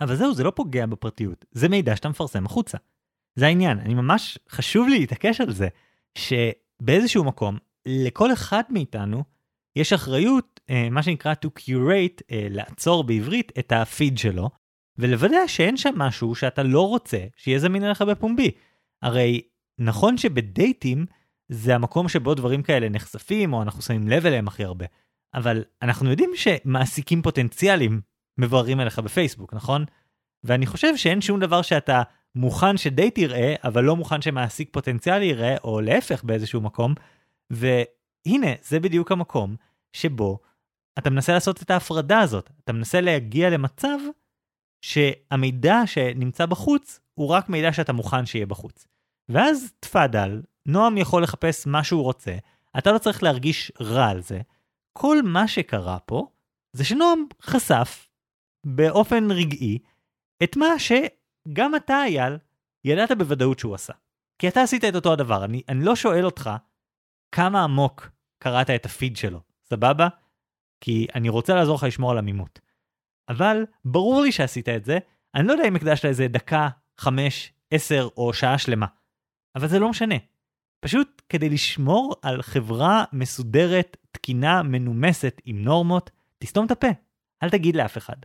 אבל 0.00 0.16
זהו, 0.16 0.34
זה 0.34 0.44
לא 0.44 0.50
פוגע 0.50 0.86
בפרטיות, 0.86 1.44
זה 1.52 1.68
מידע 1.68 1.96
שאתה 1.96 2.08
מפרסם 2.08 2.46
החוצה. 2.46 2.78
זה 3.34 3.46
העניין, 3.46 3.78
אני 3.78 3.94
ממש, 3.94 4.38
חשוב 4.48 4.88
לי 4.88 4.98
להתעקש 4.98 5.40
על 5.40 5.52
זה, 5.52 5.68
שבאיזשהו 6.82 7.24
מקום, 7.24 7.58
לכל 7.86 8.32
אחד 8.32 8.62
מאיתנו, 8.70 9.24
יש 9.76 9.92
אחריות, 9.92 10.60
אה, 10.70 10.90
מה 10.90 11.02
שנקרא 11.02 11.34
to 11.44 11.48
curate, 11.58 12.22
אה, 12.30 12.46
לעצור 12.50 13.04
בעברית 13.04 13.52
את 13.58 13.72
הפיד 13.72 14.18
שלו, 14.18 14.50
ולוודא 14.98 15.46
שאין 15.46 15.76
שם 15.76 15.94
משהו 15.96 16.34
שאתה 16.34 16.62
לא 16.62 16.88
רוצה 16.88 17.18
שיהיה 17.36 17.58
זמין 17.58 17.84
אליך 17.84 18.02
בפומבי. 18.02 18.50
הרי 19.02 19.42
נכון 19.78 20.16
שבדייטים 20.16 21.06
זה 21.48 21.74
המקום 21.74 22.08
שבו 22.08 22.34
דברים 22.34 22.62
כאלה 22.62 22.88
נחשפים, 22.88 23.52
או 23.52 23.62
אנחנו 23.62 23.82
שמים 23.82 24.08
לב 24.08 24.26
אליהם 24.26 24.48
הכי 24.48 24.64
הרבה, 24.64 24.84
אבל 25.34 25.64
אנחנו 25.82 26.10
יודעים 26.10 26.30
שמעסיקים 26.34 27.22
פוטנציאליים 27.22 28.00
מבררים 28.38 28.80
אליך 28.80 28.98
בפייסבוק, 28.98 29.54
נכון? 29.54 29.84
ואני 30.44 30.66
חושב 30.66 30.96
שאין 30.96 31.20
שום 31.20 31.40
דבר 31.40 31.62
שאתה 31.62 32.02
מוכן 32.34 32.76
שדייט 32.76 33.18
יראה, 33.18 33.54
אבל 33.64 33.84
לא 33.84 33.96
מוכן 33.96 34.22
שמעסיק 34.22 34.68
פוטנציאלי 34.72 35.24
יראה, 35.24 35.56
או 35.64 35.80
להפך 35.80 36.24
באיזשהו 36.24 36.60
מקום. 36.60 36.94
והנה, 37.50 38.48
זה 38.62 38.80
בדיוק 38.80 39.12
המקום 39.12 39.56
שבו 39.92 40.38
אתה 40.98 41.10
מנסה 41.10 41.32
לעשות 41.32 41.62
את 41.62 41.70
ההפרדה 41.70 42.20
הזאת. 42.20 42.50
אתה 42.64 42.72
מנסה 42.72 43.00
להגיע 43.00 43.50
למצב 43.50 43.98
שהמידע 44.82 45.80
שנמצא 45.86 46.46
בחוץ 46.46 47.00
הוא 47.14 47.28
רק 47.28 47.48
מידע 47.48 47.72
שאתה 47.72 47.92
מוכן 47.92 48.26
שיהיה 48.26 48.46
בחוץ. 48.46 48.86
ואז 49.28 49.72
תפאדל, 49.80 50.42
נועם 50.66 50.98
יכול 50.98 51.22
לחפש 51.22 51.66
מה 51.66 51.84
שהוא 51.84 52.02
רוצה, 52.02 52.36
אתה 52.78 52.92
לא 52.92 52.98
צריך 52.98 53.22
להרגיש 53.22 53.72
רע 53.80 54.08
על 54.08 54.22
זה. 54.22 54.40
כל 54.92 55.22
מה 55.22 55.48
שקרה 55.48 55.98
פה 55.98 56.28
זה 56.72 56.84
שנועם 56.84 57.26
חשף 57.42 58.08
באופן 58.66 59.30
רגעי 59.30 59.78
את 60.42 60.56
מה 60.56 60.78
שגם 61.48 61.76
אתה, 61.76 62.02
אייל, 62.04 62.38
ידעת 62.84 63.12
בוודאות 63.18 63.58
שהוא 63.58 63.74
עשה. 63.74 63.92
כי 64.38 64.48
אתה 64.48 64.62
עשית 64.62 64.84
את 64.84 64.94
אותו 64.94 65.12
הדבר, 65.12 65.44
אני, 65.44 65.62
אני 65.68 65.84
לא 65.84 65.96
שואל 65.96 66.24
אותך 66.24 66.50
כמה 67.32 67.64
עמוק 67.64 68.10
קראת 68.38 68.70
את 68.70 68.86
הפיד 68.86 69.16
שלו, 69.16 69.40
סבבה? 69.64 70.08
כי 70.80 71.06
אני 71.14 71.28
רוצה 71.28 71.54
לעזור 71.54 71.76
לך 71.76 71.82
לשמור 71.82 72.10
על 72.10 72.18
עמימות. 72.18 72.60
אבל 73.28 73.64
ברור 73.84 74.22
לי 74.22 74.32
שעשית 74.32 74.68
את 74.68 74.84
זה, 74.84 74.98
אני 75.34 75.46
לא 75.46 75.52
יודע 75.52 75.68
אם 75.68 75.76
הקדשת 75.76 76.04
איזה 76.04 76.28
דקה, 76.28 76.68
חמש, 76.98 77.52
עשר 77.70 78.08
או 78.16 78.32
שעה 78.32 78.58
שלמה. 78.58 78.86
אבל 79.56 79.68
זה 79.68 79.78
לא 79.78 79.90
משנה. 79.90 80.14
פשוט 80.80 81.22
כדי 81.28 81.48
לשמור 81.48 82.16
על 82.22 82.42
חברה 82.42 83.04
מסודרת, 83.12 83.96
תקינה, 84.12 84.62
מנומסת 84.62 85.40
עם 85.44 85.64
נורמות, 85.64 86.10
תסתום 86.38 86.66
את 86.66 86.70
הפה. 86.70 86.86
אל 87.42 87.50
תגיד 87.50 87.76
לאף 87.76 87.98
אחד. 87.98 88.16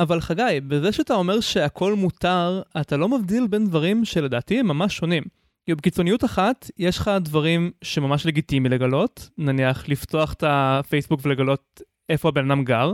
אבל 0.00 0.20
חגי, 0.20 0.60
בזה 0.68 0.92
שאתה 0.92 1.14
אומר 1.14 1.40
שהכל 1.40 1.94
מותר, 1.94 2.62
אתה 2.80 2.96
לא 2.96 3.08
מבדיל 3.08 3.46
בין 3.46 3.66
דברים 3.66 4.04
שלדעתי 4.04 4.60
הם 4.60 4.66
ממש 4.66 4.96
שונים. 4.96 5.22
כי 5.66 5.74
בקיצוניות 5.74 6.24
אחת, 6.24 6.70
יש 6.78 6.98
לך 6.98 7.10
דברים 7.20 7.70
שממש 7.82 8.26
לגיטימי 8.26 8.68
לגלות, 8.68 9.28
נניח 9.38 9.88
לפתוח 9.88 10.32
את 10.32 10.44
הפייסבוק 10.46 11.20
ולגלות 11.22 11.80
איפה 12.08 12.28
הבן 12.28 12.50
אדם 12.50 12.64
גר, 12.64 12.92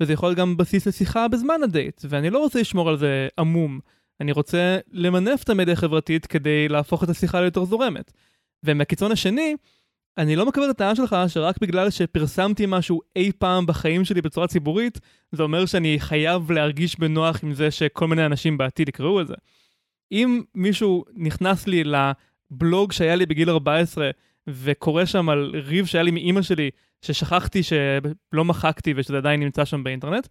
וזה 0.00 0.12
יכול 0.12 0.28
להיות 0.28 0.38
גם 0.38 0.56
בסיס 0.56 0.86
לשיחה 0.86 1.28
בזמן 1.28 1.62
הדייט, 1.64 2.00
ואני 2.08 2.30
לא 2.30 2.38
רוצה 2.38 2.60
לשמור 2.60 2.88
על 2.88 2.96
זה 2.96 3.28
עמום. 3.38 3.80
אני 4.20 4.32
רוצה 4.32 4.78
למנף 4.92 5.42
את 5.42 5.48
המדיה 5.48 5.72
החברתית 5.72 6.26
כדי 6.26 6.68
להפוך 6.68 7.04
את 7.04 7.08
השיחה 7.08 7.40
ליותר 7.40 7.64
זורמת. 7.64 8.12
ומהקיצון 8.64 9.12
השני, 9.12 9.56
אני 10.18 10.36
לא 10.36 10.46
מקבל 10.46 10.64
את 10.64 10.70
הטענה 10.70 10.96
שלך 10.96 11.16
שרק 11.28 11.56
בגלל 11.60 11.90
שפרסמתי 11.90 12.64
משהו 12.68 13.00
אי 13.16 13.32
פעם 13.38 13.66
בחיים 13.66 14.04
שלי 14.04 14.22
בצורה 14.22 14.46
ציבורית, 14.46 15.00
זה 15.32 15.42
אומר 15.42 15.66
שאני 15.66 16.00
חייב 16.00 16.52
להרגיש 16.52 16.98
בנוח 16.98 17.44
עם 17.44 17.52
זה 17.52 17.70
שכל 17.70 18.08
מיני 18.08 18.26
אנשים 18.26 18.58
בעתיד 18.58 18.88
יקראו 18.88 19.20
את 19.20 19.26
זה. 19.26 19.34
אם 20.12 20.42
מישהו 20.54 21.04
נכנס 21.14 21.66
לי 21.66 21.82
לבלוג 21.84 22.92
שהיה 22.92 23.16
לי 23.16 23.26
בגיל 23.26 23.50
14 23.50 24.10
וקורא 24.46 25.04
שם 25.04 25.28
על 25.28 25.52
ריב 25.54 25.86
שהיה 25.86 26.02
לי 26.02 26.10
מאימא 26.10 26.42
שלי, 26.42 26.70
ששכחתי 27.02 27.62
שלא 27.62 28.44
מחקתי 28.44 28.94
ושזה 28.96 29.16
עדיין 29.16 29.40
נמצא 29.40 29.64
שם 29.64 29.84
באינטרנט, 29.84 30.28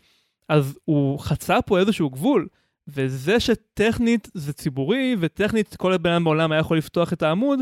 אז 0.50 0.80
הוא 0.86 1.20
חצה 1.20 1.62
פה 1.62 1.80
איזשהו 1.80 2.10
גבול. 2.10 2.48
וזה 2.88 3.40
שטכנית 3.40 4.30
זה 4.34 4.54
ציבורי, 4.54 5.16
וטכנית 5.20 5.76
כל 5.76 5.94
הבן 5.94 6.12
אדם 6.12 6.24
בעולם 6.24 6.52
היה 6.52 6.60
יכול 6.60 6.78
לפתוח 6.78 7.14
את 7.14 7.24
העמוד, 7.24 7.60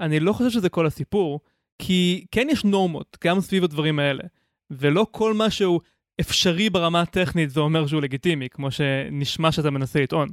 אני 0.00 0.20
לא 0.20 0.32
חושב 0.32 0.50
שזה 0.50 0.68
כל 0.68 0.86
הסיפור, 0.86 1.40
כי 1.78 2.26
כן 2.30 2.46
יש 2.50 2.64
נורמות, 2.64 3.18
גם 3.24 3.40
סביב 3.40 3.64
הדברים 3.64 3.98
האלה. 3.98 4.22
ולא 4.70 5.06
כל 5.10 5.34
מה 5.34 5.50
שהוא 5.50 5.80
אפשרי 6.20 6.70
ברמה 6.70 7.00
הטכנית 7.00 7.50
זה 7.50 7.60
אומר 7.60 7.86
שהוא 7.86 8.02
לגיטימי, 8.02 8.48
כמו 8.48 8.70
שנשמע 8.70 9.52
שאתה 9.52 9.70
מנסה 9.70 10.00
לטעון. 10.00 10.28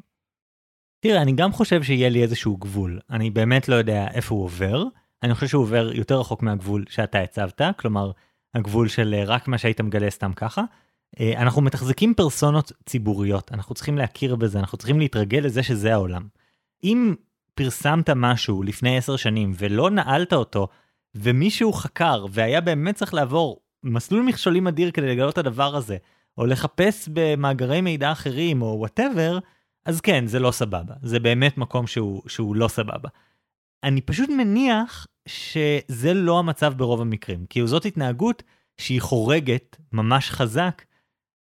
תראה, 0.99 1.21
אני 1.21 1.31
גם 1.31 1.51
חושב 1.51 1.83
שיהיה 1.83 2.09
לי 2.09 2.23
איזשהו 2.23 2.57
גבול. 2.57 2.99
אני 3.09 3.29
באמת 3.29 3.69
לא 3.69 3.75
יודע 3.75 4.07
איפה 4.13 4.35
הוא 4.35 4.43
עובר. 4.43 4.83
אני 5.23 5.33
חושב 5.33 5.47
שהוא 5.47 5.63
עובר 5.63 5.91
יותר 5.93 6.19
רחוק 6.19 6.43
מהגבול 6.43 6.85
שאתה 6.89 7.19
הצבת, 7.19 7.61
כלומר, 7.79 8.11
הגבול 8.53 8.87
של 8.87 9.15
אה, 9.17 9.23
רק 9.25 9.47
מה 9.47 9.57
שהיית 9.57 9.81
מגלה 9.81 10.09
סתם 10.09 10.33
ככה. 10.35 10.63
אה, 11.19 11.41
אנחנו 11.41 11.61
מתחזקים 11.61 12.13
פרסונות 12.13 12.71
ציבוריות, 12.85 13.51
אנחנו 13.53 13.75
צריכים 13.75 13.97
להכיר 13.97 14.35
בזה, 14.35 14.59
אנחנו 14.59 14.77
צריכים 14.77 14.99
להתרגל 14.99 15.39
לזה 15.39 15.63
שזה 15.63 15.93
העולם. 15.93 16.27
אם 16.83 17.15
פרסמת 17.53 18.09
משהו 18.09 18.63
לפני 18.63 18.97
עשר 18.97 19.15
שנים 19.15 19.51
ולא 19.57 19.89
נעלת 19.89 20.33
אותו, 20.33 20.67
ומישהו 21.15 21.73
חקר 21.73 22.25
והיה 22.29 22.61
באמת 22.61 22.95
צריך 22.95 23.13
לעבור 23.13 23.61
מסלול 23.83 24.23
מכשולים 24.23 24.67
אדיר 24.67 24.91
כדי 24.91 25.07
לגלות 25.07 25.33
את 25.33 25.37
הדבר 25.37 25.75
הזה, 25.75 25.97
או 26.37 26.45
לחפש 26.45 27.09
במאגרי 27.13 27.81
מידע 27.81 28.11
אחרים 28.11 28.61
או 28.61 28.75
וואטאבר, 28.79 29.39
אז 29.85 30.01
כן, 30.01 30.27
זה 30.27 30.39
לא 30.39 30.51
סבבה. 30.51 30.93
זה 31.01 31.19
באמת 31.19 31.57
מקום 31.57 31.87
שהוא, 31.87 32.21
שהוא 32.27 32.55
לא 32.55 32.67
סבבה. 32.67 33.09
אני 33.83 34.01
פשוט 34.01 34.29
מניח 34.29 35.07
שזה 35.27 36.13
לא 36.13 36.39
המצב 36.39 36.73
ברוב 36.77 37.01
המקרים, 37.01 37.45
כי 37.49 37.67
זאת 37.67 37.85
התנהגות 37.85 38.43
שהיא 38.77 39.01
חורגת 39.01 39.77
ממש 39.91 40.29
חזק 40.29 40.85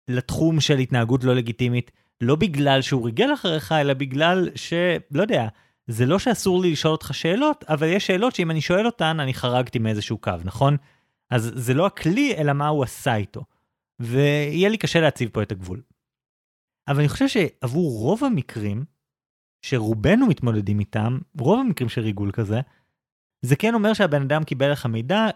לתחום 0.07 0.59
של 0.59 0.77
התנהגות 0.77 1.23
לא 1.23 1.35
לגיטימית, 1.35 1.91
לא 2.21 2.35
בגלל 2.35 2.81
שהוא 2.81 3.05
ריגל 3.05 3.33
אחריך, 3.33 3.71
אלא 3.71 3.93
בגלל 3.93 4.49
ש... 4.55 4.73
לא 5.11 5.21
יודע, 5.21 5.47
זה 5.88 6.05
לא 6.05 6.19
שאסור 6.19 6.61
לי 6.61 6.71
לשאול 6.71 6.91
אותך 6.91 7.13
שאלות, 7.13 7.63
אבל 7.63 7.88
יש 7.88 8.07
שאלות 8.07 8.35
שאם 8.35 8.51
אני 8.51 8.61
שואל 8.61 8.85
אותן, 8.85 9.19
אני 9.19 9.33
חרגתי 9.33 9.79
מאיזשהו 9.79 10.17
קו, 10.17 10.31
נכון? 10.43 10.77
אז 11.29 11.51
זה 11.55 11.73
לא 11.73 11.85
הכלי, 11.85 12.35
אלא 12.38 12.53
מה 12.53 12.67
הוא 12.67 12.83
עשה 12.83 13.15
איתו. 13.15 13.43
ויהיה 13.99 14.69
לי 14.69 14.77
קשה 14.77 15.01
להציב 15.01 15.29
פה 15.29 15.41
את 15.41 15.51
הגבול. 15.51 15.81
אבל 16.88 16.99
אני 16.99 17.09
חושב 17.09 17.27
שעבור 17.27 17.99
רוב 17.99 18.23
המקרים, 18.23 18.85
שרובנו 19.61 20.27
מתמודדים 20.27 20.79
איתם, 20.79 21.17
רוב 21.39 21.59
המקרים 21.59 21.89
של 21.89 22.01
ריגול 22.01 22.31
כזה, 22.31 22.61
זה 23.41 23.55
כן 23.55 23.73
אומר 23.73 23.93
שהבן 23.93 24.21
אדם 24.21 24.43
קיבל 24.43 24.71
לך 24.71 24.85
מידע 24.85 25.27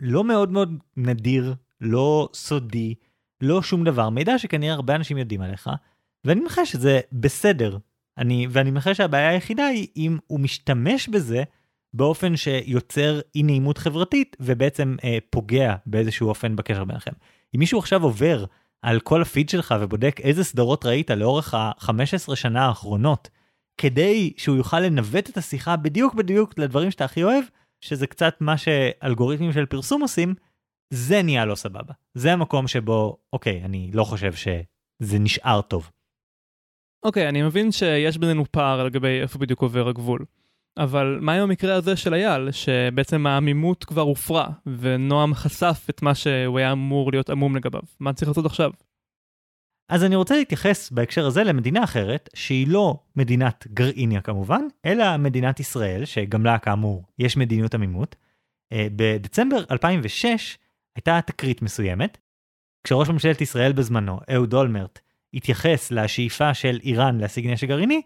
לא 0.00 0.24
מאוד 0.24 0.52
מאוד 0.52 0.78
נדיר, 0.96 1.54
לא 1.80 2.28
סודי, 2.34 2.94
לא 3.40 3.62
שום 3.62 3.84
דבר, 3.84 4.10
מידע 4.10 4.38
שכנראה 4.38 4.74
הרבה 4.74 4.94
אנשים 4.94 5.18
יודעים 5.18 5.40
עליך, 5.40 5.70
ואני 6.24 6.40
מנחש 6.40 6.72
שזה 6.72 7.00
בסדר. 7.12 7.78
אני, 8.18 8.46
ואני 8.50 8.70
מנחש 8.70 8.96
שהבעיה 8.96 9.28
היחידה 9.28 9.66
היא 9.66 9.86
אם 9.96 10.18
הוא 10.26 10.40
משתמש 10.40 11.08
בזה 11.08 11.42
באופן 11.94 12.36
שיוצר 12.36 13.20
אי 13.34 13.42
נעימות 13.42 13.78
חברתית 13.78 14.36
ובעצם 14.40 14.96
אה, 15.04 15.18
פוגע 15.30 15.74
באיזשהו 15.86 16.28
אופן 16.28 16.56
בקשר 16.56 16.84
ביניכם. 16.84 17.12
אם 17.54 17.60
מישהו 17.60 17.78
עכשיו 17.78 18.02
עובר 18.02 18.44
על 18.82 19.00
כל 19.00 19.22
הפיד 19.22 19.48
שלך 19.48 19.74
ובודק 19.80 20.20
איזה 20.20 20.44
סדרות 20.44 20.86
ראית 20.86 21.10
לאורך 21.10 21.54
ה-15 21.54 22.36
שנה 22.36 22.66
האחרונות, 22.66 23.28
כדי 23.78 24.32
שהוא 24.36 24.56
יוכל 24.56 24.80
לנווט 24.80 25.30
את 25.30 25.36
השיחה 25.36 25.76
בדיוק 25.76 26.14
בדיוק 26.14 26.58
לדברים 26.58 26.90
שאתה 26.90 27.04
הכי 27.04 27.22
אוהב, 27.22 27.44
שזה 27.80 28.06
קצת 28.06 28.36
מה 28.40 28.56
שאלגוריתמים 28.56 29.52
של 29.52 29.66
פרסום 29.66 30.02
עושים, 30.02 30.34
זה 30.90 31.22
נהיה 31.22 31.44
לא 31.44 31.54
סבבה. 31.54 31.92
זה 32.14 32.32
המקום 32.32 32.68
שבו, 32.68 33.16
אוקיי, 33.32 33.64
אני 33.64 33.90
לא 33.92 34.04
חושב 34.04 34.32
שזה 34.32 35.18
נשאר 35.18 35.60
טוב. 35.60 35.90
אוקיי, 37.02 37.26
okay, 37.26 37.28
אני 37.28 37.42
מבין 37.42 37.72
שיש 37.72 38.18
בינינו 38.18 38.44
פער 38.50 38.84
לגבי 38.84 39.20
איפה 39.20 39.38
בדיוק 39.38 39.62
עובר 39.62 39.88
הגבול. 39.88 40.24
אבל 40.78 41.18
מה 41.20 41.32
עם 41.32 41.42
המקרה 41.42 41.74
הזה 41.74 41.96
של 41.96 42.14
אייל, 42.14 42.50
שבעצם 42.50 43.26
העמימות 43.26 43.84
כבר 43.84 44.02
הופרה, 44.02 44.48
ונועם 44.66 45.34
חשף 45.34 45.86
את 45.90 46.02
מה 46.02 46.14
שהוא 46.14 46.58
היה 46.58 46.72
אמור 46.72 47.10
להיות 47.10 47.30
עמום 47.30 47.56
לגביו? 47.56 47.80
מה 48.00 48.12
צריך 48.12 48.28
לעשות 48.28 48.46
עכשיו? 48.46 48.70
אז 49.88 50.04
אני 50.04 50.16
רוצה 50.16 50.36
להתייחס 50.36 50.90
בהקשר 50.90 51.26
הזה 51.26 51.44
למדינה 51.44 51.84
אחרת, 51.84 52.28
שהיא 52.34 52.68
לא 52.68 52.98
מדינת 53.16 53.66
גרעיניה 53.74 54.20
כמובן, 54.20 54.60
אלא 54.86 55.16
מדינת 55.16 55.60
ישראל, 55.60 56.04
שגם 56.04 56.44
לה 56.44 56.58
כאמור 56.58 57.04
יש 57.18 57.36
מדיניות 57.36 57.74
עמימות. 57.74 58.16
אה, 58.72 58.86
בדצמבר 58.96 59.64
2006 59.70 60.58
הייתה 60.96 61.20
תקרית 61.26 61.62
מסוימת, 61.62 62.18
כשראש 62.84 63.08
ממשלת 63.08 63.40
ישראל 63.40 63.72
בזמנו, 63.72 64.20
אהוד 64.34 64.54
אולמרט, 64.54 65.00
התייחס 65.34 65.90
לשאיפה 65.90 66.54
של 66.54 66.78
איראן 66.82 67.18
להשיג 67.18 67.46
נשק 67.46 67.68
גרעיני, 67.68 68.02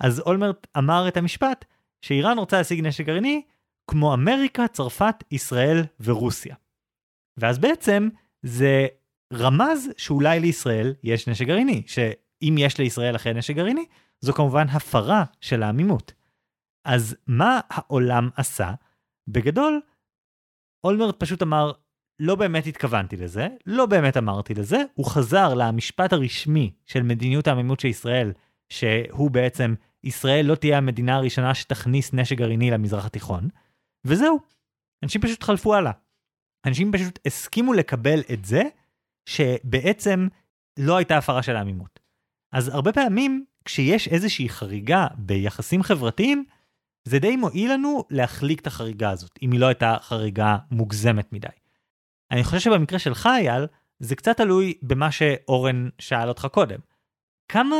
אז 0.00 0.20
אולמרט 0.20 0.66
אמר 0.78 1.08
את 1.08 1.16
המשפט 1.16 1.64
שאיראן 2.02 2.38
רוצה 2.38 2.56
להשיג 2.56 2.80
נשק 2.86 3.06
גרעיני 3.06 3.42
כמו 3.90 4.14
אמריקה, 4.14 4.68
צרפת, 4.68 5.14
ישראל 5.30 5.84
ורוסיה. 6.00 6.56
ואז 7.36 7.58
בעצם 7.58 8.08
זה 8.42 8.86
רמז 9.32 9.90
שאולי 9.96 10.40
לישראל 10.40 10.94
יש 11.02 11.28
נשק 11.28 11.46
גרעיני, 11.46 11.82
שאם 11.86 12.54
יש 12.58 12.78
לישראל 12.78 13.16
אחרי 13.16 13.34
נשק 13.34 13.54
גרעיני, 13.54 13.84
זו 14.20 14.32
כמובן 14.32 14.68
הפרה 14.68 15.24
של 15.40 15.62
העמימות. 15.62 16.12
אז 16.84 17.16
מה 17.26 17.60
העולם 17.70 18.28
עשה? 18.36 18.74
בגדול, 19.28 19.80
אולמרט 20.84 21.20
פשוט 21.20 21.42
אמר, 21.42 21.72
לא 22.20 22.34
באמת 22.34 22.66
התכוונתי 22.66 23.16
לזה, 23.16 23.48
לא 23.66 23.86
באמת 23.86 24.16
אמרתי 24.16 24.54
לזה, 24.54 24.82
הוא 24.94 25.06
חזר 25.06 25.54
למשפט 25.54 26.12
הרשמי 26.12 26.72
של 26.86 27.02
מדיניות 27.02 27.46
העמימות 27.46 27.80
של 27.80 27.88
ישראל, 27.88 28.32
שהוא 28.68 29.30
בעצם, 29.30 29.74
ישראל 30.04 30.46
לא 30.46 30.54
תהיה 30.54 30.78
המדינה 30.78 31.16
הראשונה 31.16 31.54
שתכניס 31.54 32.12
נשק 32.12 32.36
גרעיני 32.36 32.70
למזרח 32.70 33.06
התיכון, 33.06 33.48
וזהו. 34.04 34.40
אנשים 35.02 35.20
פשוט 35.20 35.42
חלפו 35.42 35.74
הלאה. 35.74 35.92
אנשים 36.66 36.92
פשוט 36.92 37.18
הסכימו 37.26 37.72
לקבל 37.72 38.20
את 38.32 38.44
זה, 38.44 38.62
שבעצם 39.28 40.28
לא 40.78 40.96
הייתה 40.96 41.18
הפרה 41.18 41.42
של 41.42 41.56
העמימות. 41.56 42.00
אז 42.52 42.68
הרבה 42.68 42.92
פעמים, 42.92 43.44
כשיש 43.64 44.08
איזושהי 44.08 44.48
חריגה 44.48 45.06
ביחסים 45.16 45.82
חברתיים, 45.82 46.44
זה 47.04 47.18
די 47.18 47.36
מועיל 47.36 47.72
לנו 47.72 48.04
להחליק 48.10 48.60
את 48.60 48.66
החריגה 48.66 49.10
הזאת, 49.10 49.38
אם 49.42 49.52
היא 49.52 49.60
לא 49.60 49.66
הייתה 49.66 49.96
חריגה 50.00 50.56
מוגזמת 50.70 51.32
מדי. 51.32 51.48
אני 52.30 52.44
חושב 52.44 52.58
שבמקרה 52.60 52.98
שלך, 52.98 53.26
אייל, 53.26 53.66
זה 53.98 54.16
קצת 54.16 54.36
תלוי 54.36 54.74
במה 54.82 55.10
שאורן 55.10 55.88
שאל 55.98 56.28
אותך 56.28 56.46
קודם. 56.52 56.78
כמה 57.48 57.76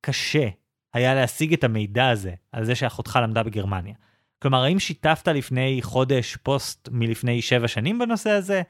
קשה 0.00 0.48
היה 0.94 1.14
להשיג 1.14 1.52
את 1.52 1.64
המידע 1.64 2.08
הזה 2.08 2.34
על 2.52 2.64
זה 2.64 2.74
שאחותך 2.74 3.18
למדה 3.22 3.42
בגרמניה? 3.42 3.94
כלומר, 4.42 4.62
האם 4.62 4.78
שיתפת 4.78 5.28
לפני 5.28 5.78
חודש 5.82 6.36
פוסט 6.36 6.88
מלפני 6.92 7.42
שבע 7.42 7.68
שנים 7.68 7.98
בנושא 7.98 8.30
הזה? 8.30 8.62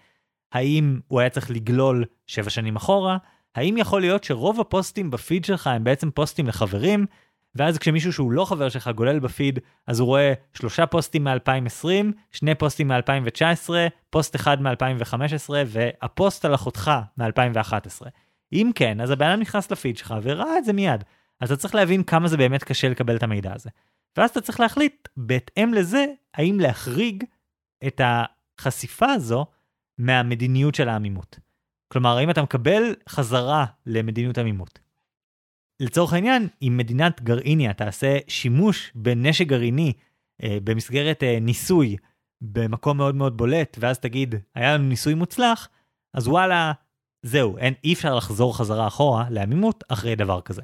האם 0.53 1.01
הוא 1.09 1.20
היה 1.20 1.31
צריך 1.31 1.51
לגלול 1.51 2.05
שבע 2.26 2.51
שנים 2.51 2.76
אחורה? 2.76 3.18
האם 3.55 3.76
יכול 3.76 4.01
להיות 4.01 4.24
שרוב 4.24 4.61
הפוסטים 4.61 5.11
בפיד 5.11 5.45
שלך 5.45 5.66
הם 5.66 5.85
בעצם 5.85 6.11
פוסטים 6.11 6.47
לחברים, 6.47 7.07
ואז 7.59 7.78
כשמישהו 7.78 8.12
שהוא 8.12 8.32
לא 8.32 8.44
חבר 8.44 8.68
שלך 8.68 8.88
גולל 8.88 9.18
בפיד, 9.18 9.59
אז 9.86 10.00
הוא 10.00 10.06
רואה 10.06 10.32
שלושה 10.54 10.86
פוסטים 10.86 11.24
מ-2020, 11.24 11.86
שני 12.32 12.54
פוסטים 12.54 12.88
מ-2019, 12.88 13.70
פוסט 14.11 14.36
אחד 14.36 14.62
מ-2015, 14.62 15.50
והפוסט 15.66 16.44
על 16.44 16.54
אחותך 16.54 16.90
מ-2011. 17.16 18.06
אם 18.52 18.70
כן, 18.74 19.00
אז 19.00 19.11
הבן 19.11 19.30
אדם 19.30 19.40
נכנס 19.40 19.70
לפיד 19.70 19.96
שלך 19.96 20.14
וראה 20.22 20.59
את 20.59 20.64
זה 20.64 20.72
מיד. 20.72 21.04
אז 21.40 21.52
אתה 21.52 21.61
צריך 21.61 21.74
להבין 21.74 22.02
כמה 22.02 22.28
זה 22.28 22.36
באמת 22.36 22.64
קשה 22.64 22.88
לקבל 22.88 23.16
את 23.16 23.22
המידע 23.22 23.52
הזה. 23.54 23.70
ואז 24.16 24.30
אתה 24.30 24.40
צריך 24.40 24.61
להחליט, 24.61 25.09
בהתאם 25.16 25.74
לזה, 25.74 26.04
האם 26.34 26.61
להחריג 26.61 27.24
את 27.86 28.00
החשיפה 28.04 29.06
הזו 29.06 29.46
מהמדיניות 29.98 30.74
של 30.74 30.88
העמימות. 30.88 31.38
כלומר, 31.88 32.18
האם 32.18 32.30
אתה 32.30 32.42
מקבל 32.42 32.94
חזרה 33.09 33.64
למדיניות 33.86 34.38
עמימות. 34.38 34.78
לצורך 35.81 36.12
העניין, 36.12 36.49
אם 36.62 36.74
מדינת 36.76 37.22
גרעיניה 37.22 37.72
תעשה 37.72 38.18
שימוש 38.29 38.93
בנשק 38.95 39.47
גרעיני 39.47 39.93
אה, 40.43 40.59
במסגרת 40.64 41.22
אה, 41.22 41.39
ניסוי 41.41 41.97
במקום 42.41 42.97
מאוד 42.97 43.14
מאוד 43.14 43.37
בולט, 43.37 43.76
ואז 43.81 43.99
תגיד, 43.99 44.35
היה 44.55 44.74
לנו 44.74 44.89
ניסוי 44.89 45.14
מוצלח, 45.14 45.68
אז 46.14 46.29
וואלה, 46.29 46.72
זהו, 47.22 47.59
אין, 47.59 47.74
אי 47.85 47.93
אפשר 47.93 48.14
לחזור 48.14 48.57
חזרה 48.57 48.87
אחורה 48.87 49.31
לעמימות 49.31 49.85
אחרי 49.89 50.16
דבר 50.16 50.41
כזה. 50.41 50.62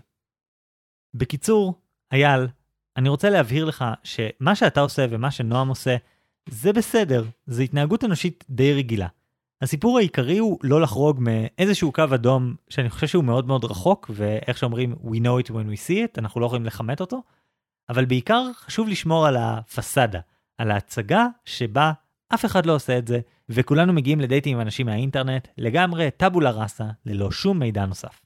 בקיצור, 1.15 1.81
אייל, 2.13 2.47
אני 2.97 3.09
רוצה 3.09 3.31
להבהיר 3.31 3.65
לך 3.65 3.85
שמה 4.03 4.55
שאתה 4.55 4.81
עושה 4.81 5.07
ומה 5.11 5.31
שנועם 5.31 5.69
עושה, 5.69 5.97
זה 6.49 6.73
בסדר, 6.73 7.25
זו 7.47 7.63
התנהגות 7.63 8.05
אנושית 8.05 8.45
די 8.51 8.73
רגילה. 8.73 9.09
הסיפור 9.65 9.99
העיקרי 9.99 10.39
הוא 10.39 10.59
לא 10.63 10.81
לחרוג 10.81 11.21
מאיזשהו 11.21 11.93
קו 11.93 12.05
אדום 12.15 12.55
שאני 12.69 12.91
חושב 12.91 13.07
שהוא 13.07 13.25
מאוד 13.25 13.47
מאוד 13.47 13.65
רחוק, 13.65 14.11
ואיך 14.15 14.59
שאומרים 14.59 14.95
we 15.05 15.17
know 15.17 15.47
it 15.47 15.51
when 15.51 15.67
we 15.75 15.89
see 15.89 16.09
it, 16.09 16.19
אנחנו 16.19 16.41
לא 16.41 16.47
יכולים 16.47 16.67
לכמת 16.67 17.01
אותו, 17.01 17.23
אבל 17.89 18.05
בעיקר 18.05 18.51
חשוב 18.55 18.89
לשמור 18.89 19.27
על 19.27 19.37
הפסאדה, 19.37 20.21
על 20.59 20.71
ההצגה 20.71 21.27
שבה 21.45 21.93
אף 22.35 22.45
אחד 22.45 22.67
לא 22.67 22.75
עושה 22.75 22.99
את 22.99 23.09
זה, 23.09 23.21
וכולנו 23.49 23.93
מגיעים 23.93 24.21
לדייטים 24.21 24.57
עם 24.57 24.61
אנשים 24.61 24.87
מהאינטרנט, 24.87 25.49
לגמרי 25.59 26.11
טאבולה 26.11 26.51
ראסה, 26.51 26.87
ללא 27.07 27.31
שום 27.31 27.59
מידע 27.59 27.87
נוסף. 27.87 28.21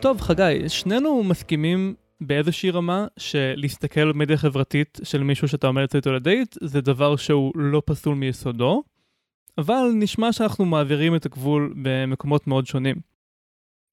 טוב, 0.00 0.20
חגי, 0.20 0.68
שנינו 0.68 1.22
מסכימים 1.24 1.94
באיזושהי 2.20 2.70
רמה 2.70 3.06
שלהסתכל 3.16 4.00
על 4.00 4.12
מדיה 4.12 4.36
חברתית 4.36 4.98
של 5.02 5.22
מישהו 5.22 5.48
שאתה 5.48 5.66
עומד 5.66 5.86
איתו 5.94 6.12
לדייט 6.12 6.56
זה 6.60 6.80
דבר 6.80 7.16
שהוא 7.16 7.52
לא 7.54 7.82
פסול 7.86 8.14
מיסודו, 8.14 8.82
אבל 9.58 9.90
נשמע 9.94 10.32
שאנחנו 10.32 10.64
מעבירים 10.64 11.16
את 11.16 11.26
הגבול 11.26 11.74
במקומות 11.82 12.46
מאוד 12.46 12.66
שונים. 12.66 12.96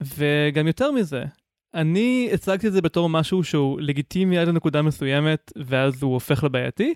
וגם 0.03 0.67
יותר 0.67 0.91
מזה, 0.91 1.23
אני 1.73 2.29
הצגתי 2.33 2.67
את 2.67 2.73
זה 2.73 2.81
בתור 2.81 3.09
משהו 3.09 3.43
שהוא 3.43 3.81
לגיטימי 3.81 4.37
עד 4.37 4.47
לנקודה 4.47 4.81
מסוימת 4.81 5.51
ואז 5.55 6.03
הוא 6.03 6.13
הופך 6.13 6.43
לבעייתי, 6.43 6.93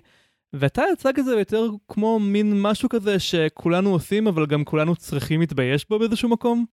ואתה 0.52 0.82
הצג 0.92 1.18
את 1.18 1.24
זה 1.24 1.34
יותר 1.38 1.68
כמו 1.88 2.18
מין 2.18 2.62
משהו 2.62 2.88
כזה 2.88 3.18
שכולנו 3.18 3.90
עושים 3.90 4.26
אבל 4.26 4.46
גם 4.46 4.64
כולנו 4.64 4.96
צריכים 4.96 5.40
להתבייש 5.40 5.88
בו 5.88 5.98
באיזשהו 5.98 6.28
מקום. 6.28 6.64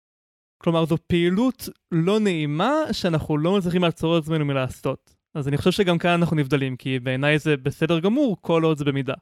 כלומר 0.63 0.85
זו 0.85 0.97
פעילות 1.07 1.69
לא 1.91 2.19
נעימה 2.19 2.73
שאנחנו 2.91 3.37
לא 3.37 3.57
מצליחים 3.57 3.81
לעצור 3.81 4.17
את 4.17 4.23
עצמנו 4.23 4.45
מלעשות. 4.45 5.15
אז 5.35 5.47
אני 5.47 5.57
חושב 5.57 5.71
שגם 5.71 5.97
כאן 5.97 6.09
אנחנו 6.11 6.35
נבדלים, 6.35 6.75
כי 6.75 6.99
בעיניי 6.99 7.39
זה 7.39 7.57
בסדר 7.57 7.99
גמור 7.99 8.37
כל 8.41 8.63
עוד 8.63 8.77
זה 8.77 8.85
במידה. 8.85 9.13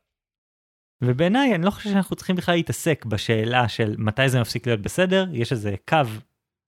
ובעיניי 1.02 1.56
אני 1.56 1.66
לא 1.66 1.72
חושב 1.72 1.90
שאנחנו 1.90 2.16
צריכים 2.16 2.36
בכלל 2.36 2.56
להתעסק 2.56 3.06
בשאלה 3.06 3.68
של 3.68 3.96
מתי 3.98 4.30
זה 4.30 4.42
מפסיק 4.42 4.68
להיות 4.68 4.82
בסדר, 4.82 5.26
יש 5.32 5.52
איזה 5.52 5.76
קו 5.90 5.98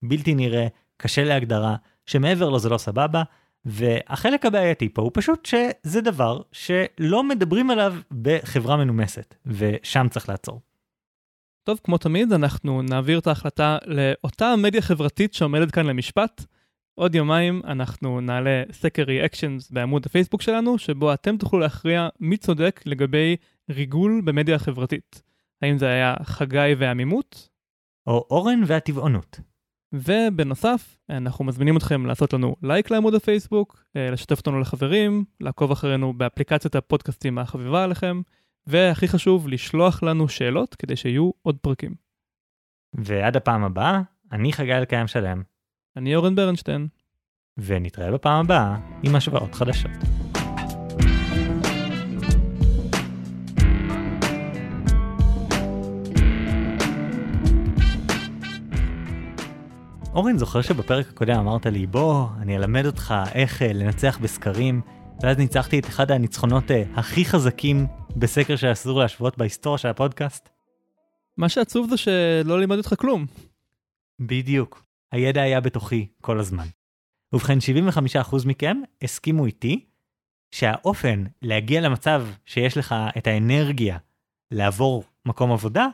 בלתי 0.02 0.34
נראה, 0.34 0.66
קשה 0.96 1.24
להגדרה, 1.24 1.76
שמעבר 2.06 2.50
לו 2.50 2.58
זה 2.58 2.68
לא 2.68 2.78
סבבה, 2.78 3.22
והחלק 3.64 4.46
הבעייתי 4.46 4.88
פה 4.88 5.02
הוא 5.02 5.10
פשוט 5.14 5.46
שזה 5.46 6.00
דבר 6.00 6.40
שלא 6.52 7.24
מדברים 7.24 7.70
עליו 7.70 7.94
בחברה 8.22 8.76
מנומסת, 8.76 9.34
ושם 9.46 10.06
צריך 10.10 10.28
לעצור. 10.28 10.60
טוב, 11.64 11.80
כמו 11.84 11.98
תמיד, 11.98 12.32
אנחנו 12.32 12.82
נעביר 12.82 13.18
את 13.18 13.26
ההחלטה 13.26 13.78
לאותה 13.86 14.54
מדיה 14.56 14.82
חברתית 14.82 15.34
שעומדת 15.34 15.70
כאן 15.70 15.86
למשפט. 15.86 16.44
עוד 16.94 17.14
יומיים 17.14 17.62
אנחנו 17.64 18.20
נעלה 18.20 18.62
סקר 18.72 19.02
ריאקשנס 19.02 19.70
בעמוד 19.70 20.06
הפייסבוק 20.06 20.42
שלנו, 20.42 20.78
שבו 20.78 21.14
אתם 21.14 21.36
תוכלו 21.36 21.58
להכריע 21.58 22.08
מי 22.20 22.36
צודק 22.36 22.80
לגבי 22.86 23.36
ריגול 23.70 24.22
במדיה 24.24 24.54
החברתית. 24.54 25.22
האם 25.62 25.78
זה 25.78 25.88
היה 25.88 26.14
חגי 26.22 26.74
והעמימות? 26.78 27.48
או 28.06 28.26
אורן 28.30 28.62
והטבעונות. 28.66 29.40
ובנוסף, 29.92 30.96
אנחנו 31.10 31.44
מזמינים 31.44 31.76
אתכם 31.76 32.06
לעשות 32.06 32.32
לנו 32.32 32.56
לייק 32.62 32.90
לעמוד 32.90 33.14
הפייסבוק, 33.14 33.84
אה, 33.96 34.10
לשתף 34.10 34.38
אותנו 34.38 34.60
לחברים, 34.60 35.24
לעקוב 35.40 35.70
אחרינו 35.70 36.12
באפליקציית 36.12 36.74
הפודקאסטים 36.74 37.38
החביבה 37.38 37.84
עליכם. 37.84 38.20
והכי 38.66 39.08
חשוב, 39.08 39.48
לשלוח 39.48 40.02
לנו 40.02 40.28
שאלות 40.28 40.74
כדי 40.74 40.96
שיהיו 40.96 41.30
עוד 41.42 41.56
פרקים. 41.58 41.94
ועד 42.94 43.36
הפעם 43.36 43.64
הבאה, 43.64 44.00
אני 44.32 44.52
חגי 44.52 44.74
אלקיים 44.74 45.06
שלם. 45.06 45.42
אני 45.96 46.16
אורן 46.16 46.34
ברנשטיין. 46.34 46.88
ונתראה 47.58 48.12
בפעם 48.12 48.44
הבאה 48.44 48.76
עם 49.02 49.16
השוואות 49.16 49.54
חדשות. 49.54 49.90
אורן, 60.14 60.38
זוכר 60.38 60.62
שבפרק 60.62 61.08
הקודם 61.08 61.38
אמרת 61.38 61.66
לי, 61.66 61.86
בוא, 61.86 62.26
אני 62.40 62.56
אלמד 62.56 62.86
אותך 62.86 63.14
איך 63.34 63.62
uh, 63.62 63.64
לנצח 63.64 64.18
בסקרים, 64.22 64.80
ואז 65.22 65.38
ניצחתי 65.38 65.78
את 65.78 65.86
אחד 65.86 66.10
הניצחונות 66.10 66.70
uh, 66.70 66.74
הכי 66.98 67.24
חזקים 67.24 67.86
בסקר 68.16 68.56
שאסור 68.56 69.00
להשוות 69.00 69.38
בהיסטוריה 69.38 69.78
של 69.78 69.88
הפודקאסט? 69.88 70.48
מה 71.36 71.48
שעצוב 71.48 71.90
זה 71.90 71.96
שלא 71.96 72.60
לימד 72.60 72.76
אותך 72.76 72.94
כלום. 72.98 73.26
בדיוק. 74.20 74.84
הידע 75.12 75.42
היה 75.42 75.60
בתוכי 75.60 76.06
כל 76.20 76.38
הזמן. 76.38 76.64
ובכן, 77.32 77.58
75% 78.32 78.36
מכם 78.46 78.80
הסכימו 79.02 79.46
איתי 79.46 79.84
שהאופן 80.50 81.24
להגיע 81.42 81.80
למצב 81.80 82.26
שיש 82.46 82.76
לך 82.76 82.94
את 83.18 83.26
האנרגיה 83.26 83.98
לעבור 84.50 85.04
מקום 85.26 85.52
עבודה, 85.52 85.86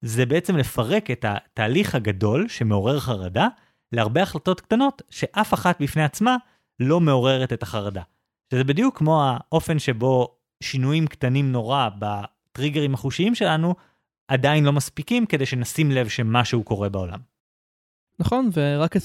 זה 0.00 0.26
בעצם 0.26 0.56
לפרק 0.56 1.10
את 1.10 1.24
התהליך 1.28 1.94
הגדול 1.94 2.48
שמעורר 2.48 3.00
חרדה 3.00 3.48
להרבה 3.92 4.22
החלטות 4.22 4.60
קטנות 4.60 5.02
שאף 5.10 5.54
אחת 5.54 5.82
בפני 5.82 6.04
עצמה 6.04 6.36
לא 6.80 7.00
מעוררת 7.00 7.52
את 7.52 7.62
החרדה. 7.62 8.02
שזה 8.50 8.64
בדיוק 8.64 8.98
כמו 8.98 9.24
האופן 9.24 9.78
שבו 9.78 10.35
שינויים 10.62 11.06
קטנים 11.06 11.52
נורא 11.52 11.88
בטריגרים 11.98 12.94
החושיים 12.94 13.34
שלנו, 13.34 13.74
עדיין 14.28 14.64
לא 14.64 14.72
מספיקים 14.72 15.26
כדי 15.26 15.46
שנשים 15.46 15.90
לב 15.90 16.08
שמשהו 16.08 16.64
קורה 16.64 16.88
בעולם. 16.88 17.18
נכון, 18.18 18.50
ורק 18.52 18.96
25% 18.96 18.98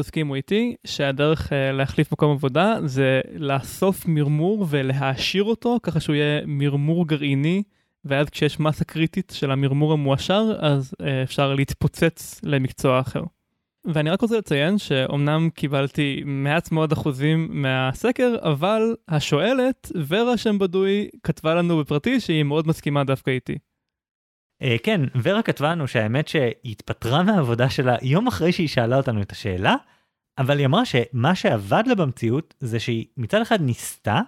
הסכימו 0.00 0.34
איתי 0.34 0.76
שהדרך 0.86 1.46
uh, 1.46 1.52
להחליף 1.72 2.12
מקום 2.12 2.30
עבודה 2.30 2.76
זה 2.84 3.20
לאסוף 3.34 4.06
מרמור 4.06 4.66
ולהעשיר 4.68 5.44
אותו 5.44 5.78
ככה 5.82 6.00
שהוא 6.00 6.16
יהיה 6.16 6.42
מרמור 6.46 7.06
גרעיני, 7.06 7.62
ואז 8.04 8.30
כשיש 8.30 8.60
מסה 8.60 8.84
קריטית 8.84 9.32
של 9.36 9.50
המרמור 9.50 9.92
המועשר, 9.92 10.52
אז 10.60 10.94
uh, 11.02 11.04
אפשר 11.24 11.54
להתפוצץ 11.54 12.40
למקצוע 12.42 13.00
אחר. 13.00 13.22
ואני 13.94 14.10
רק 14.10 14.20
רוצה 14.20 14.38
לציין 14.38 14.78
שאומנם 14.78 15.50
קיבלתי 15.50 16.22
מעט 16.26 16.72
מאוד 16.72 16.92
אחוזים 16.92 17.48
מהסקר, 17.50 18.36
אבל 18.42 18.96
השואלת, 19.08 19.92
ורה 20.08 20.36
שם 20.36 20.58
בדוי, 20.58 21.08
כתבה 21.22 21.54
לנו 21.54 21.78
בפרטי 21.78 22.20
שהיא 22.20 22.42
מאוד 22.42 22.68
מסכימה 22.68 23.04
דווקא 23.04 23.30
איתי. 23.30 23.58
Uh, 24.62 24.66
כן, 24.82 25.00
ורה 25.22 25.42
כתבה 25.42 25.70
לנו 25.70 25.88
שהאמת 25.88 26.28
שהיא 26.28 26.52
התפטרה 26.64 27.22
מהעבודה 27.22 27.70
שלה 27.70 27.96
יום 28.02 28.26
אחרי 28.26 28.52
שהיא 28.52 28.68
שאלה 28.68 28.96
אותנו 28.96 29.22
את 29.22 29.32
השאלה, 29.32 29.76
אבל 30.38 30.58
היא 30.58 30.66
אמרה 30.66 30.84
שמה 30.84 31.34
שעבד 31.34 31.82
לה 31.86 31.94
במציאות 31.94 32.54
זה 32.60 32.80
שהיא 32.80 33.06
מצד 33.16 33.40
אחד 33.40 33.60
ניסתה 33.60 34.20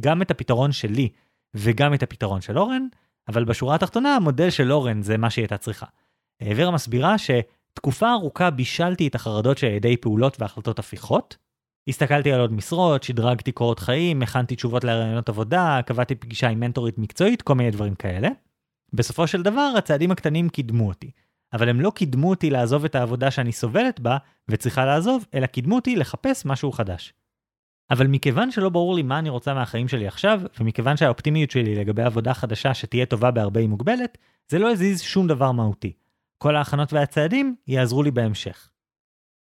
גם 0.00 0.22
את 0.22 0.30
הפתרון 0.30 0.72
שלי 0.72 1.08
וגם 1.54 1.94
את 1.94 2.02
הפתרון 2.02 2.40
של 2.40 2.58
אורן, 2.58 2.86
אבל 3.28 3.44
בשורה 3.44 3.74
התחתונה 3.74 4.16
המודל 4.16 4.50
של 4.50 4.72
אורן 4.72 5.02
זה 5.02 5.18
מה 5.18 5.30
שהיא 5.30 5.42
הייתה 5.42 5.58
צריכה. 5.58 5.86
Uh, 6.42 6.46
ורה 6.56 6.70
מסבירה 6.70 7.18
ש... 7.18 7.30
תקופה 7.74 8.12
ארוכה 8.12 8.50
בישלתי 8.50 9.08
את 9.08 9.14
החרדות 9.14 9.58
של 9.58 9.66
ידי 9.66 9.96
פעולות 9.96 10.40
והחלטות 10.40 10.78
הפיכות. 10.78 11.36
הסתכלתי 11.88 12.32
על 12.32 12.40
עוד 12.40 12.52
משרות, 12.52 13.02
שדרגתי 13.02 13.52
קורות 13.52 13.78
חיים, 13.78 14.22
הכנתי 14.22 14.56
תשובות 14.56 14.84
לרעיונות 14.84 15.28
עבודה, 15.28 15.80
קבעתי 15.86 16.14
פגישה 16.14 16.48
עם 16.48 16.60
מנטורית 16.60 16.98
מקצועית, 16.98 17.42
כל 17.42 17.54
מיני 17.54 17.70
דברים 17.70 17.94
כאלה. 17.94 18.28
בסופו 18.92 19.26
של 19.26 19.42
דבר, 19.42 19.72
הצעדים 19.78 20.10
הקטנים 20.10 20.48
קידמו 20.48 20.88
אותי. 20.88 21.10
אבל 21.52 21.68
הם 21.68 21.80
לא 21.80 21.90
קידמו 21.90 22.30
אותי 22.30 22.50
לעזוב 22.50 22.84
את 22.84 22.94
העבודה 22.94 23.30
שאני 23.30 23.52
סובלת 23.52 24.00
בה 24.00 24.16
וצריכה 24.48 24.84
לעזוב, 24.84 25.26
אלא 25.34 25.46
קידמו 25.46 25.74
אותי 25.74 25.96
לחפש 25.96 26.46
משהו 26.46 26.72
חדש. 26.72 27.14
אבל 27.90 28.06
מכיוון 28.06 28.50
שלא 28.50 28.68
ברור 28.68 28.94
לי 28.94 29.02
מה 29.02 29.18
אני 29.18 29.28
רוצה 29.28 29.54
מהחיים 29.54 29.88
שלי 29.88 30.06
עכשיו, 30.06 30.40
ומכיוון 30.60 30.96
שהאופטימיות 30.96 31.50
שלי 31.50 31.74
לגבי 31.74 32.02
עבודה 32.02 32.34
חדשה 32.34 32.74
שתהיה 32.74 33.06
טובה 33.06 33.30
בהרבה 33.30 33.60
היא 33.60 33.68
מוגבלת, 33.68 34.18
זה 34.48 34.58
לא 34.58 34.70
הזיז 34.70 35.00
שום 35.00 35.26
דבר 35.26 35.52
מהותי. 35.52 35.92
כל 36.42 36.56
ההכנות 36.56 36.92
והצעדים 36.92 37.56
יעזרו 37.66 38.02
לי 38.02 38.10
בהמשך. 38.10 38.68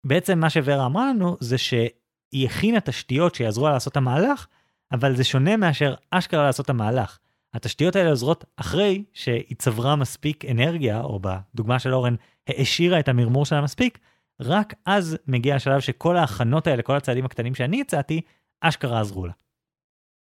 בעצם 0.07 0.38
מה 0.38 0.51
שוורה 0.51 0.86
אמרה 0.86 1.11
לנו 1.11 1.36
זה 1.40 1.59
שהיא 1.59 2.46
הכינה 2.46 2.80
תשתיות 2.80 3.34
שיעזרו 3.34 3.66
לה 3.66 3.72
לעשות 3.72 3.92
את 3.92 3.96
המהלך, 3.96 4.46
אבל 4.92 5.16
זה 5.16 5.24
שונה 5.24 5.57
מאשר 5.57 5.94
אשכרה 6.11 6.44
לעשות 6.44 6.64
את 6.64 6.70
המהלך. 6.70 7.18
התשתיות 7.55 7.96
האלה 7.96 8.11
עוזרות 8.11 8.44
אחרי 8.57 9.05
שהיא 9.12 9.57
צברה 9.59 9.96
מספיק 9.96 10.44
אנרגיה, 10.44 11.01
או 11.01 11.20
בדוגמה 11.22 11.78
של 11.78 11.94
אורן, 11.94 12.14
העשירה 12.46 13.01
את 13.01 13.09
המרמור 13.09 13.46
שלה 13.46 13.61
מספיק, 13.61 13.99
רק 14.40 14.74
אז 14.86 15.18
מגיע 15.26 15.55
השלב 15.55 15.80
שכל 15.80 16.16
ההכנות 16.16 16.66
האלה, 16.66 16.82
כל 16.82 16.96
הצעדים 16.96 17.24
הקטנים 17.24 17.55
שאני 17.55 17.80
הצעתי, 17.80 18.20
אשכרה 18.61 19.01
עזרו 19.01 19.26
לה. 19.26 19.32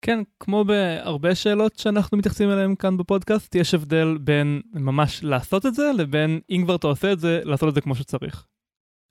כן, 0.07 0.23
כמו 0.41 0.65
בהרבה 0.65 1.35
שאלות 1.35 1.79
שאנחנו 1.79 2.19
מתייחסים 2.19 2.51
אליהן 2.51 2.75
כאן 2.75 2.97
בפודקאסט, 2.97 3.55
יש 3.55 3.75
הבדל 3.75 4.19
בין 4.21 4.61
ממש 4.75 5.25
לעשות 5.25 5.67
את 5.67 5.75
זה, 5.75 5.91
לבין 5.99 6.41
אם 6.51 6.63
כבר 6.65 6.77
אתה 6.77 6.87
עושה 6.87 7.13
את 7.13 7.21
זה, 7.21 7.41
לעשות 7.45 7.69
את 7.69 7.75
זה 7.75 7.81
כמו 7.81 7.95
שצריך. 7.95 8.47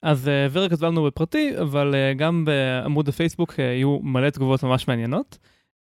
אז 0.04 0.28
uh, 0.28 0.52
ורה 0.52 0.70
כתבה 0.70 0.88
לנו 0.88 1.04
בפרטי, 1.04 1.62
אבל 1.62 1.94
uh, 1.94 2.18
גם 2.18 2.46
בעמוד 2.46 3.10
הפייסבוק 3.10 3.52
uh, 3.52 3.62
היו 3.62 4.00
מלא 4.00 4.30
תגובות 4.30 4.64
ממש 4.64 4.88
מעניינות. 4.88 5.38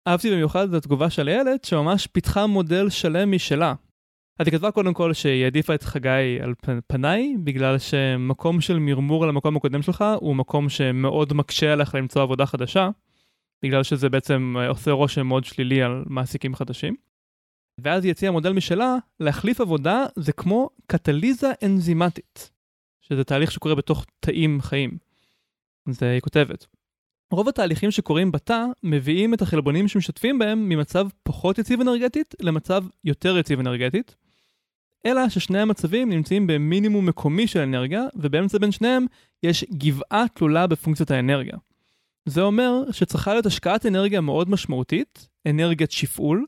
אהבתי 0.08 0.32
במיוחד 0.32 0.70
את 0.70 0.74
התגובה 0.74 1.10
של 1.10 1.28
הילד, 1.28 1.64
שממש 1.64 2.08
פיתחה 2.08 2.48
מודל 2.48 2.90
שלם 2.90 3.32
משלה. 3.32 3.74
אז 4.40 4.48
היא 4.48 4.54
כתבה 4.54 4.72
קודם 4.72 4.94
כל 4.94 5.14
שהיא 5.14 5.44
העדיפה 5.44 5.76
את 5.76 5.84
חגי 5.84 6.40
על 6.42 6.54
פניי, 6.88 7.36
בגלל 7.44 7.78
שמקום 7.78 8.62
של 8.62 8.80
מרמור 8.80 9.24
על 9.24 9.30
המקום 9.30 9.56
הקודם 9.56 9.82
שלך 9.82 10.06
הוא 10.20 10.36
מקום 10.36 10.70
שמאוד 10.70 11.34
מקשה 11.34 11.74
עליך 11.74 11.96
למצוא 11.96 12.22
עבודה 12.22 12.46
חדשה, 12.46 12.90
בגלל 13.64 13.84
שזה 13.84 14.10
בעצם 14.10 14.56
עושה 14.68 14.92
רושם 14.92 15.28
מאוד 15.28 15.46
שלילי 15.46 15.82
על 15.82 16.04
מעסיקים 16.08 16.56
חדשים. 16.56 16.96
ואז 17.82 18.04
היא 18.04 18.12
הציעה 18.12 18.32
מודל 18.32 18.54
משלה, 18.54 18.96
להחליף 19.20 19.62
עבודה 19.62 20.06
זה 20.16 20.32
כמו 20.32 20.70
קטליזה 20.88 21.52
אנזימטית, 21.64 22.52
שזה 23.02 23.24
תהליך 23.24 23.52
שקורה 23.52 23.76
בתוך 23.76 24.06
תאים 24.20 24.62
חיים. 24.62 24.98
זה 25.90 26.12
היא 26.12 26.22
כותבת. 26.22 26.66
רוב 27.32 27.50
התהליכים 27.50 27.92
שקורים 27.92 28.32
בתא 28.32 28.66
מביאים 28.84 29.34
את 29.34 29.42
החלבונים 29.42 29.88
שמשתפים 29.88 30.40
בהם 30.40 30.70
ממצב 30.70 31.08
פחות 31.24 31.58
יציב 31.58 31.82
אנרגטית 31.82 32.36
למצב 32.42 32.84
יותר 33.04 33.38
יציב 33.38 33.60
אנרגטית, 33.60 34.16
אלא 35.06 35.30
ששני 35.30 35.60
המצבים 35.60 36.10
נמצאים 36.10 36.48
במינימום 36.48 37.06
מקומי 37.06 37.48
של 37.48 37.60
אנרגיה, 37.60 38.04
ובאמצע 38.16 38.58
בין 38.58 38.72
שניהם 38.72 39.06
יש 39.44 39.64
גבעה 39.64 40.26
תלולה 40.34 40.68
בפונקציית 40.68 41.12
האנרגיה. 41.12 41.58
זה 42.28 42.42
אומר 42.42 42.84
שצריכה 42.92 43.34
להיות 43.34 43.46
השקעת 43.46 43.86
אנרגיה 43.86 44.22
מאוד 44.22 44.50
משמעותית, 44.50 45.28
אנרגיית 45.48 45.92
שפעול, 45.92 46.46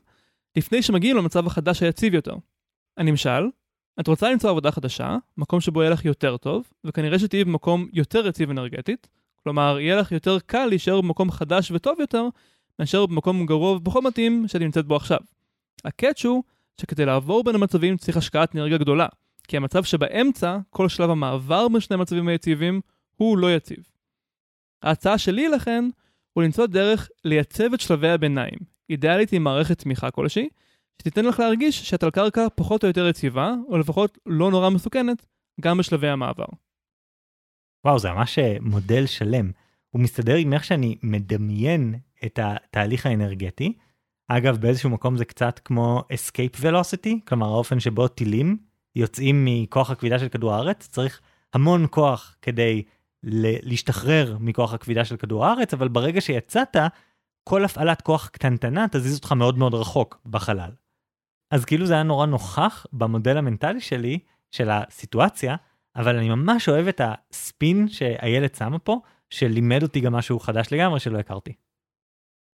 לפני 0.56 0.82
שמגיעים 0.82 1.16
למצב 1.16 1.46
החדש 1.46 1.82
היציב 1.82 2.14
יותר. 2.14 2.34
הנמשל, 2.96 3.48
את 4.00 4.08
רוצה 4.08 4.30
למצוא 4.30 4.50
עבודה 4.50 4.70
חדשה, 4.70 5.16
מקום 5.36 5.60
שבו 5.60 5.82
יהיה 5.82 5.90
לך 5.90 6.04
יותר 6.04 6.36
טוב, 6.36 6.64
וכנראה 6.84 7.18
שתהיי 7.18 7.44
במקום 7.44 7.88
יותר 7.92 8.26
יציב 8.26 8.50
אנרגטית, 8.50 9.08
כלומר, 9.42 9.76
יהיה 9.80 9.96
לך 9.96 10.12
יותר 10.12 10.38
קל 10.46 10.66
להישאר 10.66 11.00
במקום 11.00 11.30
חדש 11.30 11.70
וטוב 11.70 12.00
יותר, 12.00 12.28
מאשר 12.78 13.06
במקום 13.06 13.46
גרוע 13.46 13.76
ופחות 13.76 14.04
מתאים 14.04 14.48
שאת 14.48 14.60
נמצאת 14.60 14.86
בו 14.86 14.96
עכשיו. 14.96 15.18
הקאץ' 15.84 16.24
הוא 16.24 16.42
שכדי 16.80 17.04
לעבור 17.04 17.44
בין 17.44 17.54
המצבים 17.54 17.96
צריך 17.96 18.16
השקעת 18.16 18.56
אנרגיה 18.56 18.78
גדולה, 18.78 19.06
כי 19.48 19.56
המצב 19.56 19.84
שבאמצע, 19.84 20.58
כל 20.70 20.88
שלב 20.88 21.10
המעבר 21.10 21.68
בין 21.68 21.80
שני 21.80 21.94
המצבים 21.94 22.28
היציבים, 22.28 22.80
הוא 23.16 23.38
לא 23.38 23.54
יציב. 23.54 23.90
ההצעה 24.82 25.18
שלי 25.18 25.48
לכן, 25.48 25.84
הוא 26.32 26.44
למצוא 26.44 26.66
דרך 26.66 27.08
לייצב 27.24 27.74
את 27.74 27.80
שלבי 27.80 28.08
הביניים, 28.08 28.58
אידיאלית 28.90 29.32
עם 29.32 29.44
מערכת 29.44 29.78
תמיכה 29.78 30.10
כלשהי, 30.10 30.48
שתיתן 31.02 31.24
לך 31.24 31.40
להרגיש 31.40 31.88
שאת 31.90 32.02
על 32.02 32.10
קרקע 32.10 32.46
פחות 32.54 32.82
או 32.84 32.88
יותר 32.88 33.08
יציבה, 33.08 33.54
או 33.68 33.78
לפחות 33.78 34.18
לא 34.26 34.50
נורא 34.50 34.70
מסוכנת, 34.70 35.26
גם 35.60 35.78
בשלבי 35.78 36.08
המעבר. 36.08 36.44
וואו, 37.84 37.98
זה 37.98 38.10
ממש 38.10 38.38
אה, 38.38 38.56
מודל 38.60 39.06
שלם. 39.06 39.50
הוא 39.90 40.02
מסתדר 40.02 40.34
עם 40.34 40.52
איך 40.52 40.64
שאני 40.64 40.96
מדמיין 41.02 41.94
את 42.24 42.38
התהליך 42.42 43.06
האנרגטי. 43.06 43.72
אגב, 44.28 44.56
באיזשהו 44.56 44.90
מקום 44.90 45.16
זה 45.16 45.24
קצת 45.24 45.60
כמו 45.64 46.04
escape 46.12 46.60
velocity, 46.60 47.10
כלומר 47.28 47.46
האופן 47.46 47.80
שבו 47.80 48.08
טילים 48.08 48.58
יוצאים 48.96 49.44
מכוח 49.44 49.90
הכבידה 49.90 50.18
של 50.18 50.28
כדור 50.28 50.54
הארץ, 50.54 50.88
צריך 50.88 51.20
המון 51.54 51.86
כוח 51.90 52.36
כדי 52.42 52.82
להשתחרר 53.22 54.36
מכוח 54.40 54.74
הכבידה 54.74 55.04
של 55.04 55.16
כדור 55.16 55.46
הארץ, 55.46 55.74
אבל 55.74 55.88
ברגע 55.88 56.20
שיצאת, 56.20 56.76
כל 57.44 57.64
הפעלת 57.64 58.00
כוח 58.00 58.28
קטנטנה 58.28 58.86
תזיז 58.90 59.16
אותך 59.16 59.32
מאוד 59.32 59.58
מאוד 59.58 59.74
רחוק 59.74 60.20
בחלל. 60.26 60.70
אז 61.50 61.64
כאילו 61.64 61.86
זה 61.86 61.94
היה 61.94 62.02
נורא 62.02 62.26
נוכח 62.26 62.86
במודל 62.92 63.36
המנטלי 63.36 63.80
שלי, 63.80 64.18
של 64.50 64.70
הסיטואציה, 64.70 65.56
אבל 65.96 66.16
אני 66.16 66.28
ממש 66.28 66.68
אוהב 66.68 66.88
את 66.88 67.00
הספין 67.04 67.88
שאיילת 67.88 68.54
שמה 68.54 68.78
פה, 68.78 69.00
שלימד 69.30 69.82
אותי 69.82 70.00
גם 70.00 70.12
משהו 70.12 70.40
חדש 70.40 70.72
לגמרי 70.72 71.00
שלא 71.00 71.18
הכרתי. 71.18 71.52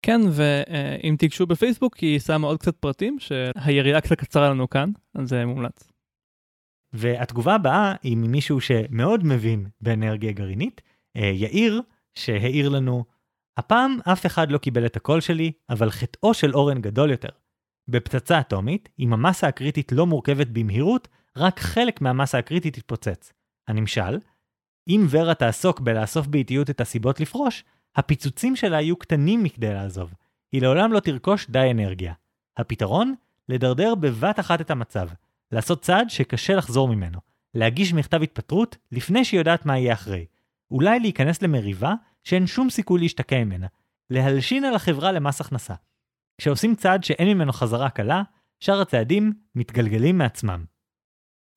כן, 0.03 0.21
ואם 0.31 1.17
תיגשו 1.19 1.47
בפייסבוק, 1.47 1.97
היא 1.97 2.21
שמה 2.21 2.47
עוד 2.47 2.59
קצת 2.61 2.77
פרטים, 2.77 3.19
שהיריעה 3.19 4.01
קצת 4.01 4.19
קצרה 4.19 4.51
לנו 4.51 4.71
כאן, 4.71 4.91
אז 5.15 5.29
זה 5.29 5.47
מומלץ. 5.47 5.91
והתגובה 6.93 7.55
הבאה 7.55 7.95
היא 8.03 8.16
ממישהו 8.16 8.61
שמאוד 8.61 9.26
מבין 9.26 9.66
באנרגיה 9.80 10.32
גרעינית, 10.32 10.80
אה, 11.16 11.30
יאיר, 11.34 11.82
שהעיר 12.14 12.68
לנו, 12.68 13.05
הפעם 13.57 13.99
אף 14.12 14.26
אחד 14.26 14.51
לא 14.51 14.59
קיבל 14.59 14.86
את 14.86 14.97
הקול 14.97 15.20
שלי, 15.20 15.53
אבל 15.70 15.90
חטאו 15.90 16.34
של 16.34 16.55
אורן 16.55 16.80
גדול 16.80 17.11
יותר. 17.11 17.28
בפצצה 17.88 18.40
אטומית, 18.40 18.88
אם 18.99 19.12
המסה 19.12 19.49
הקריטית 19.49 19.93
לא 19.93 20.07
מורכבת 20.07 20.47
במהירות, 20.47 21.09
רק 21.36 21.61
חלק 21.61 22.01
מהמסה 22.01 22.38
הקריטית 22.38 22.74
תתפוצץ. 22.74 23.32
הנמשל, 23.68 24.18
אם 24.88 25.07
ורה 25.11 25.34
תעסוק 25.34 25.80
בלאסוף 25.80 26.26
באיטיות 26.26 26.70
את 26.70 26.80
הסיבות 26.80 27.20
לפרוש, 27.20 27.64
הפיצוצים 27.97 28.57
שלה 28.57 28.80
יהיו 28.80 28.97
קטנים 28.97 29.43
מכדי 29.43 29.74
לעזוב. 29.74 30.14
היא 30.53 30.62
לעולם 30.62 30.93
לא 30.93 31.01
תרכוש 31.01 31.51
די 31.51 31.68
אנרגיה. 31.70 32.12
הפתרון? 32.57 33.14
לדרדר 33.49 33.95
בבת 33.95 34.40
אחת 34.40 34.61
את 34.61 34.70
המצב. 34.70 35.09
לעשות 35.53 35.83
צעד 35.83 36.11
שקשה 36.11 36.55
לחזור 36.55 36.89
ממנו. 36.89 37.19
להגיש 37.55 37.93
מכתב 37.93 38.23
התפטרות 38.23 38.77
לפני 38.93 39.25
שהיא 39.25 39.41
יודעת 39.41 39.67
מה 39.67 39.79
יהיה 39.79 39.93
אחרי. 39.93 40.27
אולי 40.71 41.01
להיכנס 41.01 41.43
למריבה 41.43 41.95
שאין 42.25 42.47
שום 42.47 42.71
סיכוי 42.71 43.01
להשתקע 43.01 43.45
ממנה. 43.45 43.67
להלשין 44.11 44.65
על 44.65 44.75
החברה 44.75 45.13
למס 45.13 45.41
הכנסה. 45.41 45.75
כשעושים 46.39 46.75
צעד 46.75 47.05
שאין 47.05 47.29
ממנו 47.29 47.53
חזרה 47.53 47.91
קלה, 47.91 48.23
שאר 48.61 48.81
הצעדים 48.81 49.33
מתגלגלים 49.55 50.19
מעצמם. 50.19 50.65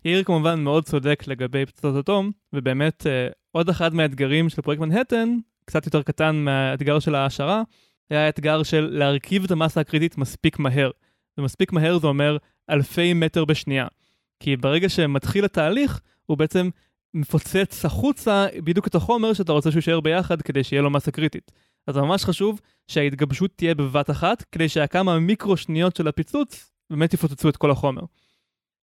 יאיר 0.05 0.23
כמובן 0.23 0.59
מאוד 0.59 0.85
צודק 0.85 1.23
לגבי 1.27 1.65
פצצות 1.65 2.05
אטום, 2.05 2.31
ובאמת 2.53 3.07
אה, 3.07 3.27
עוד 3.51 3.69
אחד 3.69 3.93
מהאתגרים 3.93 4.49
של 4.49 4.61
פרויקט 4.61 4.81
מנהטן, 4.81 5.37
קצת 5.65 5.85
יותר 5.85 6.01
קטן 6.03 6.35
מהאתגר 6.35 6.99
של 6.99 7.15
ההעשרה, 7.15 7.63
היה 8.09 8.25
האתגר 8.25 8.63
של 8.63 8.89
להרכיב 8.91 9.43
את 9.43 9.51
המסה 9.51 9.81
הקריטית 9.81 10.17
מספיק 10.17 10.59
מהר. 10.59 10.91
ומספיק 11.37 11.71
מהר 11.71 11.99
זה 11.99 12.07
אומר 12.07 12.37
אלפי 12.69 13.13
מטר 13.13 13.45
בשנייה. 13.45 13.87
כי 14.39 14.57
ברגע 14.57 14.89
שמתחיל 14.89 15.45
התהליך, 15.45 16.01
הוא 16.25 16.37
בעצם 16.37 16.69
מפוצץ 17.13 17.85
החוצה 17.85 18.45
בדיוק 18.63 18.87
את 18.87 18.95
החומר 18.95 19.33
שאתה 19.33 19.51
רוצה 19.51 19.71
שהוא 19.71 19.77
יישאר 19.77 19.99
ביחד 19.99 20.41
כדי 20.41 20.63
שיהיה 20.63 20.81
לו 20.81 20.89
מסה 20.89 21.11
קריטית. 21.11 21.51
אז 21.87 21.97
ממש 21.97 22.25
חשוב 22.25 22.61
שההתגבשות 22.87 23.51
תהיה 23.55 23.75
בבת 23.75 24.09
אחת, 24.09 24.43
כדי 24.51 24.69
שהכמה 24.69 25.19
מיקרו 25.19 25.57
שניות 25.57 25.95
של 25.95 26.07
הפיצוץ 26.07 26.71
באמת 26.89 27.13
יפוצצו 27.13 27.49
את 27.49 27.57
כל 27.57 27.71
החומר. 27.71 28.01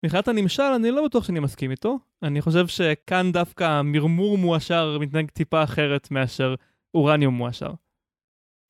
מבחינת 0.04 0.28
הנמשל, 0.28 0.62
אני 0.62 0.90
לא 0.90 1.04
בטוח 1.04 1.24
שאני 1.24 1.40
מסכים 1.40 1.70
איתו. 1.70 1.98
אני 2.22 2.40
חושב 2.40 2.66
שכאן 2.66 3.32
דווקא 3.32 3.82
מרמור 3.82 4.38
מואשר 4.38 4.98
מתנהג 5.00 5.30
טיפה 5.30 5.62
אחרת 5.62 6.10
מאשר 6.10 6.54
אורניום 6.94 7.34
מואשר. 7.34 7.70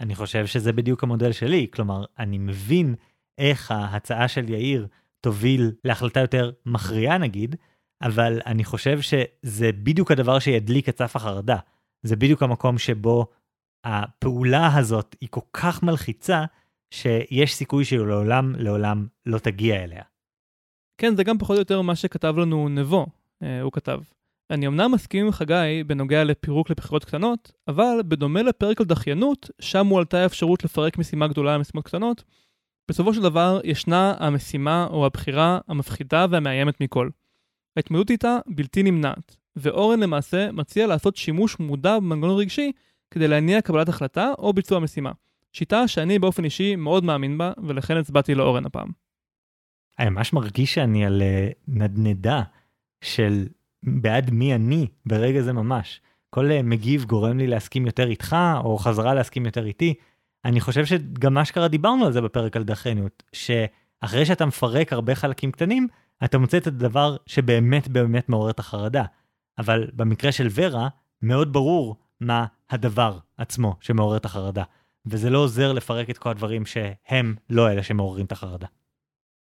אני 0.01 0.15
חושב 0.15 0.47
שזה 0.47 0.73
בדיוק 0.73 1.03
המודל 1.03 1.33
שלי, 1.33 1.67
כלומר, 1.73 2.05
אני 2.19 2.39
מבין 2.39 2.95
איך 3.39 3.71
ההצעה 3.71 4.29
של 4.29 4.51
יאיר 4.51 4.87
תוביל 5.21 5.73
להחלטה 5.85 6.21
יותר 6.21 6.51
מכריעה 6.67 7.19
נגיד, 7.19 7.57
אבל 8.03 8.41
אני 8.47 8.65
חושב 8.65 9.01
שזה 9.01 9.71
בדיוק 9.73 10.11
הדבר 10.11 10.39
שידליק 10.39 10.89
את 10.89 10.99
סף 10.99 11.17
החרדה. 11.17 11.57
זה 12.03 12.17
בדיוק 12.17 12.43
המקום 12.43 12.79
שבו 12.79 13.27
הפעולה 13.85 14.77
הזאת 14.77 15.17
היא 15.21 15.29
כל 15.29 15.41
כך 15.53 15.83
מלחיצה, 15.83 16.45
שיש 16.91 17.55
סיכוי 17.55 17.85
שהיא 17.85 18.01
לעולם 18.01 18.55
לעולם 18.59 19.07
לא 19.27 19.39
תגיע 19.39 19.85
אליה. 19.85 20.03
כן, 20.99 21.17
זה 21.17 21.25
גם 21.25 21.39
פחות 21.39 21.57
או 21.57 21.61
יותר 21.61 21.83
מה 21.83 21.97
שכתב 21.97 22.35
לנו 22.39 22.69
נבו, 22.69 23.07
אה, 23.43 23.61
הוא 23.61 23.73
כתב. 23.73 24.01
אני 24.51 24.67
אמנם 24.67 24.93
מסכים 24.93 25.27
עם 25.27 25.33
חגי 25.33 25.85
בנוגע 25.87 26.25
לפירוק 26.25 26.71
לבחירות 26.71 27.05
קטנות, 27.05 27.53
אבל 27.69 27.99
בדומה 28.09 28.43
לפרק 28.43 28.81
על 28.81 28.87
דחיינות, 28.87 29.51
שם 29.61 29.87
הועלתה 29.87 30.19
האפשרות 30.19 30.65
לפרק 30.65 30.99
משימה 30.99 31.29
גדולה 31.29 31.55
למשימות 31.55 31.85
קטנות, 31.85 32.25
בסופו 32.91 33.15
של 33.15 33.23
דבר 33.23 33.61
ישנה 33.65 34.15
המשימה 34.19 34.87
או 34.91 35.07
הבחירה 35.07 35.59
המפחידה 35.69 36.27
והמאיימת 36.31 36.81
מכל. 36.81 37.09
ההתמודדות 37.77 38.11
איתה 38.11 38.39
בלתי 38.47 38.83
נמנעת, 38.83 39.37
ואורן 39.57 40.01
למעשה 40.01 40.53
מציע 40.53 40.87
לעשות 40.87 41.17
שימוש 41.17 41.59
מודע 41.59 41.97
במנגנון 41.97 42.39
רגשי 42.39 42.73
כדי 43.11 43.29
להניע 43.29 43.61
קבלת 43.61 43.89
החלטה 43.89 44.33
או 44.39 44.53
ביצוע 44.53 44.79
משימה. 44.79 45.13
שיטה 45.53 45.89
שאני 45.89 46.19
באופן 46.19 46.45
אישי 46.45 46.77
מאוד 46.77 47.05
מאמין 47.05 47.39
בה, 47.39 47.53
ולכן 47.67 47.97
הצבעתי 47.97 48.35
לאורן 48.35 48.67
הפעם. 48.67 48.89
אני 49.99 50.11
ממש 50.11 50.33
מרגיש 50.33 50.75
שאני 50.75 51.07
על 51.07 51.23
אה, 51.23 51.49
נדנדה 51.69 52.43
של 53.01 53.47
בעד 53.83 54.31
מי 54.31 54.55
אני 54.55 54.87
ברגע 55.07 55.43
זה 55.43 55.53
ממש. 55.53 56.01
כל 56.31 56.51
אה, 56.51 56.63
מגיב 56.63 57.05
גורם 57.05 57.39
לי 57.39 57.47
להסכים 57.47 57.87
יותר 57.87 58.09
איתך, 58.09 58.37
או 58.65 58.79
חזרה 58.79 59.15
להסכים 59.15 59.47
יותר 59.47 59.67
איתי. 59.67 59.95
אני 60.45 60.61
חושב 60.61 60.85
שגם 60.85 61.35
מה 61.35 61.45
שקרה 61.45 61.69
דיברנו 61.69 62.07
על 62.07 62.13
זה 62.13 62.21
בפרק 62.21 62.57
על 62.57 62.63
דחיינות, 62.63 63.23
שאחרי 63.33 64.27
שאתה 64.27 64.47
מפרק 64.47 64.93
הרבה 64.93 65.15
חלקים 65.15 65.53
קטנים, 65.53 65.89
אתה 66.25 66.39
מוצא 66.39 66.57
את 66.57 66.67
הדבר 66.67 67.17
שבאמת 67.27 67.89
באמת 67.89 68.29
מעורר 68.29 68.51
את 68.51 68.59
החרדה. 68.59 69.05
אבל 69.59 69.91
במקרה 69.93 70.33
של 70.33 70.49
ורה, 70.51 70.89
מאוד 71.23 71.53
ברור 71.53 71.97
מה 72.21 72.47
הדבר 72.71 73.19
עצמו 73.37 73.77
שמעורר 73.81 74.17
את 74.17 74.25
החרדה. 74.25 74.63
וזה 75.07 75.31
לא 75.31 75.39
עוזר 75.39 75.73
לפרק 75.73 76.11
את 76.11 76.19
כל 76.19 76.31
הדברים 76.31 76.67
שהם 76.67 77.35
לא 77.51 77.71
אלה 77.71 77.83
שמעוררים 77.83 78.27
את 78.27 78.33
החרדה. 78.33 78.67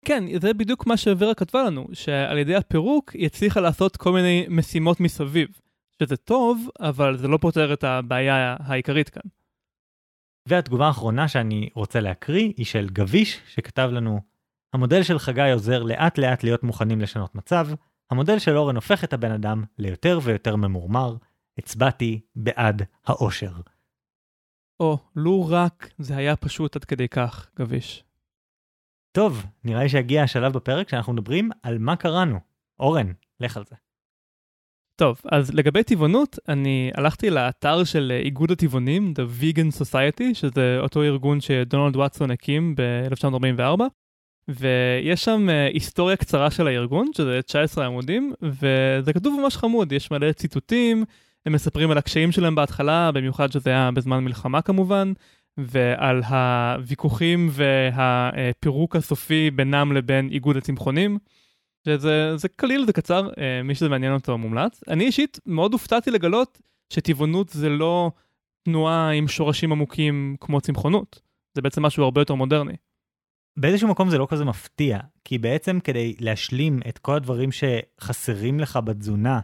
כן, 0.04 0.24
זה 0.40 0.54
בדיוק 0.54 0.86
מה 0.86 0.96
שוורה 0.96 1.34
כתבה 1.34 1.62
לנו, 1.62 1.86
שעל 1.92 2.38
ידי 2.38 2.54
הפירוק 2.54 3.12
היא 3.12 3.26
הצליחה 3.26 3.60
לעשות 3.60 3.96
כל 3.96 4.12
מיני 4.12 4.46
משימות 4.50 5.00
מסביב. 5.00 5.48
שזה 6.02 6.16
טוב, 6.16 6.68
אבל 6.80 7.16
זה 7.16 7.28
לא 7.28 7.38
פותר 7.40 7.72
את 7.72 7.84
הבעיה 7.84 8.56
העיקרית 8.60 9.08
כאן. 9.08 9.22
והתגובה 10.48 10.86
האחרונה 10.86 11.28
שאני 11.28 11.68
רוצה 11.74 12.00
להקריא 12.00 12.52
היא 12.56 12.66
של 12.66 12.88
גביש, 12.92 13.40
שכתב 13.46 13.88
לנו, 13.92 14.20
המודל 14.72 15.02
של 15.02 15.18
חגי 15.18 15.50
עוזר 15.52 15.82
לאט 15.82 16.18
לאט 16.18 16.44
להיות 16.44 16.62
מוכנים 16.62 17.00
לשנות 17.00 17.34
מצב, 17.34 17.68
המודל 18.10 18.38
של 18.38 18.56
אורן 18.56 18.74
הופך 18.76 19.04
את 19.04 19.12
הבן 19.12 19.30
אדם 19.30 19.64
ליותר 19.78 20.18
ויותר 20.22 20.56
ממורמר, 20.56 21.16
הצבעתי 21.58 22.20
בעד 22.36 22.82
האושר. 23.06 23.52
או, 24.80 24.98
לו 25.16 25.46
רק 25.48 25.90
זה 25.98 26.16
היה 26.16 26.36
פשוט 26.36 26.76
עד 26.76 26.84
כדי 26.84 27.08
כך, 27.08 27.50
גביש. 27.56 28.04
טוב, 29.12 29.46
נראה 29.64 29.82
לי 29.82 29.88
שהגיע 29.88 30.22
השלב 30.22 30.52
בפרק 30.52 30.88
שאנחנו 30.88 31.12
מדברים 31.12 31.50
על 31.62 31.78
מה 31.78 31.96
קראנו. 31.96 32.38
אורן, 32.78 33.12
לך 33.40 33.56
על 33.56 33.64
זה. 33.64 33.76
טוב, 34.98 35.20
אז 35.32 35.54
לגבי 35.54 35.82
טבעונות, 35.82 36.38
אני 36.48 36.90
הלכתי 36.94 37.30
לאתר 37.30 37.84
של 37.84 38.12
איגוד 38.24 38.50
הטבעונים, 38.50 39.12
The 39.16 39.42
Vegan 39.42 39.82
Society, 39.82 40.34
שזה 40.34 40.78
אותו 40.80 41.02
ארגון 41.02 41.40
שדונלד 41.40 41.96
וואטסון 41.96 42.30
הקים 42.30 42.74
ב-1944, 42.76 43.82
ויש 44.48 45.24
שם 45.24 45.48
uh, 45.48 45.74
היסטוריה 45.74 46.16
קצרה 46.16 46.50
של 46.50 46.66
הארגון, 46.66 47.10
שזה 47.14 47.40
19 47.42 47.86
עמודים, 47.86 48.32
וזה 48.42 49.12
כתוב 49.12 49.40
ממש 49.40 49.56
חמוד, 49.56 49.92
יש 49.92 50.10
מלא 50.10 50.32
ציטוטים, 50.32 51.04
הם 51.46 51.52
מספרים 51.52 51.90
על 51.90 51.98
הקשיים 51.98 52.32
שלהם 52.32 52.54
בהתחלה, 52.54 53.12
במיוחד 53.12 53.52
שזה 53.52 53.70
היה 53.70 53.90
בזמן 53.90 54.24
מלחמה 54.24 54.62
כמובן, 54.62 55.12
ועל 55.58 56.22
הוויכוחים 56.22 57.48
והפירוק 57.52 58.96
הסופי 58.96 59.50
בינם 59.50 59.92
לבין 59.92 60.28
איגוד 60.30 60.56
הצמחונים. 60.56 61.18
שזה 61.88 62.48
קליל, 62.56 62.86
זה 62.86 62.92
קצר, 62.92 63.30
אה, 63.38 63.62
מי 63.62 63.74
שזה 63.74 63.88
מעניין 63.88 64.12
אותו 64.12 64.38
מומלץ. 64.38 64.80
אני 64.88 65.04
אישית 65.04 65.38
מאוד 65.46 65.72
הופתעתי 65.72 66.10
לגלות 66.10 66.58
שטבעונות 66.90 67.48
זה 67.48 67.68
לא 67.68 68.10
תנועה 68.62 69.10
עם 69.10 69.28
שורשים 69.28 69.72
עמוקים 69.72 70.36
כמו 70.40 70.60
צמחונות, 70.60 71.20
זה 71.54 71.62
בעצם 71.62 71.82
משהו 71.82 72.04
הרבה 72.04 72.20
יותר 72.20 72.34
מודרני. 72.34 72.76
באיזשהו 73.56 73.88
מקום 73.88 74.10
זה 74.10 74.18
לא 74.18 74.26
כזה 74.30 74.44
מפתיע, 74.44 74.98
כי 75.24 75.38
בעצם 75.38 75.80
כדי 75.80 76.14
להשלים 76.20 76.80
את 76.88 76.98
כל 76.98 77.14
הדברים 77.14 77.50
שחסרים 77.52 78.60
לך 78.60 78.78
בתזונה, 78.84 79.40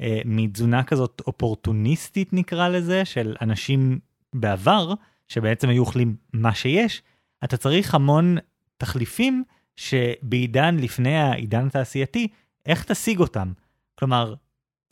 אה, 0.00 0.20
מתזונה 0.24 0.82
כזאת 0.82 1.22
אופורטוניסטית 1.26 2.32
נקרא 2.32 2.68
לזה, 2.68 3.04
של 3.04 3.36
אנשים 3.40 3.98
בעבר, 4.34 4.94
שבעצם 5.28 5.68
היו 5.68 5.80
אוכלים 5.80 6.16
מה 6.32 6.54
שיש, 6.54 7.02
אתה 7.44 7.56
צריך 7.56 7.94
המון 7.94 8.36
תחליפים 8.76 9.44
שבעידן 9.76 10.76
לפני 10.76 11.16
העידן 11.16 11.66
התעשייתי, 11.66 12.28
איך 12.66 12.84
תשיג 12.84 13.20
אותם? 13.20 13.52
כלומר, 13.94 14.34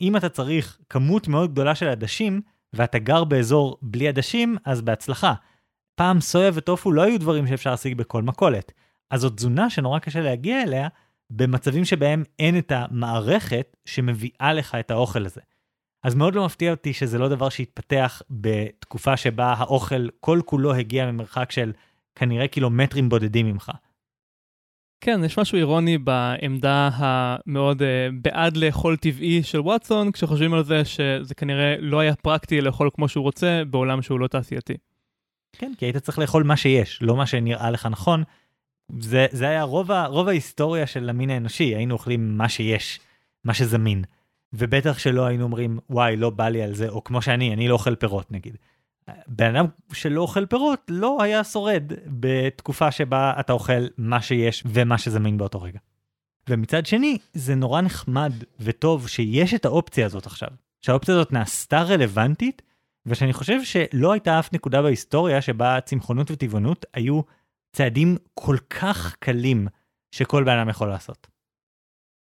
אם 0.01 0.17
אתה 0.17 0.29
צריך 0.29 0.79
כמות 0.89 1.27
מאוד 1.27 1.51
גדולה 1.51 1.75
של 1.75 1.87
עדשים, 1.87 2.41
ואתה 2.73 2.99
גר 2.99 3.23
באזור 3.23 3.77
בלי 3.81 4.07
עדשים, 4.07 4.57
אז 4.65 4.81
בהצלחה. 4.81 5.33
פעם 5.95 6.21
סויה 6.21 6.51
וטופו 6.53 6.91
לא 6.91 7.01
היו 7.01 7.19
דברים 7.19 7.47
שאפשר 7.47 7.71
להשיג 7.71 7.97
בכל 7.97 8.21
מכולת. 8.21 8.71
אז 9.11 9.21
זו 9.21 9.29
תזונה 9.29 9.69
שנורא 9.69 9.99
קשה 9.99 10.21
להגיע 10.21 10.63
אליה 10.63 10.87
במצבים 11.29 11.85
שבהם 11.85 12.23
אין 12.39 12.57
את 12.57 12.71
המערכת 12.71 13.77
שמביאה 13.85 14.53
לך 14.53 14.75
את 14.75 14.91
האוכל 14.91 15.25
הזה. 15.25 15.41
אז 16.03 16.15
מאוד 16.15 16.35
לא 16.35 16.45
מפתיע 16.45 16.71
אותי 16.71 16.93
שזה 16.93 17.17
לא 17.19 17.29
דבר 17.29 17.49
שהתפתח 17.49 18.21
בתקופה 18.29 19.17
שבה 19.17 19.53
האוכל 19.57 20.07
כל 20.19 20.39
כולו 20.45 20.73
הגיע 20.73 21.11
ממרחק 21.11 21.51
של 21.51 21.71
כנראה 22.15 22.47
קילומטרים 22.47 23.09
בודדים 23.09 23.45
ממך. 23.45 23.71
כן, 25.05 25.23
יש 25.23 25.39
משהו 25.39 25.57
אירוני 25.57 25.97
בעמדה 25.97 26.89
המאוד 26.93 27.81
uh, 27.81 27.85
בעד 28.21 28.57
לאכול 28.57 28.97
טבעי 28.97 29.43
של 29.43 29.59
וואטסון, 29.59 30.11
כשחושבים 30.11 30.53
על 30.53 30.63
זה 30.63 30.85
שזה 30.85 31.35
כנראה 31.35 31.75
לא 31.79 31.99
היה 31.99 32.15
פרקטי 32.15 32.61
לאכול 32.61 32.89
כמו 32.93 33.07
שהוא 33.07 33.23
רוצה 33.23 33.63
בעולם 33.69 34.01
שהוא 34.01 34.19
לא 34.19 34.27
תעשייתי. 34.27 34.73
כן, 35.53 35.71
כי 35.77 35.85
היית 35.85 35.97
צריך 35.97 36.19
לאכול 36.19 36.43
מה 36.43 36.57
שיש, 36.57 36.99
לא 37.01 37.15
מה 37.15 37.25
שנראה 37.25 37.71
לך 37.71 37.85
נכון. 37.85 38.23
זה, 38.99 39.25
זה 39.31 39.47
היה 39.47 39.63
רוב, 39.63 39.91
ה, 39.91 40.05
רוב 40.05 40.27
ההיסטוריה 40.27 40.87
של 40.87 41.09
המין 41.09 41.29
האנושי, 41.29 41.75
היינו 41.75 41.93
אוכלים 41.93 42.37
מה 42.37 42.49
שיש, 42.49 42.99
מה 43.43 43.53
שזמין. 43.53 44.03
ובטח 44.53 44.97
שלא 44.99 45.25
היינו 45.25 45.43
אומרים, 45.43 45.79
וואי, 45.89 46.15
לא 46.15 46.29
בא 46.29 46.49
לי 46.49 46.63
על 46.63 46.73
זה, 46.73 46.89
או 46.89 47.03
כמו 47.03 47.21
שאני, 47.21 47.53
אני 47.53 47.67
לא 47.67 47.73
אוכל 47.73 47.95
פירות 47.95 48.31
נגיד. 48.31 48.57
בן 49.27 49.55
אדם 49.55 49.65
שלא 49.93 50.21
אוכל 50.21 50.45
פירות 50.45 50.81
לא 50.89 51.23
היה 51.23 51.43
שורד 51.43 51.83
בתקופה 52.07 52.91
שבה 52.91 53.33
אתה 53.39 53.53
אוכל 53.53 53.87
מה 53.97 54.21
שיש 54.21 54.63
ומה 54.65 54.97
שזמין 54.97 55.37
באותו 55.37 55.61
רגע. 55.61 55.79
ומצד 56.49 56.85
שני, 56.85 57.17
זה 57.33 57.55
נורא 57.55 57.81
נחמד 57.81 58.33
וטוב 58.59 59.07
שיש 59.07 59.53
את 59.53 59.65
האופציה 59.65 60.05
הזאת 60.05 60.25
עכשיו. 60.25 60.49
שהאופציה 60.81 61.13
הזאת 61.13 61.31
נעשתה 61.31 61.81
רלוונטית, 61.81 62.61
ושאני 63.05 63.33
חושב 63.33 63.63
שלא 63.63 64.11
הייתה 64.11 64.39
אף 64.39 64.53
נקודה 64.53 64.81
בהיסטוריה 64.81 65.41
שבה 65.41 65.81
צמחונות 65.81 66.31
וטבעונות 66.31 66.85
היו 66.93 67.21
צעדים 67.71 68.17
כל 68.33 68.57
כך 68.69 69.15
קלים 69.19 69.67
שכל 70.11 70.43
בן 70.43 70.57
אדם 70.57 70.69
יכול 70.69 70.89
לעשות. 70.89 71.32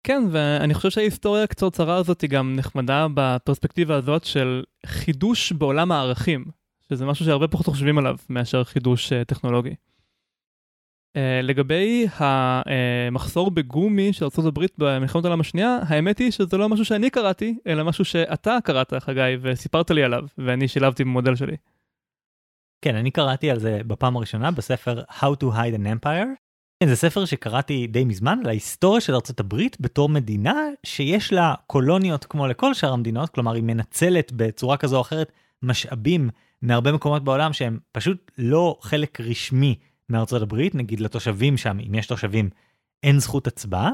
כן, 0.05 0.23
ואני 0.31 0.75
חושב 0.75 0.91
שההיסטוריה 0.91 1.43
הקצרצרה 1.43 1.97
הזאת 1.97 2.21
היא 2.21 2.31
גם 2.31 2.57
נחמדה 2.57 3.07
בפרספקטיבה 3.15 3.97
הזאת 3.97 4.25
של 4.25 4.65
חידוש 4.87 5.53
בעולם 5.53 5.93
הערכים, 5.93 6.45
שזה 6.89 7.07
משהו 7.07 7.25
שהרבה 7.25 7.49
פחות 7.49 7.67
חושבים 7.67 7.99
עליו 7.99 8.17
מאשר 8.29 8.65
חידוש 8.65 9.13
uh, 9.13 9.25
טכנולוגי. 9.27 9.71
Uh, 9.71 11.21
לגבי 11.43 12.07
המחסור 12.15 13.51
בגומי 13.51 14.13
של 14.13 14.25
ארה"ב 14.25 14.65
במלחמת 14.79 15.25
העולם 15.25 15.41
השנייה, 15.41 15.79
האמת 15.89 16.19
היא 16.19 16.31
שזה 16.31 16.57
לא 16.57 16.69
משהו 16.69 16.85
שאני 16.85 17.11
קראתי, 17.11 17.59
אלא 17.67 17.85
משהו 17.85 18.05
שאתה 18.05 18.59
קראת, 18.65 18.95
חגי, 18.99 19.37
וסיפרת 19.43 19.91
לי 19.91 20.05
עליו, 20.05 20.25
ואני 20.39 20.69
שילבתי 20.69 21.05
במודל 21.05 21.37
שלי. 21.37 21.57
כן, 22.83 22.95
אני 22.95 23.11
קראתי 23.11 23.51
על 23.51 23.59
זה 23.59 23.81
בפעם 23.87 24.17
הראשונה 24.17 24.51
בספר 24.51 25.03
How 25.11 25.43
to 25.43 25.45
Hide 25.45 25.77
an 25.77 26.05
Empire, 26.05 26.44
כן, 26.85 26.89
זה 26.89 26.97
ספר 26.97 27.25
שקראתי 27.25 27.87
די 27.87 28.05
מזמן 28.05 28.39
על 28.43 28.49
ההיסטוריה 28.49 29.01
של 29.01 29.15
ארצות 29.15 29.41
הברית 29.41 29.77
בתור 29.81 30.09
מדינה 30.09 30.55
שיש 30.87 31.33
לה 31.33 31.55
קולוניות 31.67 32.25
כמו 32.25 32.47
לכל 32.47 32.75
שאר 32.75 32.93
המדינות, 32.93 33.31
כלומר 33.31 33.55
היא 33.55 33.63
מנצלת 33.63 34.33
בצורה 34.33 34.77
כזו 34.77 34.97
או 34.97 35.01
אחרת 35.01 35.33
משאבים 35.63 36.31
מהרבה 36.63 36.93
מקומות 36.93 37.25
בעולם 37.25 37.53
שהם 37.53 37.79
פשוט 37.93 38.31
לא 38.39 38.79
חלק 38.81 39.21
רשמי 39.21 39.75
מארצות 40.09 40.43
הברית, 40.43 40.75
נגיד 40.75 41.01
לתושבים 41.01 41.57
שם, 41.57 41.79
אם 41.89 41.95
יש 41.95 42.07
תושבים, 42.07 42.51
אין 43.03 43.19
זכות 43.19 43.47
הצבעה. 43.47 43.91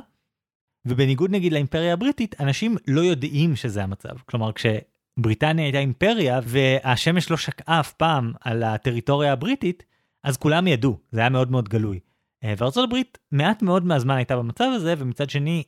ובניגוד 0.87 1.31
נגיד 1.31 1.53
לאימפריה 1.53 1.93
הבריטית, 1.93 2.41
אנשים 2.41 2.77
לא 2.89 3.01
יודעים 3.01 3.57
שזה 3.57 3.83
המצב. 3.83 4.19
כלומר, 4.27 4.51
כשבריטניה 4.53 5.65
הייתה 5.65 5.79
אימפריה 5.79 6.41
והשמש 6.45 7.31
לא 7.31 7.37
שקעה 7.37 7.81
אף 7.81 7.93
פעם 7.93 8.33
על 8.41 8.63
הטריטוריה 8.63 9.33
הבריטית, 9.33 9.83
אז 10.25 10.37
כולם 10.37 10.67
ידעו, 10.67 10.99
זה 11.13 11.21
היה 11.21 11.29
מאוד 11.29 11.51
מאוד 11.51 11.69
גלוי. 11.69 12.01
אה, 12.45 12.55
וארצות 12.59 12.85
הברית 12.85 13.19
מעט 13.33 13.63
מאוד 13.63 13.85
מהזמן 13.85 14.17
הייתה 14.17 14.37
במצב 14.37 14.71
הזה, 14.75 14.95
ומצד 14.99 15.31
שני, 15.31 15.63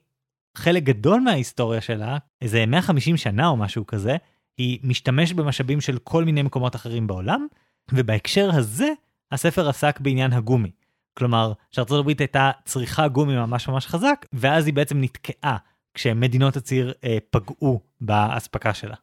חלק 0.56 0.82
גדול 0.82 1.20
מההיסטוריה 1.20 1.80
שלה, 1.80 2.18
איזה 2.42 2.66
150 2.66 3.16
שנה 3.16 3.48
או 3.48 3.56
משהו 3.56 3.86
כזה, 3.86 4.16
היא 4.58 4.78
משתמשת 4.82 5.36
במשאבים 5.36 5.80
של 5.80 5.98
כל 5.98 6.24
מיני 6.24 6.42
מקומות 6.42 6.76
אחרים 6.76 7.06
בעולם, 7.06 7.46
ובהקשר 7.92 8.50
הזה, 8.54 8.92
הספר 9.32 9.68
עסק 9.68 10.00
בעניין 10.00 10.32
הגומי. 10.32 10.70
כלומר, 11.14 11.52
שארצות 11.70 12.00
הברית 12.00 12.20
הייתה 12.20 12.50
צריכה 12.64 13.08
גומי 13.08 13.36
ממש 13.36 13.68
ממש 13.68 13.86
חזק, 13.86 14.26
ואז 14.32 14.66
היא 14.66 14.74
בעצם 14.74 15.00
נתקעה 15.00 15.56
כשמדינות 15.94 16.56
הציר 16.56 16.92
אה, 17.04 17.18
פגעו 17.30 17.80
באספקה 18.00 18.74
שלה. 18.74 18.94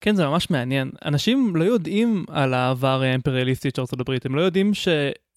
כן, 0.00 0.14
זה 0.14 0.26
ממש 0.26 0.50
מעניין. 0.50 0.90
אנשים 1.04 1.56
לא 1.56 1.64
יודעים 1.64 2.24
על 2.28 2.54
העבר 2.54 3.02
האימפריאליסטי 3.02 3.68
של 3.76 3.80
ארצות 3.80 4.00
הברית, 4.00 4.26
הם 4.26 4.34
לא 4.34 4.40
יודעים 4.40 4.74
ש... 4.74 4.88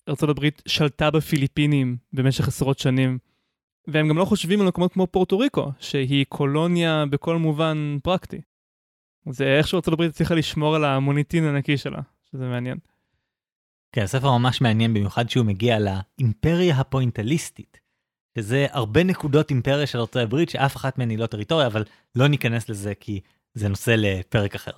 ארה"ב 0.10 0.50
שלטה 0.68 1.12
בפיליפינים 1.12 1.98
במשך 2.14 2.48
עשרות 2.48 2.80
שנים, 2.80 3.18
והם 3.88 4.10
גם 4.10 4.18
לא 4.18 4.26
חושבים 4.26 4.62
על 4.62 4.68
מקומות 4.68 4.94
כמו 4.94 5.08
פורטו 5.08 5.40
ריקו, 5.40 5.72
שהיא 5.80 6.26
קולוניה 6.30 7.06
בכל 7.10 7.38
מובן 7.38 7.98
פרקטי. 8.04 8.42
זה 9.30 9.58
איכשהו 9.58 9.82
ארה"ב 9.88 10.02
הצליחה 10.02 10.36
לשמור 10.36 10.76
על 10.76 10.86
המוניטין 10.86 11.44
הנקי 11.44 11.78
שלה, 11.78 12.02
שזה 12.32 12.46
מעניין. 12.46 12.78
כן, 13.92 14.02
הספר 14.02 14.38
ממש 14.38 14.62
מעניין 14.62 14.94
במיוחד 14.94 15.30
שהוא 15.30 15.46
מגיע 15.46 15.78
לאימפריה 15.80 16.80
הפוינטליסטית, 16.80 17.80
שזה 18.38 18.68
הרבה 18.70 19.04
נקודות 19.04 19.50
אימפריה 19.50 19.88
של 19.88 19.98
ארה"ב 19.98 20.50
שאף 20.50 20.76
אחת 20.76 20.98
מהן 20.98 21.10
היא 21.10 21.20
לא 21.20 21.28
טריטוריה, 21.28 21.68
אבל 21.68 21.84
לא 22.16 22.28
ניכנס 22.28 22.70
לזה 22.70 22.96
כי 22.96 23.20
זה 23.54 23.70
נושא 23.70 23.96
לפרק 23.98 24.56
אחר. 24.56 24.72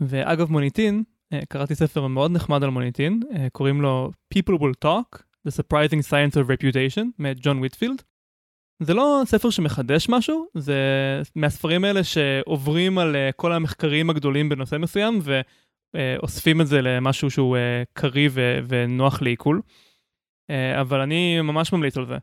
ואגב 0.00 0.50
מוניטין, 0.50 1.04
קראתי 1.48 1.74
ספר 1.74 2.06
מאוד 2.06 2.30
נחמד 2.30 2.62
על 2.62 2.70
מוניטין, 2.70 3.20
אה, 3.34 3.46
קוראים 3.52 3.82
לו 3.82 4.10
People 4.34 4.54
will 4.58 4.84
talk, 4.84 5.18
The 5.48 5.50
Surprising 5.50 6.02
Science 6.10 6.34
of 6.34 6.48
Reputation, 6.48 7.04
מאת 7.18 7.36
ג'ון 7.40 7.58
ויטפילד. 7.58 8.02
זה 8.82 8.94
לא 8.94 9.22
ספר 9.24 9.50
שמחדש 9.50 10.08
משהו, 10.08 10.46
זה 10.54 10.76
מהספרים 11.36 11.84
האלה 11.84 12.04
שעוברים 12.04 12.98
על 12.98 13.16
אה, 13.16 13.30
כל 13.36 13.52
המחקרים 13.52 14.10
הגדולים 14.10 14.48
בנושא 14.48 14.76
מסוים 14.76 15.20
ואוספים 15.94 16.60
את 16.60 16.66
זה 16.66 16.82
למשהו 16.82 17.30
שהוא 17.30 17.56
קריא 17.92 18.30
ונוח 18.68 19.22
לעיכול. 19.22 19.60
אבל 20.80 21.00
אני 21.00 21.40
ממש 21.40 21.72
ממליץ 21.72 21.96
על 21.96 22.06
זה. 22.06 22.16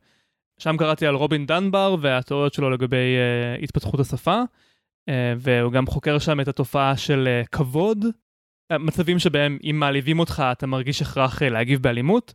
שם 0.60 0.78
קראתי 0.78 1.08
על 1.08 1.16
רובין 1.16 1.45
דנבר 1.45 1.95
והתיאוריות 2.01 2.53
שלו 2.53 2.70
לגבי 2.70 3.18
התפתחות 3.64 3.99
השפה, 3.99 4.41
והוא 5.38 5.72
גם 5.72 5.86
חוקר 5.86 6.20
שם 6.20 6.39
את 6.39 6.47
התופעה 6.47 6.97
של 6.97 7.41
כבוד 7.51 8.06
מצבים 8.72 9.20
שבהם 9.20 9.57
אם 9.63 9.80
מעליבים 9.80 10.20
אותך 10.20 10.43
אתה 10.51 10.68
מרגיש 10.68 11.01
הכרח 11.01 11.41
אה, 11.41 11.49
להגיב 11.49 11.82
באלימות. 11.82 12.34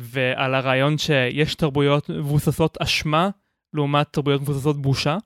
ועל 0.00 0.54
הרעיון 0.54 0.98
שיש 0.98 1.54
תרבויות 1.54 2.10
מבוססות 2.10 2.76
אשמה 2.80 3.30
לעומת 3.74 4.06
תרבויות 4.12 4.40
מבוססות 4.40 4.82
בושה, 4.82 5.18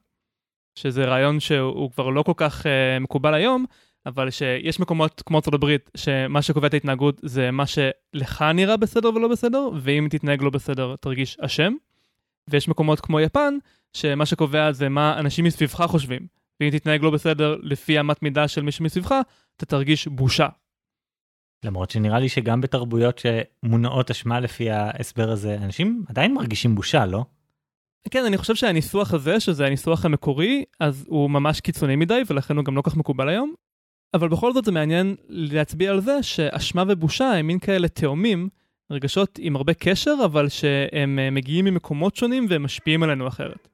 שזה 0.74 1.04
רעיון 1.04 1.40
שהוא 1.40 1.90
כבר 1.90 2.08
לא 2.10 2.22
כל 2.22 2.32
כך 2.36 2.66
מקובל 3.00 3.34
היום, 3.34 3.64
אבל 4.06 4.30
שיש 4.30 4.80
מקומות 4.80 5.22
כמו 5.26 5.36
ארצות 5.36 5.54
הברית, 5.54 5.90
שמה 5.96 6.42
שקובע 6.42 6.66
את 6.66 6.74
ההתנהגות 6.74 7.20
זה 7.22 7.50
מה 7.50 7.64
שלך 7.66 8.44
נראה 8.54 8.76
בסדר 8.76 9.14
ולא 9.14 9.28
בסדר, 9.28 9.68
ואם 9.80 10.06
תתנהג 10.10 10.42
לא 10.42 10.50
בסדר 10.50 10.96
תרגיש 10.96 11.36
אשם. 11.40 11.72
ויש 12.48 12.68
מקומות 12.68 13.00
כמו 13.00 13.20
יפן, 13.20 13.54
שמה 13.92 14.26
שקובע 14.26 14.72
זה 14.72 14.88
מה 14.88 15.18
אנשים 15.18 15.44
מסביבך 15.44 15.82
חושבים. 15.88 16.26
ואם 16.60 16.70
תתנהג 16.70 17.02
לא 17.02 17.10
בסדר 17.10 17.56
לפי 17.62 18.00
אמת 18.00 18.22
מידה 18.22 18.48
של 18.48 18.62
מי 18.62 18.72
שמסביבך, 18.72 19.14
אתה 19.60 19.66
תרגיש 19.66 20.08
בושה. 20.08 20.48
למרות 21.64 21.90
שנראה 21.90 22.18
לי 22.18 22.28
שגם 22.28 22.60
בתרבויות 22.60 23.18
שמונעות 23.18 24.10
אשמה 24.10 24.40
לפי 24.40 24.70
ההסבר 24.70 25.30
הזה, 25.30 25.54
אנשים 25.54 26.04
עדיין 26.08 26.34
מרגישים 26.34 26.74
בושה, 26.74 27.06
לא? 27.06 27.24
כן, 28.10 28.24
אני 28.24 28.38
חושב 28.38 28.54
שהניסוח 28.54 29.14
הזה, 29.14 29.40
שזה 29.40 29.66
הניסוח 29.66 30.04
המקורי, 30.04 30.64
אז 30.80 31.04
הוא 31.08 31.30
ממש 31.30 31.60
קיצוני 31.60 31.96
מדי, 31.96 32.22
ולכן 32.26 32.56
הוא 32.56 32.64
גם 32.64 32.76
לא 32.76 32.82
כך 32.82 32.96
מקובל 32.96 33.28
היום. 33.28 33.54
אבל 34.14 34.28
בכל 34.28 34.52
זאת 34.52 34.64
זה 34.64 34.72
מעניין 34.72 35.16
להצביע 35.28 35.90
על 35.90 36.00
זה 36.00 36.22
שאשמה 36.22 36.84
ובושה 36.88 37.32
הם 37.32 37.46
מין 37.46 37.58
כאלה 37.58 37.88
תאומים, 37.88 38.48
רגשות 38.90 39.38
עם 39.42 39.56
הרבה 39.56 39.74
קשר, 39.74 40.14
אבל 40.24 40.48
שהם 40.48 41.18
אה, 41.18 41.30
מגיעים 41.30 41.64
ממקומות 41.64 42.16
שונים 42.16 42.46
והם 42.48 42.62
משפיעים 42.62 43.02
עלינו 43.02 43.28
אחרת. 43.28 43.68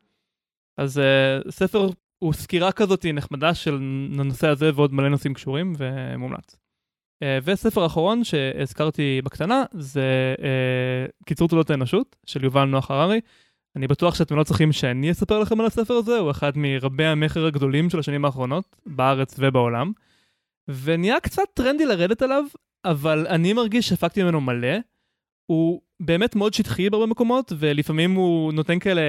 אז 0.78 0.99
uh, 0.99 1.51
ספר 1.51 1.89
הוא 2.19 2.33
סקירה 2.33 2.73
כזאת 2.73 3.07
נחמדה 3.07 3.55
של 3.55 3.75
הנושא 4.19 4.49
הזה 4.49 4.71
ועוד 4.75 4.95
מלא 4.95 5.09
נושאים 5.09 5.35
קשורים 5.35 5.73
ומומלץ. 5.79 6.57
Uh, 7.25 7.27
וספר 7.45 7.87
אחרון 7.87 8.25
שהזכרתי 8.25 9.21
בקטנה 9.25 9.64
זה 9.73 10.35
uh, 10.39 11.25
קיצור 11.27 11.49
תולדות 11.49 11.71
האנושות 11.71 12.17
של 12.27 12.45
יובל 12.45 12.64
נוח 12.64 12.91
הררי. 12.91 13.21
אני 13.77 13.87
בטוח 13.87 14.14
שאתם 14.14 14.37
לא 14.37 14.45
צריכים 14.45 14.73
שאני 14.73 15.11
אספר 15.11 15.39
לכם 15.39 15.61
על 15.61 15.67
הספר 15.67 15.95
הזה, 15.95 16.19
הוא 16.19 16.31
אחד 16.31 16.53
מרבי 16.57 17.05
המכר 17.05 17.47
הגדולים 17.47 17.91
של 17.91 17.99
השנים 17.99 18.25
האחרונות, 18.25 18.77
בארץ 18.87 19.37
ובעולם. 19.39 19.93
ונהיה 20.69 21.21
קצת 21.21 21.43
טרנדי 21.55 21.87
לרדת 21.87 22.23
עליו, 22.23 22.45
אבל 22.85 23.27
אני 23.27 23.53
מרגיש 23.53 23.89
שהפקתי 23.89 24.23
ממנו 24.23 24.41
מלא. 24.41 24.77
הוא 25.47 25.81
באמת 26.01 26.37
מאוד 26.37 26.55
שטחי 26.55 26.91
בהרבה 26.91 27.07
מקומות, 27.07 27.53
ולפעמים 27.59 28.14
הוא 28.14 28.53
נותן 28.53 28.79
כאלה 28.79 29.03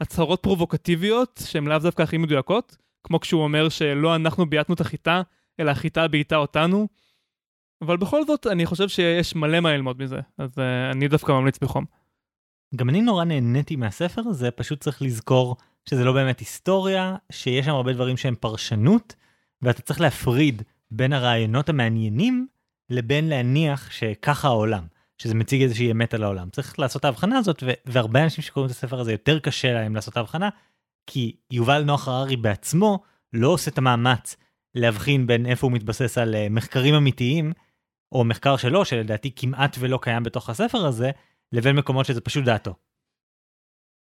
הצהרות 0.00 0.42
פרובוקטיביות 0.42 1.40
שהן 1.46 1.66
לאו 1.66 1.78
דווקא 1.78 2.02
הכי 2.02 2.18
מדויקות, 2.18 2.76
כמו 3.04 3.20
כשהוא 3.20 3.42
אומר 3.42 3.68
שלא 3.68 4.14
אנחנו 4.14 4.46
בייתנו 4.46 4.74
את 4.74 4.80
החיטה, 4.80 5.22
אלא 5.60 5.70
החיטה 5.70 6.08
בייתה 6.08 6.36
אותנו. 6.36 6.88
אבל 7.82 7.96
בכל 7.96 8.24
זאת, 8.24 8.46
אני 8.46 8.66
חושב 8.66 8.88
שיש 8.88 9.34
מלא 9.34 9.60
מה 9.60 9.72
ללמוד 9.72 10.02
מזה, 10.02 10.20
אז 10.38 10.50
uh, 10.58 10.60
אני 10.92 11.08
דווקא 11.08 11.32
ממליץ 11.32 11.58
בחום. 11.58 11.84
גם 12.76 12.88
אני 12.88 13.00
נורא 13.00 13.24
נהניתי 13.24 13.76
מהספר 13.76 14.22
הזה, 14.26 14.50
פשוט 14.50 14.80
צריך 14.80 15.02
לזכור 15.02 15.56
שזה 15.88 16.04
לא 16.04 16.12
באמת 16.12 16.40
היסטוריה, 16.40 17.16
שיש 17.32 17.66
שם 17.66 17.74
הרבה 17.74 17.92
דברים 17.92 18.16
שהם 18.16 18.34
פרשנות, 18.40 19.14
ואתה 19.62 19.82
צריך 19.82 20.00
להפריד 20.00 20.62
בין 20.90 21.12
הרעיונות 21.12 21.68
המעניינים 21.68 22.46
לבין 22.90 23.28
להניח 23.28 23.90
שככה 23.90 24.48
העולם, 24.48 24.84
שזה 25.18 25.34
מציג 25.34 25.62
איזושהי 25.62 25.92
אמת 25.92 26.14
על 26.14 26.22
העולם. 26.22 26.50
צריך 26.50 26.78
לעשות 26.78 27.00
את 27.00 27.04
ההבחנה 27.04 27.38
הזאת, 27.38 27.62
ו- 27.62 27.72
והרבה 27.86 28.24
אנשים 28.24 28.44
שקוראים 28.44 28.70
את 28.70 28.76
הספר 28.76 29.00
הזה 29.00 29.12
יותר 29.12 29.38
קשה 29.38 29.72
להם 29.72 29.94
לעשות 29.94 30.12
את 30.12 30.16
ההבחנה, 30.16 30.48
כי 31.06 31.36
יובל 31.50 31.82
נוח 31.82 32.08
הררי 32.08 32.36
בעצמו 32.36 33.02
לא 33.32 33.48
עושה 33.48 33.70
את 33.70 33.78
המאמץ 33.78 34.36
להבחין 34.74 35.26
בין 35.26 35.46
איפה 35.46 35.66
הוא 35.66 35.72
מתבסס 35.72 36.18
על 36.18 36.34
uh, 36.34 36.52
מחקרים 36.52 36.94
אמיתיים, 36.94 37.52
או 38.12 38.24
מחקר 38.24 38.56
שלו, 38.56 38.84
שלדעתי 38.84 39.30
כמעט 39.36 39.76
ולא 39.78 39.98
קיים 40.02 40.22
בתוך 40.22 40.50
הספר 40.50 40.86
הזה, 40.86 41.10
לבין 41.52 41.76
מקומות 41.76 42.06
שזה 42.06 42.20
פשוט 42.20 42.44
דעתו. 42.44 42.74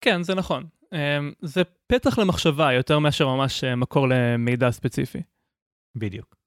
כן, 0.00 0.22
זה 0.22 0.34
נכון. 0.34 0.66
Um, 0.84 0.96
זה 1.42 1.62
פתח 1.86 2.18
למחשבה 2.18 2.72
יותר 2.72 2.98
מאשר 2.98 3.28
ממש 3.28 3.64
uh, 3.64 3.76
מקור 3.76 4.06
למידע 4.08 4.70
ספציפי. 4.70 5.22
בדיוק. 5.96 6.41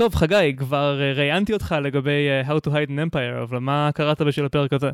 טוב, 0.00 0.14
חגי, 0.14 0.56
כבר 0.56 1.00
אה, 1.00 1.12
ראיינתי 1.12 1.52
אותך 1.52 1.74
לגבי 1.82 2.28
uh, 2.42 2.48
How 2.48 2.68
to 2.68 2.72
Hide 2.72 2.90
an 2.90 3.12
Empire, 3.12 3.42
אבל 3.42 3.58
מה 3.58 3.90
קראת 3.94 4.22
בשביל 4.22 4.46
הפרק 4.46 4.72
הזה? 4.72 4.90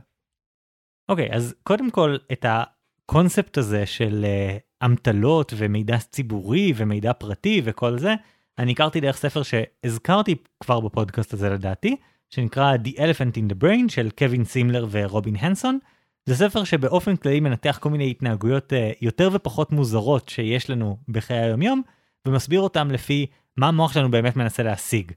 אוקיי, 1.08 1.30
okay, 1.30 1.34
אז 1.34 1.54
קודם 1.62 1.90
כל, 1.90 2.16
את 2.32 2.46
הקונספט 2.48 3.58
הזה 3.58 3.86
של 3.86 4.24
uh, 4.24 4.84
אמתלות 4.84 5.52
ומידע 5.56 5.98
ציבורי 5.98 6.72
ומידע 6.76 7.12
פרטי 7.12 7.62
וכל 7.64 7.98
זה, 7.98 8.14
אני 8.58 8.72
הכרתי 8.72 9.00
דרך 9.00 9.16
ספר 9.16 9.42
שהזכרתי 9.42 10.34
כבר 10.60 10.80
בפודקאסט 10.80 11.34
הזה 11.34 11.50
לדעתי, 11.50 11.96
שנקרא 12.30 12.76
The 12.84 12.96
Elephant 12.96 13.36
in 13.36 13.52
the 13.52 13.64
Brain 13.64 13.88
של 13.88 14.08
קווין 14.18 14.44
סימלר 14.44 14.86
ורובין 14.90 15.36
הנסון. 15.36 15.78
זה 16.24 16.36
ספר 16.36 16.64
שבאופן 16.64 17.16
כללי 17.16 17.40
מנתח 17.40 17.78
כל 17.82 17.90
מיני 17.90 18.10
התנהגויות 18.10 18.72
uh, 18.72 18.76
יותר 19.00 19.30
ופחות 19.32 19.72
מוזרות 19.72 20.28
שיש 20.28 20.70
לנו 20.70 20.98
בחיי 21.08 21.38
היומיום, 21.38 21.82
ומסביר 22.26 22.60
אותם 22.60 22.90
לפי 22.90 23.26
מה 23.56 23.68
המוח 23.68 23.92
שלנו 23.92 24.10
באמת 24.10 24.36
מנסה 24.36 24.62
להשיג. 24.62 25.12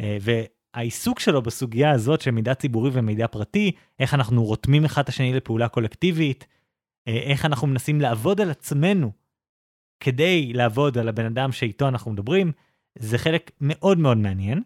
אה, 0.00 0.16
והעיסוק 0.20 1.20
שלו 1.20 1.42
בסוגיה 1.42 1.90
הזאת 1.90 2.20
של 2.20 2.30
מידע 2.30 2.54
ציבורי 2.54 2.90
ומידע 2.92 3.26
פרטי, 3.26 3.72
איך 3.98 4.14
אנחנו 4.14 4.44
רותמים 4.44 4.84
אחד 4.84 5.02
את 5.02 5.08
השני 5.08 5.32
לפעולה 5.32 5.68
קולקטיבית, 5.68 6.46
אה, 7.08 7.12
איך 7.12 7.44
אנחנו 7.44 7.66
מנסים 7.66 8.00
לעבוד 8.00 8.40
על 8.40 8.50
עצמנו 8.50 9.12
כדי 10.00 10.52
לעבוד 10.52 10.98
על 10.98 11.08
הבן 11.08 11.26
אדם 11.26 11.52
שאיתו 11.52 11.88
אנחנו 11.88 12.10
מדברים, 12.10 12.52
זה 12.98 13.18
חלק 13.18 13.50
מאוד 13.60 13.98
מאוד 13.98 14.16
מעניין. 14.16 14.62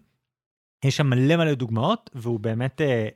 יש 0.84 0.96
שם 0.96 1.06
מלא 1.06 1.36
מלא 1.36 1.54
דוגמאות, 1.54 2.10
והוא 2.14 2.40
באמת 2.40 2.80
אה, 2.80 3.08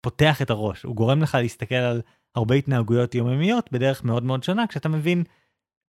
פותח 0.00 0.42
את 0.42 0.50
הראש, 0.50 0.82
הוא 0.82 0.96
גורם 0.96 1.22
לך 1.22 1.34
להסתכל 1.34 1.74
על 1.74 2.02
הרבה 2.34 2.54
התנהגויות 2.54 3.14
יומיומיות 3.14 3.72
בדרך 3.72 4.04
מאוד 4.04 4.22
מאוד 4.22 4.42
שונה, 4.42 4.66
כשאתה 4.66 4.88
מבין 4.88 5.24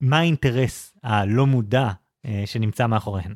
מה 0.01 0.19
האינטרס 0.19 0.97
הלא 1.03 1.45
מודע 1.45 1.89
אה, 2.25 2.43
שנמצא 2.45 2.87
מאחוריהן. 2.87 3.35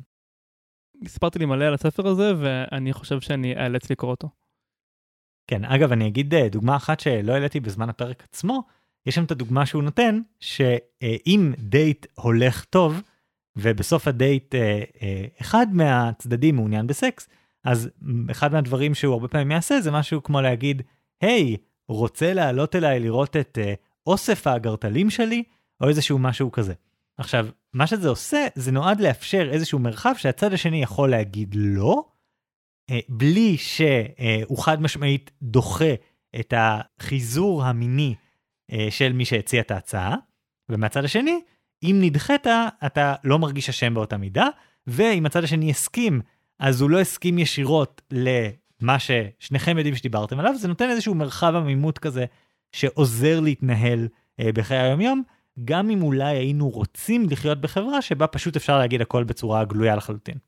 סיפרתי 1.06 1.38
לי 1.38 1.44
מלא 1.44 1.64
על 1.64 1.74
הספר 1.74 2.06
הזה 2.06 2.32
ואני 2.38 2.92
חושב 2.92 3.20
שאני 3.20 3.56
אאלץ 3.56 3.90
לקרוא 3.90 4.10
אותו. 4.10 4.28
כן, 5.46 5.64
אגב, 5.64 5.92
אני 5.92 6.06
אגיד 6.08 6.34
אה, 6.34 6.48
דוגמה 6.48 6.76
אחת 6.76 7.00
שלא 7.00 7.32
העליתי 7.32 7.60
בזמן 7.60 7.88
הפרק 7.88 8.22
עצמו, 8.22 8.62
יש 9.06 9.14
שם 9.14 9.24
את 9.24 9.30
הדוגמה 9.30 9.66
שהוא 9.66 9.82
נותן, 9.82 10.20
שאם 10.40 11.52
דייט 11.58 12.06
הולך 12.14 12.64
טוב, 12.64 13.02
ובסוף 13.56 14.08
הדייט 14.08 14.54
אה, 14.54 14.82
אחד 15.40 15.66
מהצדדים 15.72 16.56
מעוניין 16.56 16.86
בסקס, 16.86 17.28
אז 17.64 17.90
אחד 18.30 18.52
מהדברים 18.52 18.94
שהוא 18.94 19.12
הרבה 19.12 19.28
פעמים 19.28 19.50
יעשה 19.50 19.80
זה 19.80 19.90
משהו 19.90 20.22
כמו 20.22 20.40
להגיד, 20.40 20.82
היי, 21.20 21.54
hey, 21.54 21.58
רוצה 21.88 22.34
לעלות 22.34 22.76
אליי 22.76 23.00
לראות 23.00 23.36
את 23.36 23.58
אוסף 24.06 24.46
האגרטלים 24.46 25.10
שלי, 25.10 25.42
או 25.80 25.88
איזשהו 25.88 26.18
משהו 26.18 26.52
כזה. 26.52 26.74
עכשיו, 27.18 27.46
מה 27.76 27.86
שזה 27.86 28.08
עושה, 28.08 28.46
זה 28.54 28.72
נועד 28.72 29.00
לאפשר 29.00 29.48
איזשהו 29.52 29.78
מרחב 29.78 30.14
שהצד 30.16 30.52
השני 30.52 30.82
יכול 30.82 31.10
להגיד 31.10 31.54
לא, 31.58 32.04
אה, 32.90 32.98
בלי 33.08 33.56
שהוא 33.56 34.58
חד 34.58 34.82
משמעית 34.82 35.30
דוחה 35.42 35.94
את 36.40 36.54
החיזור 36.56 37.64
המיני 37.64 38.14
אה, 38.72 38.86
של 38.90 39.12
מי 39.12 39.24
שהציע 39.24 39.60
את 39.60 39.70
ההצעה, 39.70 40.16
ומהצד 40.68 41.04
השני, 41.04 41.40
אם 41.82 41.98
נדחית, 42.00 42.46
אתה 42.86 43.14
לא 43.24 43.38
מרגיש 43.38 43.68
אשם 43.68 43.94
באותה 43.94 44.16
מידה, 44.16 44.48
ואם 44.86 45.26
הצד 45.26 45.44
השני 45.44 45.70
הסכים, 45.70 46.20
אז 46.58 46.80
הוא 46.80 46.90
לא 46.90 47.00
הסכים 47.00 47.38
ישירות 47.38 48.02
למה 48.10 48.96
ששניכם 48.98 49.78
יודעים 49.78 49.96
שדיברתם 49.96 50.38
עליו, 50.38 50.54
זה 50.56 50.68
נותן 50.68 50.90
איזשהו 50.90 51.14
מרחב 51.14 51.54
עמימות 51.56 51.98
כזה 51.98 52.24
שעוזר 52.72 53.40
להתנהל 53.40 54.08
אה, 54.40 54.52
בחיי 54.52 54.78
היום-יום, 54.78 55.22
גם 55.64 55.90
אם 55.90 56.02
אולי 56.02 56.36
היינו 56.36 56.68
רוצים 56.68 57.26
לחיות 57.30 57.60
בחברה 57.60 58.02
שבה 58.02 58.26
פשוט 58.26 58.56
אפשר 58.56 58.78
להגיד 58.78 59.00
הכל 59.00 59.24
בצורה 59.24 59.64
גלויה 59.64 59.96
לחלוטין. 59.96 60.38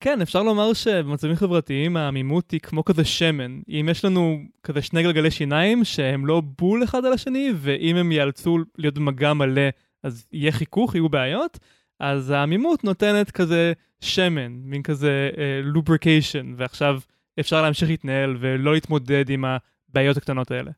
כן, 0.00 0.20
אפשר 0.20 0.42
לומר 0.42 0.72
שבמצבים 0.72 1.36
חברתיים 1.36 1.96
העמימות 1.96 2.50
היא 2.50 2.60
כמו 2.60 2.84
כזה 2.84 3.04
שמן. 3.04 3.60
אם 3.68 3.88
יש 3.90 4.04
לנו 4.04 4.38
כזה 4.62 4.82
שני 4.82 5.02
גלגלי 5.02 5.30
שיניים 5.30 5.84
שהם 5.84 6.26
לא 6.26 6.42
בול 6.58 6.84
אחד 6.84 7.04
על 7.04 7.12
השני, 7.12 7.52
ואם 7.56 7.96
הם 7.96 8.12
ייאלצו 8.12 8.58
להיות 8.78 8.94
במגע 8.94 9.32
מלא 9.32 9.68
אז 10.02 10.26
יהיה 10.32 10.52
חיכוך, 10.52 10.94
יהיו 10.94 11.08
בעיות, 11.08 11.58
אז 12.00 12.30
העמימות 12.30 12.84
נותנת 12.84 13.30
כזה 13.30 13.72
שמן, 14.00 14.52
מין 14.52 14.82
כזה 14.82 15.30
lubrication, 15.62 16.52
uh, 16.52 16.54
ועכשיו 16.56 17.00
אפשר 17.40 17.62
להמשיך 17.62 17.88
להתנהל 17.88 18.36
ולא 18.40 18.74
להתמודד 18.74 19.30
עם 19.30 19.44
הבעיות 19.44 20.16
הקטנות 20.16 20.50
האלה. 20.50 20.70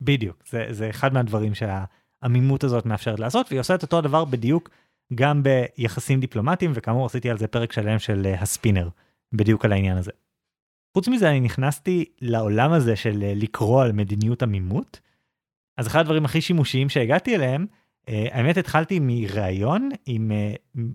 בדיוק, 0.00 0.42
זה, 0.48 0.66
זה 0.70 0.90
אחד 0.90 1.14
מהדברים 1.14 1.54
שה... 1.54 1.84
העמימות 2.22 2.64
הזאת 2.64 2.86
מאפשרת 2.86 3.20
לעשות, 3.20 3.46
והיא 3.50 3.60
עושה 3.60 3.74
את 3.74 3.82
אותו 3.82 3.98
הדבר 3.98 4.24
בדיוק 4.24 4.70
גם 5.14 5.42
ביחסים 5.42 6.20
דיפלומטיים, 6.20 6.72
וכאמור 6.74 7.06
עשיתי 7.06 7.30
על 7.30 7.38
זה 7.38 7.46
פרק 7.46 7.72
שלם 7.72 7.98
של 7.98 8.32
uh, 8.34 8.42
הספינר, 8.42 8.88
בדיוק 9.32 9.64
על 9.64 9.72
העניין 9.72 9.96
הזה. 9.96 10.10
חוץ 10.94 11.08
מזה 11.08 11.30
אני 11.30 11.40
נכנסתי 11.40 12.04
לעולם 12.20 12.72
הזה 12.72 12.96
של 12.96 13.12
uh, 13.12 13.40
לקרוא 13.40 13.82
על 13.82 13.92
מדיניות 13.92 14.42
עמימות, 14.42 15.00
אז 15.76 15.86
אחד 15.86 16.00
הדברים 16.00 16.24
הכי 16.24 16.40
שימושיים 16.40 16.88
שהגעתי 16.88 17.34
אליהם, 17.36 17.66
uh, 17.70 18.10
האמת 18.32 18.56
התחלתי 18.56 18.98
מראיון 19.02 19.88
עם 20.06 20.32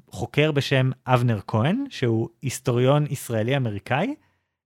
חוקר 0.08 0.52
בשם 0.52 0.90
אבנר 1.08 1.40
כהן, 1.48 1.86
שהוא 1.90 2.30
היסטוריון 2.42 3.06
ישראלי 3.10 3.58
אמריקאי, 3.58 4.16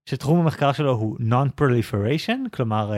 שתחום 0.09 0.39
המחקר 0.39 0.71
שלו 0.71 0.91
הוא 0.91 1.17
Non-Proliferation, 1.17 2.49
כלומר 2.53 2.93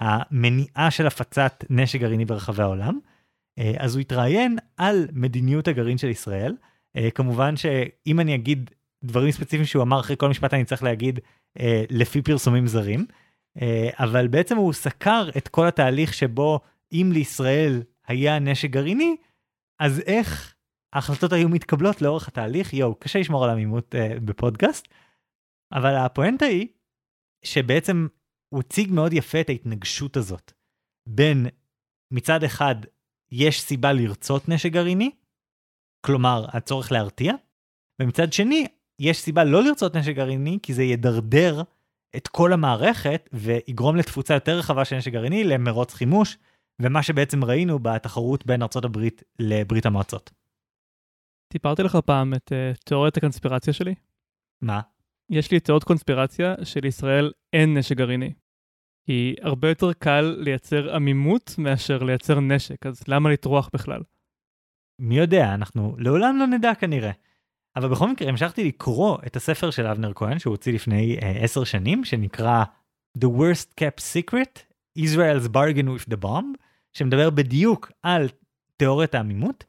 המניעה 0.00 0.90
של 0.90 1.06
הפצת 1.06 1.64
נשק 1.70 2.00
גרעיני 2.00 2.24
ברחבי 2.24 2.62
העולם. 2.62 2.98
Uh, 3.60 3.62
אז 3.78 3.94
הוא 3.94 4.00
התראיין 4.00 4.58
על 4.76 5.08
מדיניות 5.12 5.68
הגרעין 5.68 5.98
של 5.98 6.08
ישראל. 6.08 6.56
Uh, 6.98 7.00
כמובן 7.14 7.56
שאם 7.56 8.20
אני 8.20 8.34
אגיד 8.34 8.70
דברים 9.04 9.30
ספציפיים 9.30 9.64
שהוא 9.64 9.82
אמר 9.82 10.00
אחרי 10.00 10.16
כל 10.16 10.28
משפט 10.28 10.54
אני 10.54 10.64
צריך 10.64 10.82
להגיד 10.82 11.18
uh, 11.58 11.62
לפי 11.90 12.22
פרסומים 12.22 12.66
זרים. 12.66 13.06
אבל 13.98 14.28
בעצם 14.28 14.56
הוא 14.56 14.72
סקר 14.72 15.28
את 15.36 15.48
כל 15.48 15.66
התהליך 15.66 16.14
שבו 16.14 16.60
אם 16.92 17.10
לישראל 17.12 17.82
היה 18.06 18.38
נשק 18.38 18.70
גרעיני, 18.70 19.16
אז 19.80 20.00
איך 20.06 20.54
ההחלטות 20.92 21.32
היו 21.32 21.48
מתקבלות 21.48 22.02
לאורך 22.02 22.28
התהליך, 22.28 22.74
יואו, 22.74 22.94
קשה 22.94 23.18
לשמור 23.18 23.44
על 23.44 23.50
עמימות 23.50 23.94
בפודקאסט, 24.24 24.88
אבל 25.72 25.94
הפואנטה 25.94 26.44
היא 26.44 26.68
שבעצם 27.44 28.06
הוא 28.52 28.60
הציג 28.60 28.92
מאוד 28.92 29.12
יפה 29.12 29.40
את 29.40 29.48
ההתנגשות 29.48 30.16
הזאת 30.16 30.52
בין 31.08 31.46
מצד 32.10 32.44
אחד 32.44 32.74
יש 33.32 33.62
סיבה 33.62 33.92
לרצות 33.92 34.48
נשק 34.48 34.72
גרעיני, 34.72 35.10
כלומר 36.06 36.46
הצורך 36.48 36.92
להרתיע, 36.92 37.34
ומצד 38.02 38.32
שני 38.32 38.66
יש 38.98 39.20
סיבה 39.20 39.44
לא 39.44 39.64
לרצות 39.64 39.96
נשק 39.96 40.14
גרעיני 40.14 40.58
כי 40.62 40.74
זה 40.74 40.82
ידרדר 40.82 41.62
את 42.16 42.28
כל 42.28 42.52
המערכת 42.52 43.28
ויגרום 43.32 43.96
לתפוצה 43.96 44.34
יותר 44.34 44.58
רחבה 44.58 44.84
של 44.84 44.96
נשק 44.96 45.12
גרעיני 45.12 45.44
למרוץ 45.44 45.94
חימוש, 45.94 46.38
ומה 46.82 47.02
שבעצם 47.02 47.44
ראינו 47.44 47.78
בתחרות 47.78 48.46
בין 48.46 48.62
ארצות 48.62 48.84
הברית 48.84 49.22
לברית 49.38 49.86
המועצות. 49.86 50.30
סיפרתי 51.52 51.82
לך 51.82 51.98
פעם 52.06 52.34
את 52.34 52.52
uh, 52.52 52.82
תיאוריית 52.84 53.16
הקונספירציה 53.16 53.72
שלי? 53.72 53.94
מה? 54.62 54.80
יש 55.30 55.50
לי 55.50 55.60
תיאוריות 55.60 55.84
קונספירציה 55.84 56.54
שלישראל 56.64 57.32
אין 57.52 57.78
נשק 57.78 57.96
גרעיני. 57.96 58.32
כי 59.06 59.34
הרבה 59.42 59.68
יותר 59.68 59.92
קל 59.92 60.36
לייצר 60.38 60.94
עמימות 60.94 61.54
מאשר 61.58 62.02
לייצר 62.02 62.40
נשק, 62.40 62.86
אז 62.86 63.02
למה 63.08 63.30
לטרוח 63.30 63.70
בכלל? 63.74 64.02
מי 65.00 65.18
יודע, 65.18 65.54
אנחנו 65.54 65.96
לעולם 65.98 66.38
לא 66.38 66.46
נדע 66.46 66.74
כנראה. 66.74 67.10
אבל 67.76 67.88
בכל 67.88 68.08
מקרה 68.08 68.28
המשכתי 68.28 68.64
לקרוא 68.64 69.18
את 69.26 69.36
הספר 69.36 69.70
של 69.70 69.86
אבנר 69.86 70.12
כהן 70.14 70.38
שהוא 70.38 70.50
הוציא 70.50 70.72
לפני 70.72 71.16
uh, 71.18 71.24
עשר 71.24 71.64
שנים, 71.64 72.04
שנקרא 72.04 72.64
The 73.18 73.26
Worst 73.26 73.80
Kept 73.80 74.00
Secret, 74.00 74.74
Israel's 74.98 75.48
Bargain 75.48 75.86
with 75.86 76.12
the 76.12 76.24
Bomb, 76.24 76.56
שמדבר 76.92 77.30
בדיוק 77.30 77.92
על 78.02 78.28
תיאוריית 78.76 79.14
העמימות, 79.14 79.64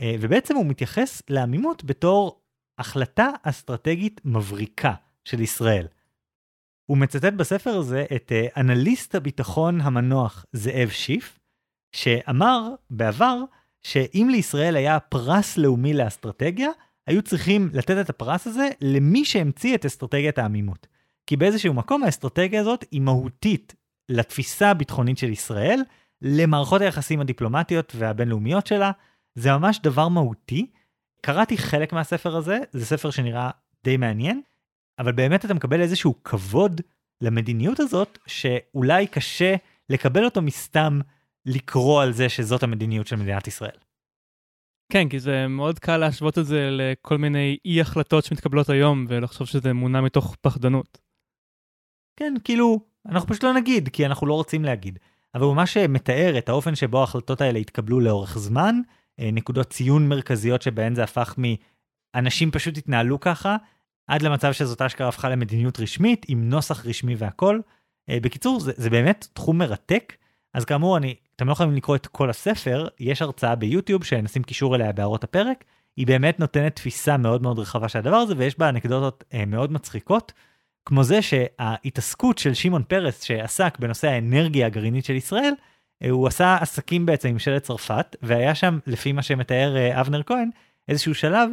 uh, 0.00 0.04
ובעצם 0.20 0.56
הוא 0.56 0.66
מתייחס 0.66 1.22
לעמימות 1.30 1.84
בתור 1.84 2.40
החלטה 2.78 3.28
אסטרטגית 3.42 4.20
מבריקה 4.24 4.94
של 5.24 5.40
ישראל. 5.40 5.86
הוא 6.86 6.98
מצטט 6.98 7.32
בספר 7.32 7.70
הזה 7.70 8.04
את 8.16 8.32
uh, 8.32 8.60
אנליסט 8.60 9.14
הביטחון 9.14 9.80
המנוח 9.80 10.46
זאב 10.52 10.88
שיף, 10.88 11.38
שאמר 11.92 12.68
בעבר 12.90 13.38
שאם 13.82 14.28
לישראל 14.30 14.76
היה 14.76 15.00
פרס 15.00 15.56
לאומי 15.56 15.94
לאסטרטגיה, 15.94 16.70
היו 17.06 17.22
צריכים 17.22 17.70
לתת 17.72 17.96
את 18.00 18.10
הפרס 18.10 18.46
הזה 18.46 18.68
למי 18.80 19.24
שהמציא 19.24 19.74
את 19.74 19.84
אסטרטגיית 19.84 20.38
העמימות. 20.38 20.86
כי 21.26 21.36
באיזשהו 21.36 21.74
מקום 21.74 22.04
האסטרטגיה 22.04 22.60
הזאת 22.60 22.84
היא 22.90 23.00
מהותית 23.00 23.74
לתפיסה 24.08 24.70
הביטחונית 24.70 25.18
של 25.18 25.30
ישראל, 25.30 25.80
למערכות 26.22 26.80
היחסים 26.80 27.20
הדיפלומטיות 27.20 27.92
והבינלאומיות 27.96 28.66
שלה, 28.66 28.90
זה 29.34 29.52
ממש 29.52 29.80
דבר 29.82 30.08
מהותי. 30.08 30.70
קראתי 31.20 31.58
חלק 31.58 31.92
מהספר 31.92 32.36
הזה, 32.36 32.58
זה 32.72 32.86
ספר 32.86 33.10
שנראה 33.10 33.50
די 33.84 33.96
מעניין, 33.96 34.42
אבל 34.98 35.12
באמת 35.12 35.44
אתה 35.44 35.54
מקבל 35.54 35.80
איזשהו 35.80 36.14
כבוד 36.24 36.80
למדיניות 37.20 37.80
הזאת, 37.80 38.18
שאולי 38.26 39.06
קשה 39.06 39.54
לקבל 39.90 40.24
אותו 40.24 40.42
מסתם 40.42 41.00
לקרוא 41.46 42.02
על 42.02 42.12
זה 42.12 42.28
שזאת 42.28 42.62
המדיניות 42.62 43.06
של 43.06 43.16
מדינת 43.16 43.46
ישראל. 43.46 43.78
כן, 44.92 45.08
כי 45.08 45.18
זה 45.18 45.48
מאוד 45.48 45.78
קל 45.78 45.96
להשוות 45.96 46.38
את 46.38 46.46
זה 46.46 46.68
לכל 46.70 47.18
מיני 47.18 47.56
אי 47.64 47.80
החלטות 47.80 48.24
שמתקבלות 48.24 48.68
היום, 48.68 49.04
ולחשוב 49.08 49.46
שזה 49.46 49.72
מונע 49.72 50.00
מתוך 50.00 50.36
פחדנות. 50.40 50.98
כן, 52.16 52.34
כאילו, 52.44 52.80
אנחנו 53.06 53.28
פשוט 53.28 53.44
לא 53.44 53.54
נגיד, 53.54 53.88
כי 53.88 54.06
אנחנו 54.06 54.26
לא 54.26 54.34
רוצים 54.34 54.64
להגיד. 54.64 54.98
אבל 55.34 55.42
הוא 55.42 55.54
ממש 55.54 55.76
מתאר 55.76 56.38
את 56.38 56.48
האופן 56.48 56.74
שבו 56.74 57.00
ההחלטות 57.00 57.40
האלה 57.40 57.58
התקבלו 57.58 58.00
לאורך 58.00 58.38
זמן, 58.38 58.80
אה, 59.20 59.30
נקודות 59.32 59.70
ציון 59.70 60.08
מרכזיות 60.08 60.62
שבהן 60.62 60.94
זה 60.94 61.04
הפך 61.04 61.34
מאנשים 62.14 62.50
פשוט 62.50 62.78
התנהלו 62.78 63.20
ככה, 63.20 63.56
עד 64.06 64.22
למצב 64.22 64.52
שזאת 64.52 64.82
אשכרה 64.82 65.08
הפכה 65.08 65.28
למדיניות 65.28 65.80
רשמית, 65.80 66.26
עם 66.28 66.48
נוסח 66.48 66.86
רשמי 66.86 67.14
והכל. 67.18 67.60
אה, 68.10 68.18
בקיצור, 68.22 68.60
זה, 68.60 68.72
זה 68.76 68.90
באמת 68.90 69.28
תחום 69.32 69.58
מרתק. 69.58 70.12
אז 70.54 70.64
כאמור, 70.64 70.96
אני, 70.96 71.14
אתם 71.36 71.46
לא 71.46 71.52
יכולים 71.52 71.74
לקרוא 71.74 71.96
את 71.96 72.06
כל 72.06 72.30
הספר, 72.30 72.88
יש 73.00 73.22
הרצאה 73.22 73.54
ביוטיוב 73.54 74.04
שנשים 74.04 74.42
קישור 74.42 74.76
אליה 74.76 74.92
בהערות 74.92 75.24
הפרק. 75.24 75.64
היא 75.96 76.06
באמת 76.06 76.40
נותנת 76.40 76.76
תפיסה 76.76 77.16
מאוד 77.16 77.42
מאוד 77.42 77.58
רחבה 77.58 77.88
של 77.88 77.98
הדבר 77.98 78.16
הזה, 78.16 78.34
ויש 78.36 78.58
בה 78.58 78.68
אנקדוטות 78.68 79.24
אה, 79.34 79.44
מאוד 79.46 79.72
מצחיקות, 79.72 80.32
כמו 80.84 81.04
זה 81.04 81.22
שההתעסקות 81.22 82.38
של 82.38 82.54
שמעון 82.54 82.82
פרס 82.82 83.22
שעסק 83.22 83.78
בנושא 83.78 84.08
האנרגיה 84.08 84.66
הגרעינית 84.66 85.04
של 85.04 85.14
ישראל, 85.14 85.52
אה, 86.02 86.10
הוא 86.10 86.26
עשה 86.26 86.56
עסקים 86.60 87.06
בעצם 87.06 87.28
עם 87.28 87.38
שלט 87.38 87.62
צרפת, 87.62 88.16
והיה 88.22 88.54
שם, 88.54 88.78
לפי 88.86 89.12
מה 89.12 89.22
שמתאר 89.22 90.00
אבנר 90.00 90.22
כהן, 90.22 90.50
איזשהו 90.88 91.14
שלב 91.14 91.50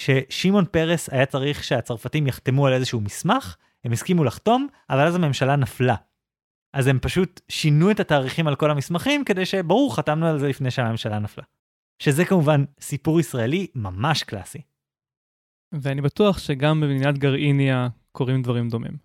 ששמעון 0.00 0.64
פרס 0.64 1.10
היה 1.10 1.26
צריך 1.26 1.64
שהצרפתים 1.64 2.26
יחתמו 2.26 2.66
על 2.66 2.72
איזשהו 2.72 3.00
מסמך, 3.00 3.56
הם 3.84 3.92
הסכימו 3.92 4.24
לחתום, 4.24 4.66
אבל 4.90 5.06
אז 5.06 5.14
הממשלה 5.14 5.56
נפלה. 5.56 5.96
אז 6.72 6.86
הם 6.86 6.98
פשוט 6.98 7.40
שינו 7.48 7.90
את 7.90 8.00
התאריכים 8.00 8.46
על 8.46 8.56
כל 8.56 8.70
המסמכים 8.70 9.24
כדי 9.24 9.46
שברור 9.46 9.96
חתמנו 9.96 10.26
על 10.26 10.38
זה 10.38 10.48
לפני 10.48 10.70
שהממשלה 10.70 11.18
נפלה. 11.18 11.44
שזה 12.02 12.24
כמובן 12.24 12.64
סיפור 12.80 13.20
ישראלי 13.20 13.66
ממש 13.74 14.22
קלאסי. 14.22 14.62
ואני 15.72 16.00
בטוח 16.00 16.38
שגם 16.38 16.80
במדינת 16.80 17.18
גרעיניה 17.18 17.88
קורים 18.12 18.42
דברים 18.42 18.68
דומים. 18.68 18.96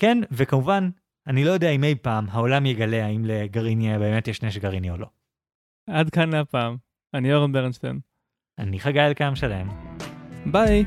כן, 0.00 0.18
וכמובן, 0.30 0.90
אני 1.26 1.44
לא 1.44 1.50
יודע 1.50 1.70
אם 1.70 1.84
אי 1.84 1.94
פעם 1.94 2.26
העולם 2.30 2.66
יגלה 2.66 3.06
האם 3.06 3.24
לגרעיניה 3.24 3.98
באמת 3.98 4.28
יש 4.28 4.42
נשק 4.42 4.62
גרעיני 4.62 4.90
או 4.90 4.96
לא. 4.96 5.06
עד 5.90 6.10
כאן 6.10 6.30
להפעם. 6.30 6.76
אני 7.14 7.34
אורן 7.34 7.52
ברנשטיין. 7.52 8.00
אני 8.58 8.80
חגי 8.80 9.00
אלקיים 9.00 9.36
שלם. 9.36 9.68
ביי! 10.46 10.84